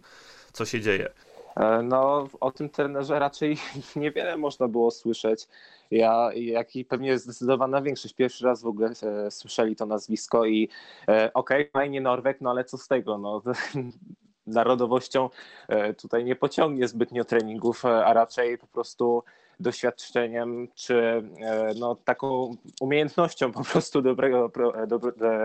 Co 0.53 0.65
się 0.65 0.81
dzieje? 0.81 1.09
E, 1.55 1.83
no, 1.83 2.27
o 2.39 2.51
tym 2.51 2.69
trenerze 2.69 3.19
raczej 3.19 3.57
niewiele 3.95 4.37
można 4.37 4.67
było 4.67 4.91
słyszeć. 4.91 5.47
Ja, 5.91 6.29
jak 6.33 6.75
i 6.75 6.85
pewnie 6.85 7.17
zdecydowana 7.17 7.81
większość, 7.81 8.13
pierwszy 8.13 8.45
raz 8.45 8.61
w 8.61 8.67
ogóle 8.67 8.89
e, 9.03 9.31
słyszeli 9.31 9.75
to 9.75 9.85
nazwisko 9.85 10.45
i 10.45 10.69
e, 11.07 11.33
okej, 11.33 11.61
okay, 11.61 11.71
fajnie 11.71 12.01
Norwek, 12.01 12.41
no 12.41 12.49
ale 12.49 12.63
co 12.63 12.77
z 12.77 12.87
tego? 12.87 13.17
No, 13.17 13.41
narodowością 14.47 15.29
e, 15.67 15.93
tutaj 15.93 16.25
nie 16.25 16.35
pociągnie 16.35 16.87
zbytnio 16.87 17.25
treningów, 17.25 17.85
e, 17.85 18.05
a 18.05 18.13
raczej 18.13 18.57
po 18.57 18.67
prostu 18.67 19.23
doświadczeniem 19.59 20.67
czy 20.75 21.23
e, 21.41 21.73
no, 21.79 21.95
taką 21.95 22.55
umiejętnością 22.81 23.51
po 23.51 23.63
prostu 23.63 24.01
dobrego, 24.01 24.51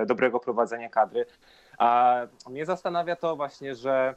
dobrego 0.06 0.40
prowadzenia 0.40 0.88
kadry. 0.88 1.26
A 1.78 2.16
mnie 2.50 2.66
zastanawia 2.66 3.16
to 3.16 3.36
właśnie, 3.36 3.74
że 3.74 4.14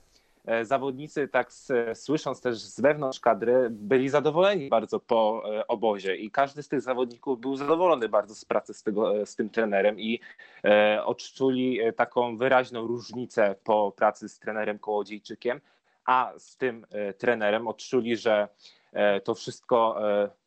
zawodnicy, 0.62 1.28
tak 1.28 1.52
słysząc 1.94 2.42
też 2.42 2.58
z 2.58 2.82
wewnątrz 2.82 3.20
kadry, 3.20 3.68
byli 3.70 4.10
zadowoleni 4.10 4.70
bardzo 4.70 5.00
po 5.00 5.44
e, 5.46 5.68
obozie 5.68 6.16
i 6.16 6.32
każdy 6.32 6.64
z 6.64 6.68
tych 6.68 6.82
zawodników 6.82 7.40
był 7.40 7.56
zadowolony 7.56 8.10
bardzo 8.10 8.36
z 8.36 8.46
pracy 8.46 8.74
z, 8.74 8.84
tego, 8.84 9.22
e, 9.22 9.26
z 9.26 9.36
tym 9.36 9.50
trenerem 9.50 10.00
i 10.00 10.20
odczuli 11.06 11.80
taką 11.96 12.38
wyraźną 12.38 12.88
różnicę 12.88 13.56
po 13.64 13.92
pracy 13.92 14.30
z 14.30 14.40
trenerem 14.40 14.80
Kołodziejczykiem, 14.80 15.62
a 16.06 16.34
z 16.38 16.58
tym 16.58 16.86
trenerem 17.18 17.68
odczuli, 17.68 18.18
że 18.18 18.48
to 19.24 19.36
wszystko 19.36 20.02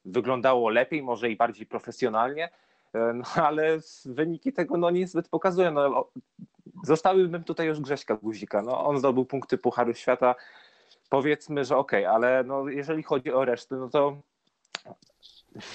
wyglądało 0.05 0.69
lepiej, 0.69 1.03
może 1.03 1.31
i 1.31 1.37
bardziej 1.37 1.67
profesjonalnie, 1.67 2.49
no, 2.95 3.25
ale 3.35 3.79
wyniki 4.05 4.53
tego 4.53 4.77
no, 4.77 4.91
niezbyt 4.91 5.29
pokazują. 5.29 5.71
No, 5.71 6.09
Zostawiłbym 6.85 7.45
tutaj 7.45 7.67
już 7.67 7.81
Grześka 7.81 8.17
Guzika. 8.17 8.63
No, 8.63 8.85
on 8.85 8.99
zdobył 8.99 9.25
punkty 9.25 9.59
Pucharu 9.59 9.95
Świata. 9.95 10.35
Powiedzmy, 11.11 11.65
że 11.65 11.77
okej, 11.77 12.07
okay, 12.07 12.15
ale 12.15 12.45
no, 12.45 12.69
jeżeli 12.69 13.03
chodzi 13.03 13.33
o 13.33 13.45
resztę, 13.45 13.77
no 13.77 13.89
to 13.89 14.17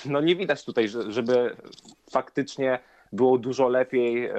no 0.05 0.21
nie 0.21 0.35
widać 0.35 0.65
tutaj, 0.65 0.87
żeby 1.07 1.55
faktycznie 2.11 2.79
było 3.11 3.37
dużo 3.37 3.67
lepiej 3.67 4.25
e, 4.25 4.35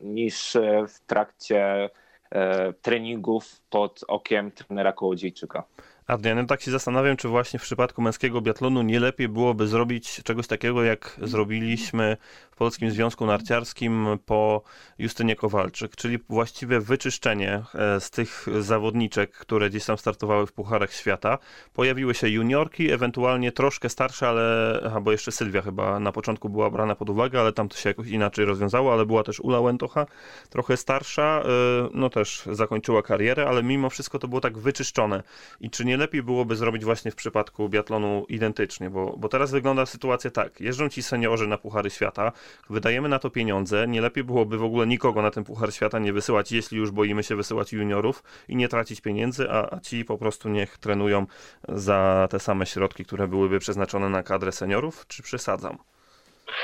niż 0.00 0.56
w 0.88 1.06
trakcie 1.06 1.90
e, 2.30 2.72
treningów 2.72 3.60
pod 3.70 4.04
okiem 4.08 4.50
trenera 4.50 4.92
Kołodziejczyka. 4.92 5.64
Adrian, 6.10 6.46
tak 6.46 6.62
się 6.62 6.70
zastanawiam, 6.70 7.16
czy 7.16 7.28
właśnie 7.28 7.58
w 7.58 7.62
przypadku 7.62 8.02
męskiego 8.02 8.40
biatlonu 8.40 8.82
nie 8.82 9.00
lepiej 9.00 9.28
byłoby 9.28 9.66
zrobić 9.66 10.22
czegoś 10.24 10.46
takiego, 10.46 10.82
jak 10.82 11.16
zrobiliśmy 11.22 12.16
w 12.50 12.56
Polskim 12.56 12.90
Związku 12.90 13.26
Narciarskim 13.26 14.06
po 14.26 14.62
Justynie 14.98 15.36
Kowalczyk, 15.36 15.96
czyli 15.96 16.18
właściwie 16.28 16.80
wyczyszczenie 16.80 17.62
e, 17.74 18.00
z 18.00 18.10
tych 18.10 18.46
zawodniczek, 18.60 19.32
które 19.32 19.70
gdzieś 19.70 19.84
tam 19.84 19.98
startowały 19.98 20.46
w 20.46 20.52
Pucharach 20.52 20.92
Świata. 20.92 21.38
Pojawiły 21.74 22.14
się 22.14 22.28
juniorki, 22.28 22.90
ewentualnie 22.90 23.52
troszkę 23.52 23.88
starsze, 23.88 24.28
ale, 24.28 24.80
bo 25.02 25.12
jeszcze 25.12 25.32
Sylwia 25.32 25.62
chyba 25.62 26.00
na 26.00 26.12
początku 26.12 26.48
była 26.48 26.70
brana 26.70 26.94
pod 26.94 27.10
uwagę, 27.10 27.40
ale 27.40 27.52
tam 27.52 27.68
to 27.68 27.76
się 27.76 27.88
jakoś 27.88 28.08
inaczej 28.08 28.44
rozwiązało, 28.44 28.92
ale 28.92 29.06
była 29.06 29.22
też 29.22 29.40
Ula 29.40 29.60
Łętocha, 29.60 30.06
trochę 30.48 30.76
starsza, 30.76 31.42
e, 31.44 31.88
no 31.94 32.10
też 32.10 32.42
zakończyła 32.52 33.02
karierę, 33.02 33.46
ale 33.48 33.62
mimo 33.62 33.90
wszystko 33.90 34.18
to 34.18 34.28
było 34.28 34.40
tak 34.40 34.58
wyczyszczone. 34.58 35.22
I 35.60 35.70
czy 35.70 35.84
nie 35.84 35.99
lepiej 36.00 36.22
byłoby 36.22 36.56
zrobić 36.56 36.84
właśnie 36.84 37.10
w 37.10 37.14
przypadku 37.14 37.68
biatlonu 37.68 38.26
identycznie, 38.28 38.90
bo, 38.90 39.14
bo 39.18 39.28
teraz 39.28 39.50
wygląda 39.52 39.86
sytuacja 39.86 40.30
tak, 40.30 40.60
jeżdżą 40.60 40.88
ci 40.88 41.02
seniorzy 41.02 41.46
na 41.46 41.58
Puchary 41.58 41.90
Świata, 41.90 42.32
wydajemy 42.70 43.08
na 43.08 43.18
to 43.18 43.30
pieniądze, 43.30 43.88
nie 43.88 44.00
lepiej 44.00 44.24
byłoby 44.24 44.58
w 44.58 44.64
ogóle 44.64 44.86
nikogo 44.86 45.22
na 45.22 45.30
ten 45.30 45.44
Puchar 45.44 45.72
Świata 45.72 45.98
nie 45.98 46.12
wysyłać, 46.12 46.52
jeśli 46.52 46.78
już 46.78 46.90
boimy 46.90 47.22
się 47.22 47.36
wysyłać 47.36 47.72
juniorów 47.72 48.22
i 48.48 48.56
nie 48.56 48.68
tracić 48.68 49.00
pieniędzy, 49.00 49.50
a, 49.50 49.74
a 49.76 49.80
ci 49.80 50.04
po 50.04 50.18
prostu 50.18 50.48
niech 50.48 50.78
trenują 50.78 51.26
za 51.68 52.28
te 52.30 52.38
same 52.38 52.66
środki, 52.66 53.04
które 53.04 53.28
byłyby 53.28 53.58
przeznaczone 53.58 54.08
na 54.08 54.22
kadrę 54.22 54.52
seniorów, 54.52 55.06
czy 55.06 55.22
przesadzam? 55.22 55.78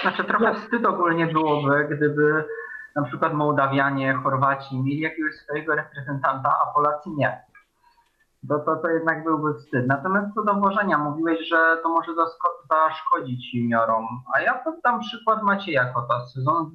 Znaczy 0.03 0.25
trochę 0.25 0.55
wstyd 0.55 0.87
ogólnie 0.87 1.27
byłoby, 1.27 1.89
gdyby 1.97 2.45
na 2.97 3.03
przykład 3.03 3.35
Mołdawianie, 3.35 4.15
Chorwaci 4.15 4.83
mieli 4.83 5.01
jakiegoś 5.01 5.35
swojego 5.35 5.75
reprezentanta, 5.75 6.55
a 6.63 6.75
Polacy 6.75 7.11
nie 7.17 7.46
to, 8.49 8.59
to, 8.59 8.77
to 8.77 8.89
jednak 8.89 9.25
byłby 9.25 9.55
wstyd. 9.55 9.87
Natomiast 9.87 10.35
co 10.35 10.45
do 10.45 10.55
włożenia, 10.55 10.99
mówiłeś, 10.99 11.49
że 11.49 11.79
to 11.83 11.89
może 11.89 12.13
zaszkodzić 12.71 13.55
juniorom, 13.55 14.07
a 14.35 14.41
ja 14.41 14.55
podam 14.55 15.01
przykład 15.01 15.43
Macieja 15.43 15.93
Kota 15.93 16.27
z 16.27 16.35
sezonu 16.35 16.71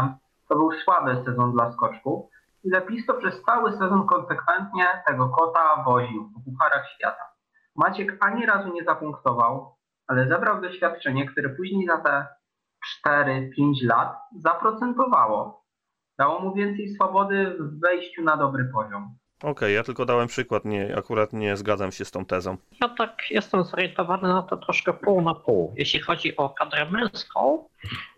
2007-2008. 0.00 0.08
To 0.48 0.56
był 0.56 0.72
słaby 0.72 1.24
sezon 1.24 1.52
dla 1.52 1.72
skoczków 1.72 2.30
i 2.64 2.70
Lepisto 2.70 3.14
przez 3.14 3.42
cały 3.42 3.72
sezon 3.72 4.06
konsekwentnie 4.06 4.86
tego 5.06 5.28
kota 5.28 5.82
woził 5.84 6.30
po 6.34 6.40
Pucharach 6.40 6.88
Świata. 6.88 7.32
Maciek 7.76 8.16
ani 8.20 8.46
razu 8.46 8.72
nie 8.72 8.84
zapunktował, 8.84 9.76
ale 10.06 10.28
zebrał 10.28 10.60
doświadczenie, 10.60 11.26
które 11.26 11.48
później 11.48 11.86
za 11.86 11.98
te 11.98 12.26
4-5 13.06 13.50
lat 13.82 14.16
zaprocentowało. 14.36 15.64
Dało 16.18 16.40
mu 16.40 16.54
więcej 16.54 16.88
swobody 16.88 17.56
w 17.60 17.80
wejściu 17.80 18.22
na 18.22 18.36
dobry 18.36 18.64
poziom. 18.74 19.16
Okej, 19.38 19.50
okay, 19.50 19.72
ja 19.72 19.82
tylko 19.82 20.04
dałem 20.04 20.28
przykład, 20.28 20.64
nie, 20.64 20.96
akurat 20.96 21.32
nie 21.32 21.56
zgadzam 21.56 21.92
się 21.92 22.04
z 22.04 22.10
tą 22.10 22.24
tezą. 22.24 22.56
Ja 22.80 22.88
tak 22.88 23.22
jestem 23.30 23.64
zorientowany 23.64 24.28
na 24.28 24.42
to 24.42 24.56
troszkę 24.56 24.92
pół 24.92 25.22
na 25.22 25.34
pół. 25.34 25.74
Jeśli 25.76 26.00
chodzi 26.00 26.36
o 26.36 26.50
kadrę 26.50 26.90
męską, 26.90 27.68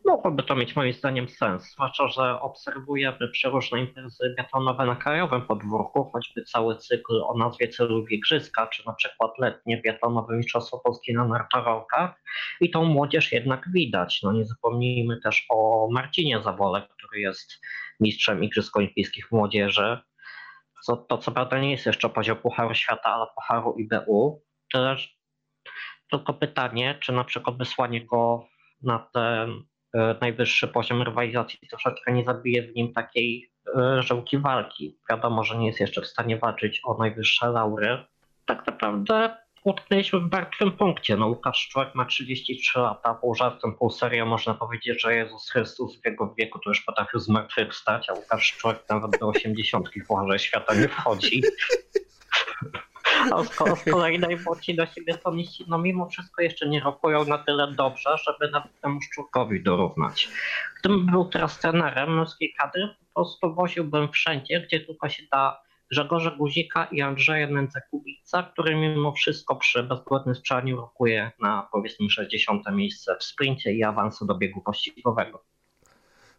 mogłoby 0.05 0.43
to 0.43 0.57
mieć 0.57 0.77
moim 0.77 0.93
zdaniem 0.93 1.29
sens, 1.29 1.73
zwłaszcza, 1.73 2.09
że 2.09 2.41
obserwujemy 2.41 3.29
przeróżne 3.33 3.81
imprezy 3.81 4.35
biatlonowe 4.39 4.87
na 4.87 4.97
krajowym 4.97 5.43
podwórku, 5.43 6.11
choćby 6.13 6.45
cały 6.45 6.77
cykl 6.77 7.23
o 7.23 7.39
nazwie 7.39 7.69
Celów 7.69 8.13
Igrzyska, 8.13 8.67
czy 8.67 8.87
na 8.87 8.93
przykład 8.93 9.31
letnie 9.39 9.81
biatlonowe 9.83 10.37
Mistrzostwo 10.37 10.79
Polski 10.79 11.15
na 11.15 11.29
nartowałkach 11.29 12.23
i 12.61 12.71
tą 12.71 12.85
młodzież 12.85 13.33
jednak 13.33 13.69
widać. 13.73 14.21
No 14.23 14.33
nie 14.33 14.45
zapomnijmy 14.45 15.21
też 15.21 15.47
o 15.49 15.89
Marcinie 15.93 16.43
Zawole, 16.43 16.89
który 16.97 17.21
jest 17.21 17.61
mistrzem 18.01 18.45
Igrzysk 18.45 18.77
Olimpijskich 18.77 19.33
Młodzieży, 19.33 19.99
co, 20.83 20.97
to 20.97 21.19
co 21.19 21.33
prawda 21.33 21.59
nie 21.59 21.71
jest 21.71 21.87
jeszcze 21.87 22.09
poziom 22.09 22.37
Pucharu 22.37 22.75
Świata, 22.75 23.05
ale 23.05 23.27
Pucharu 23.35 23.75
IBU. 23.79 24.43
Też 24.73 25.21
tylko 26.11 26.35
pytanie, 26.35 26.99
czy 27.01 27.13
na 27.13 27.25
przykład 27.25 27.57
wysłanie 27.57 28.07
go 28.07 28.47
na 28.83 28.99
ten 28.99 29.63
e, 29.95 30.17
najwyższy 30.21 30.69
poziom 30.69 31.03
rywalizacji 31.03 31.69
troszeczkę 31.71 32.13
nie 32.13 32.25
zabije 32.25 32.63
w 32.63 32.75
nim 32.75 32.93
takiej 32.93 33.51
żołki 33.99 34.39
walki. 34.39 34.99
Wiadomo, 35.11 35.45
że 35.45 35.59
nie 35.59 35.67
jest 35.67 35.81
jeszcze 35.81 36.03
w 36.03 36.07
stanie 36.07 36.39
walczyć 36.39 36.81
o 36.85 36.97
najwyższe 36.99 37.49
laury. 37.49 38.05
Tak 38.47 38.67
naprawdę 38.67 39.37
utknęliśmy 39.65 40.21
w 40.21 40.33
martwym 40.33 40.73
punkcie. 40.73 41.17
No, 41.17 41.27
Łukasz 41.27 41.69
Człowiek 41.69 41.95
ma 41.95 42.05
33 42.05 42.79
lata, 42.79 43.15
pół 43.15 43.35
żartem, 43.35 43.75
pół 43.75 43.91
serio 43.91 44.27
można 44.27 44.55
powiedzieć, 44.55 45.03
że 45.03 45.15
Jezus 45.15 45.51
Chrystus 45.51 46.01
w 46.01 46.07
jego 46.07 46.35
wieku 46.39 46.59
to 46.59 46.71
już 46.71 46.81
potrafił 46.81 47.21
zmartwychwstać, 47.21 48.11
a 48.11 48.13
Łukasz 48.13 48.57
Człowiek 48.57 48.85
nawet 48.89 49.19
do 49.21 49.29
80 49.29 49.89
w 49.89 50.07
Pucharze 50.07 50.39
Świata 50.39 50.75
nie 50.75 50.89
wchodzi. 50.89 51.43
A 53.33 53.45
z, 53.45 53.81
z 53.81 53.91
kolei 53.91 54.19
najmłodsi 54.19 54.75
do 54.75 54.87
siebie 54.87 55.19
toniści, 55.19 55.65
no 55.69 55.79
mimo 55.79 56.09
wszystko 56.09 56.43
jeszcze 56.43 56.69
nie 56.69 56.81
rokują 56.81 57.25
na 57.25 57.39
tyle 57.39 57.73
dobrze, 57.73 58.11
żeby 58.25 58.51
nawet 58.51 58.81
temu 58.81 59.01
Szczurkowi 59.03 59.63
dorównać. 59.63 60.29
Gdybym 60.81 61.07
był 61.07 61.25
teraz 61.25 61.59
trenerem 61.59 62.17
męskiej 62.17 62.55
kadry, 62.59 62.89
po 63.15 63.21
prostu 63.21 63.55
woziłbym 63.55 64.13
wszędzie, 64.13 64.61
gdzie 64.61 64.81
tylko 64.81 65.09
się 65.09 65.23
da 65.33 65.63
Grzegorza 65.93 66.31
Guzika 66.31 66.85
i 66.85 67.01
Andrzeja 67.01 67.47
Nędza-Kubica, 67.47 68.43
który 68.53 68.77
mimo 68.77 69.13
wszystko 69.13 69.57
przy 69.57 69.83
bezbłędnym 69.83 70.35
strzelaniu 70.35 70.77
rokuje 70.77 71.31
na 71.41 71.69
powiedzmy 71.73 72.11
60 72.11 72.63
miejsce 72.73 73.17
w 73.21 73.25
sprincie 73.25 73.73
i 73.73 73.83
awansu 73.83 74.27
do 74.27 74.35
biegu 74.35 74.61
pościgowego. 74.61 75.45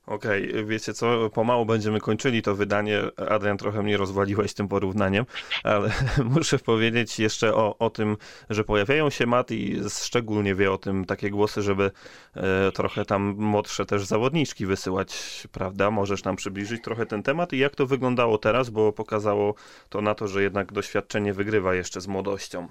Okej, 0.06 0.49
okay, 0.49 0.66
wiecie 0.66 0.93
co, 0.93 1.30
pomału 1.30 1.66
będziemy 1.66 1.99
kończyli 1.99 2.41
to 2.41 2.56
wydanie. 2.56 3.02
Adrian, 3.30 3.58
trochę 3.58 3.84
mnie 3.84 3.97
rozwaliłeś 3.97 4.54
tym 4.54 4.68
porównaniem, 4.68 5.26
ale 5.64 5.91
muszę 6.36 6.60
powiedzieć 6.60 7.20
jeszcze 7.20 7.56
o, 7.56 7.78
o 7.78 7.89
tym, 7.89 8.18
że 8.49 8.64
pojawiają 8.64 9.10
się 9.10 9.26
mat 9.26 9.52
i 9.52 9.80
szczególnie 9.89 10.56
wie 10.56 10.72
o 10.72 10.78
tym 10.78 11.06
takie 11.06 11.30
głosy, 11.30 11.62
żeby 11.62 11.91
e, 12.36 12.72
trochę 12.72 13.06
tam 13.06 13.36
młodsze 13.38 13.86
też 13.86 14.06
zawodniczki 14.06 14.66
wysyłać, 14.66 15.43
prawda? 15.52 15.91
Możesz 15.91 16.24
nam 16.24 16.36
przybliżyć 16.36 16.84
trochę 16.84 17.06
ten 17.06 17.24
temat 17.24 17.54
i 17.54 17.58
jak 17.58 17.76
to 17.76 17.88
wyglądało 17.88 18.38
teraz, 18.38 18.70
bo 18.70 18.93
pokazało 18.93 19.56
to 19.89 20.02
na 20.02 20.16
to, 20.16 20.28
że 20.28 20.43
jednak 20.43 20.74
doświadczenie 20.74 21.34
wygrywa 21.34 21.76
jeszcze 21.76 22.02
z 22.02 22.08
młodością. 22.08 22.68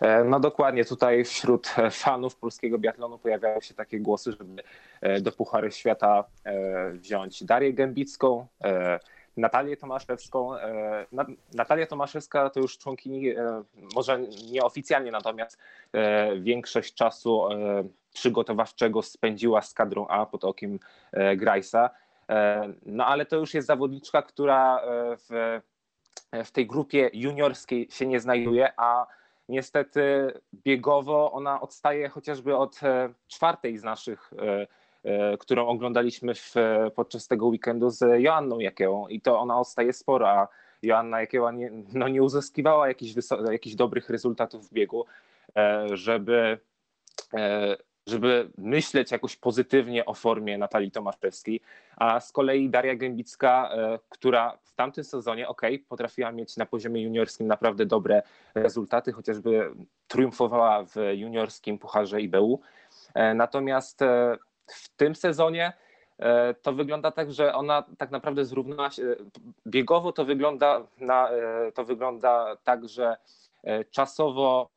E, 0.00 0.24
no 0.24 0.40
dokładnie, 0.40 0.84
tutaj 0.84 1.24
wśród 1.24 1.66
fanów 1.90 2.36
polskiego 2.36 2.78
biatlonu 2.78 3.18
pojawiają 3.18 3.60
się 3.60 3.74
takie 3.74 4.00
głosy, 4.00 4.32
żeby 4.32 4.62
e, 5.00 5.20
do 5.20 5.32
Puchary 5.32 5.72
Świata 5.72 6.24
e, 6.44 6.90
wziąć 6.90 7.44
Darię 7.44 7.72
Gębicką, 7.72 8.46
Natalię 9.36 9.76
Tomaszewską. 9.76 10.50
Natalia 11.54 11.86
Tomaszewska 11.86 12.50
to 12.50 12.60
już 12.60 12.78
członkini, 12.78 13.34
może 13.94 14.20
nieoficjalnie, 14.50 15.10
natomiast 15.10 15.58
większość 16.40 16.94
czasu 16.94 17.48
przygotowawczego 18.14 19.02
spędziła 19.02 19.62
z 19.62 19.74
kadrą 19.74 20.06
A 20.06 20.26
pod 20.26 20.44
okiem 20.44 20.78
Grajsa. 21.36 21.90
No 22.86 23.06
ale 23.06 23.26
to 23.26 23.36
już 23.36 23.54
jest 23.54 23.66
zawodniczka, 23.66 24.22
która 24.22 24.80
w, 25.16 25.60
w 26.44 26.50
tej 26.50 26.66
grupie 26.66 27.10
juniorskiej 27.12 27.88
się 27.90 28.06
nie 28.06 28.20
znajduje, 28.20 28.72
a 28.76 29.06
niestety 29.48 30.32
biegowo 30.54 31.32
ona 31.32 31.60
odstaje 31.60 32.08
chociażby 32.08 32.56
od 32.56 32.82
e, 32.82 33.12
czwartej 33.28 33.78
z 33.78 33.84
naszych, 33.84 34.32
e, 34.38 34.66
e, 35.04 35.38
którą 35.38 35.66
oglądaliśmy 35.66 36.34
w, 36.34 36.54
podczas 36.94 37.28
tego 37.28 37.46
weekendu 37.46 37.90
z 37.90 38.22
Joanną 38.22 38.58
Jakiełą. 38.58 39.08
I 39.08 39.20
to 39.20 39.40
ona 39.40 39.60
odstaje 39.60 39.92
sporo, 39.92 40.28
a 40.30 40.48
Joanna 40.82 41.20
Jakieła 41.20 41.52
nie, 41.52 41.70
no 41.92 42.08
nie 42.08 42.22
uzyskiwała 42.22 42.88
jakichś, 42.88 43.14
jakichś 43.50 43.76
dobrych 43.76 44.10
rezultatów 44.10 44.68
w 44.68 44.72
biegu, 44.72 45.04
żeby 45.92 46.58
żeby 48.06 48.50
myśleć 48.58 49.10
jakoś 49.10 49.36
pozytywnie 49.36 50.06
o 50.06 50.14
formie 50.14 50.58
Natalii 50.58 50.90
Tomaszewskiej, 50.90 51.60
a 51.96 52.20
z 52.20 52.32
kolei 52.32 52.70
Daria 52.70 52.94
Gębicka, 52.94 53.70
e, 53.72 53.98
która 54.08 54.58
w 54.62 54.74
tamtym 54.74 55.04
sezonie, 55.04 55.48
ok, 55.48 55.62
potrafiła 55.88 56.32
mieć 56.32 56.56
na 56.56 56.66
poziomie 56.66 57.02
juniorskim 57.02 57.46
naprawdę 57.46 57.86
dobre 57.86 58.22
rezultaty, 58.54 59.12
chociażby 59.12 59.70
triumfowała 60.08 60.84
w 60.84 60.94
juniorskim 61.14 61.78
Pucharze 61.78 62.20
IBU, 62.20 62.60
e, 63.14 63.34
natomiast 63.34 64.02
e, 64.02 64.36
w 64.66 64.88
tym 64.88 65.14
sezonie 65.14 65.72
to 66.62 66.72
wygląda 66.72 67.10
tak, 67.10 67.32
że 67.32 67.54
ona 67.54 67.84
tak 67.98 68.10
naprawdę 68.10 68.44
zrównała 68.44 68.90
się, 68.90 69.16
biegowo 69.66 70.12
to 70.12 70.24
wygląda, 70.24 70.86
na, 71.00 71.30
to 71.74 71.84
wygląda 71.84 72.56
tak, 72.64 72.88
że 72.88 73.16
czasowo 73.90 74.70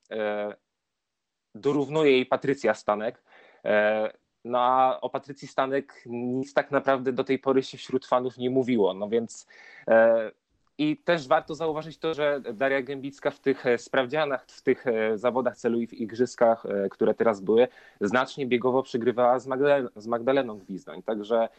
dorównuje 1.55 2.11
jej 2.11 2.25
Patrycja 2.25 2.73
Stanek. 2.73 3.23
E, 3.65 4.11
no 4.45 4.59
a 4.59 5.01
o 5.01 5.09
Patrycji 5.09 5.47
Stanek 5.47 6.03
nic 6.05 6.53
tak 6.53 6.71
naprawdę 6.71 7.13
do 7.13 7.23
tej 7.23 7.39
pory 7.39 7.63
się 7.63 7.77
wśród 7.77 8.05
fanów 8.05 8.37
nie 8.37 8.49
mówiło. 8.49 8.93
No 8.93 9.09
więc 9.09 9.47
e, 9.87 10.31
i 10.77 10.97
też 10.97 11.27
warto 11.27 11.55
zauważyć 11.55 11.97
to, 11.97 12.13
że 12.13 12.41
Daria 12.53 12.81
Gębicka 12.81 13.31
w 13.31 13.39
tych 13.39 13.65
e, 13.65 13.77
sprawdzianach, 13.77 14.45
w 14.45 14.61
tych 14.61 14.85
zawodach 15.15 15.57
celu 15.57 15.81
i 15.81 15.87
w 15.87 15.93
igrzyskach, 15.93 16.63
które 16.91 17.13
teraz 17.13 17.41
były, 17.41 17.67
znacznie 18.01 18.45
biegowo 18.45 18.83
przygrywała 18.83 19.39
z, 19.39 19.47
Magdalen 19.47 19.89
z 19.95 20.07
Magdaleną 20.07 20.57
Gwizdoń. 20.57 21.03
Także 21.03 21.49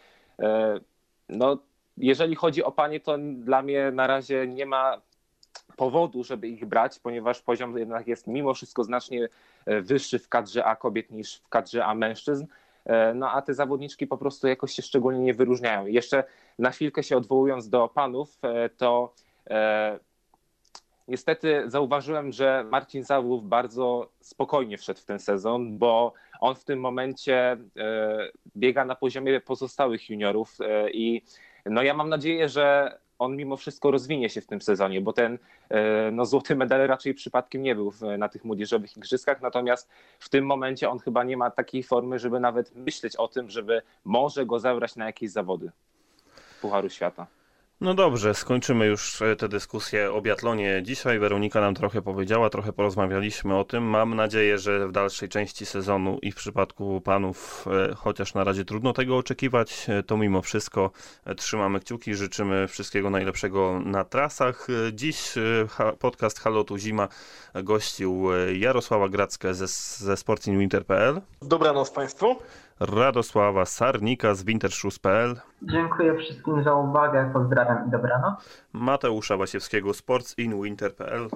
no, 1.28 1.58
jeżeli 1.96 2.34
chodzi 2.34 2.64
o 2.64 2.72
panie, 2.72 3.00
to 3.00 3.18
dla 3.18 3.62
mnie 3.62 3.90
na 3.90 4.06
razie 4.06 4.46
nie 4.46 4.66
ma 4.66 5.00
powodu, 5.76 6.24
żeby 6.24 6.48
ich 6.48 6.66
brać, 6.66 6.98
ponieważ 6.98 7.42
poziom 7.42 7.78
jednak 7.78 8.06
jest 8.06 8.26
mimo 8.26 8.54
wszystko 8.54 8.84
znacznie 8.84 9.28
e, 9.66 9.80
wyższy 9.80 10.18
w 10.18 10.28
kadrze 10.28 10.64
A 10.64 10.76
kobiet 10.76 11.10
niż 11.10 11.36
w 11.36 11.48
kadrze 11.48 11.84
A 11.84 11.94
mężczyzn. 11.94 12.46
E, 12.84 13.14
no 13.14 13.30
a 13.30 13.42
te 13.42 13.54
zawodniczki 13.54 14.06
po 14.06 14.18
prostu 14.18 14.48
jakoś 14.48 14.72
się 14.72 14.82
szczególnie 14.82 15.20
nie 15.20 15.34
wyróżniają. 15.34 15.86
Jeszcze 15.86 16.24
na 16.58 16.70
chwilkę 16.70 17.02
się 17.02 17.16
odwołując 17.16 17.68
do 17.68 17.88
panów, 17.88 18.38
e, 18.42 18.68
to 18.68 19.14
niestety 21.08 21.62
zauważyłem, 21.66 22.32
że 22.32 22.64
Marcin 22.70 23.04
Zawłów 23.04 23.48
bardzo 23.48 24.10
spokojnie 24.20 24.78
wszedł 24.78 25.00
w 25.00 25.04
ten 25.04 25.18
sezon, 25.18 25.78
bo 25.78 26.12
on 26.40 26.54
w 26.54 26.64
tym 26.64 26.80
momencie 26.80 27.56
biega 28.56 28.84
na 28.84 28.94
poziomie 28.94 29.40
pozostałych 29.40 30.10
juniorów 30.10 30.58
i 30.92 31.22
no 31.66 31.82
ja 31.82 31.94
mam 31.94 32.08
nadzieję, 32.08 32.48
że 32.48 32.98
on 33.20 33.36
mimo 33.36 33.56
wszystko 33.56 33.90
rozwinie 33.90 34.28
się 34.28 34.40
w 34.40 34.46
tym 34.46 34.60
sezonie, 34.62 35.00
bo 35.00 35.12
ten 35.12 35.38
e, 35.68 36.10
no, 36.10 36.26
złoty 36.26 36.56
medal 36.56 36.86
raczej 36.86 37.14
przypadkiem 37.14 37.62
nie 37.62 37.74
był 37.74 37.92
na 38.18 38.28
tych 38.28 38.44
młodzieżowych 38.44 38.96
igrzyskach, 38.96 39.40
natomiast 39.40 39.88
w 40.18 40.28
tym 40.28 40.46
momencie 40.46 40.90
on 40.90 40.98
chyba 40.98 41.24
nie 41.24 41.36
ma 41.36 41.50
takiej 41.50 41.82
formy, 41.82 42.18
żeby 42.18 42.40
nawet 42.40 42.76
myśleć 42.76 43.16
o 43.16 43.28
tym, 43.28 43.50
żeby 43.50 43.82
może 44.04 44.46
go 44.46 44.58
zabrać 44.58 44.96
na 44.96 45.06
jakieś 45.06 45.30
zawody 45.30 45.70
Pucharu 46.60 46.90
Świata. 46.90 47.26
No 47.80 47.94
dobrze, 47.94 48.34
skończymy 48.34 48.86
już 48.86 49.22
e, 49.22 49.36
tę 49.36 49.48
dyskusję 49.48 50.12
o 50.12 50.22
biatlonie 50.22 50.82
dzisiaj. 50.82 51.18
Weronika 51.18 51.60
nam 51.60 51.74
trochę 51.74 52.02
powiedziała, 52.02 52.50
trochę 52.50 52.72
porozmawialiśmy 52.72 53.58
o 53.58 53.64
tym. 53.64 53.84
Mam 53.84 54.14
nadzieję, 54.14 54.58
że 54.58 54.88
w 54.88 54.92
dalszej 54.92 55.28
części 55.28 55.66
sezonu 55.66 56.18
i 56.22 56.32
w 56.32 56.34
przypadku 56.34 57.00
panów, 57.00 57.66
e, 57.90 57.94
chociaż 57.94 58.34
na 58.34 58.44
razie 58.44 58.64
trudno 58.64 58.92
tego 58.92 59.16
oczekiwać, 59.16 59.86
e, 59.88 60.02
to 60.02 60.16
mimo 60.16 60.42
wszystko 60.42 60.90
trzymamy 61.36 61.80
kciuki, 61.80 62.14
życzymy 62.14 62.68
wszystkiego 62.68 63.10
najlepszego 63.10 63.80
na 63.84 64.04
trasach. 64.04 64.66
Dziś 64.92 65.34
podcast 65.98 66.38
Halotu 66.38 66.78
Zima 66.78 67.08
gościł 67.54 68.24
Jarosława 68.52 69.08
Grackę 69.08 69.54
ze, 69.54 69.66
ze 70.06 70.16
sportinwinter.pl. 70.16 71.20
Dobranoc 71.42 71.90
Państwu. 71.90 72.36
Radosława 72.80 73.64
Sarnika 73.64 74.34
z 74.34 74.44
wintershoes.pl. 74.44 75.40
Dziękuję 75.62 76.18
wszystkim 76.18 76.64
za 76.64 76.74
uwagę, 76.74 77.30
pozdrawiam 77.32 77.88
i 77.88 77.90
dobranoc. 77.90 78.64
Mateusza 78.72 79.36
Wasiewskiego, 79.36 79.94
sportsinwinter.pl. 79.94 81.28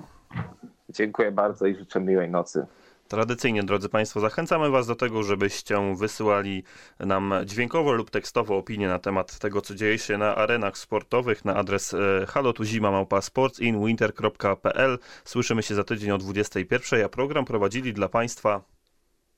Dziękuję 0.88 1.32
bardzo 1.32 1.66
i 1.66 1.76
życzę 1.76 2.01
miłej 2.01 2.30
nocy. 2.30 2.66
Tradycyjnie, 3.09 3.62
drodzy 3.62 3.88
Państwo, 3.88 4.20
zachęcamy 4.20 4.70
Was 4.70 4.86
do 4.86 4.95
tego, 4.95 5.22
żebyście 5.22 5.95
wysyłali 5.97 6.64
nam 7.01 7.34
dźwiękowo 7.45 7.92
lub 7.92 8.11
tekstowo 8.11 8.57
opinie 8.57 8.88
na 8.88 8.99
temat 8.99 9.38
tego, 9.38 9.61
co 9.61 9.74
dzieje 9.74 9.99
się 9.99 10.18
na 10.18 10.34
arenach 10.34 10.78
sportowych 10.78 11.45
na 11.45 11.55
adres 11.55 11.95
e, 11.95 11.99
halotuzima.sportsinwinter.pl. 12.26 14.99
Słyszymy 15.24 15.62
się 15.62 15.74
za 15.74 15.84
tydzień 15.84 16.11
o 16.11 16.18
21, 16.18 17.05
a 17.05 17.09
program 17.09 17.45
prowadzili 17.45 17.92
dla 17.92 18.09
Państwa 18.09 18.61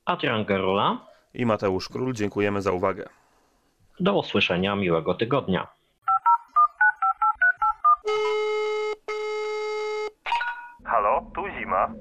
Adrian 0.04 0.44
Gerula 0.44 1.15
i 1.36 1.46
Mateusz 1.46 1.88
Król. 1.88 2.12
Dziękujemy 2.12 2.62
za 2.62 2.72
uwagę. 2.72 3.08
Do 4.00 4.18
usłyszenia, 4.18 4.76
miłego 4.76 5.14
tygodnia. 5.14 5.66
Halo, 10.84 11.30
tu 11.34 11.42
zima. 11.58 11.92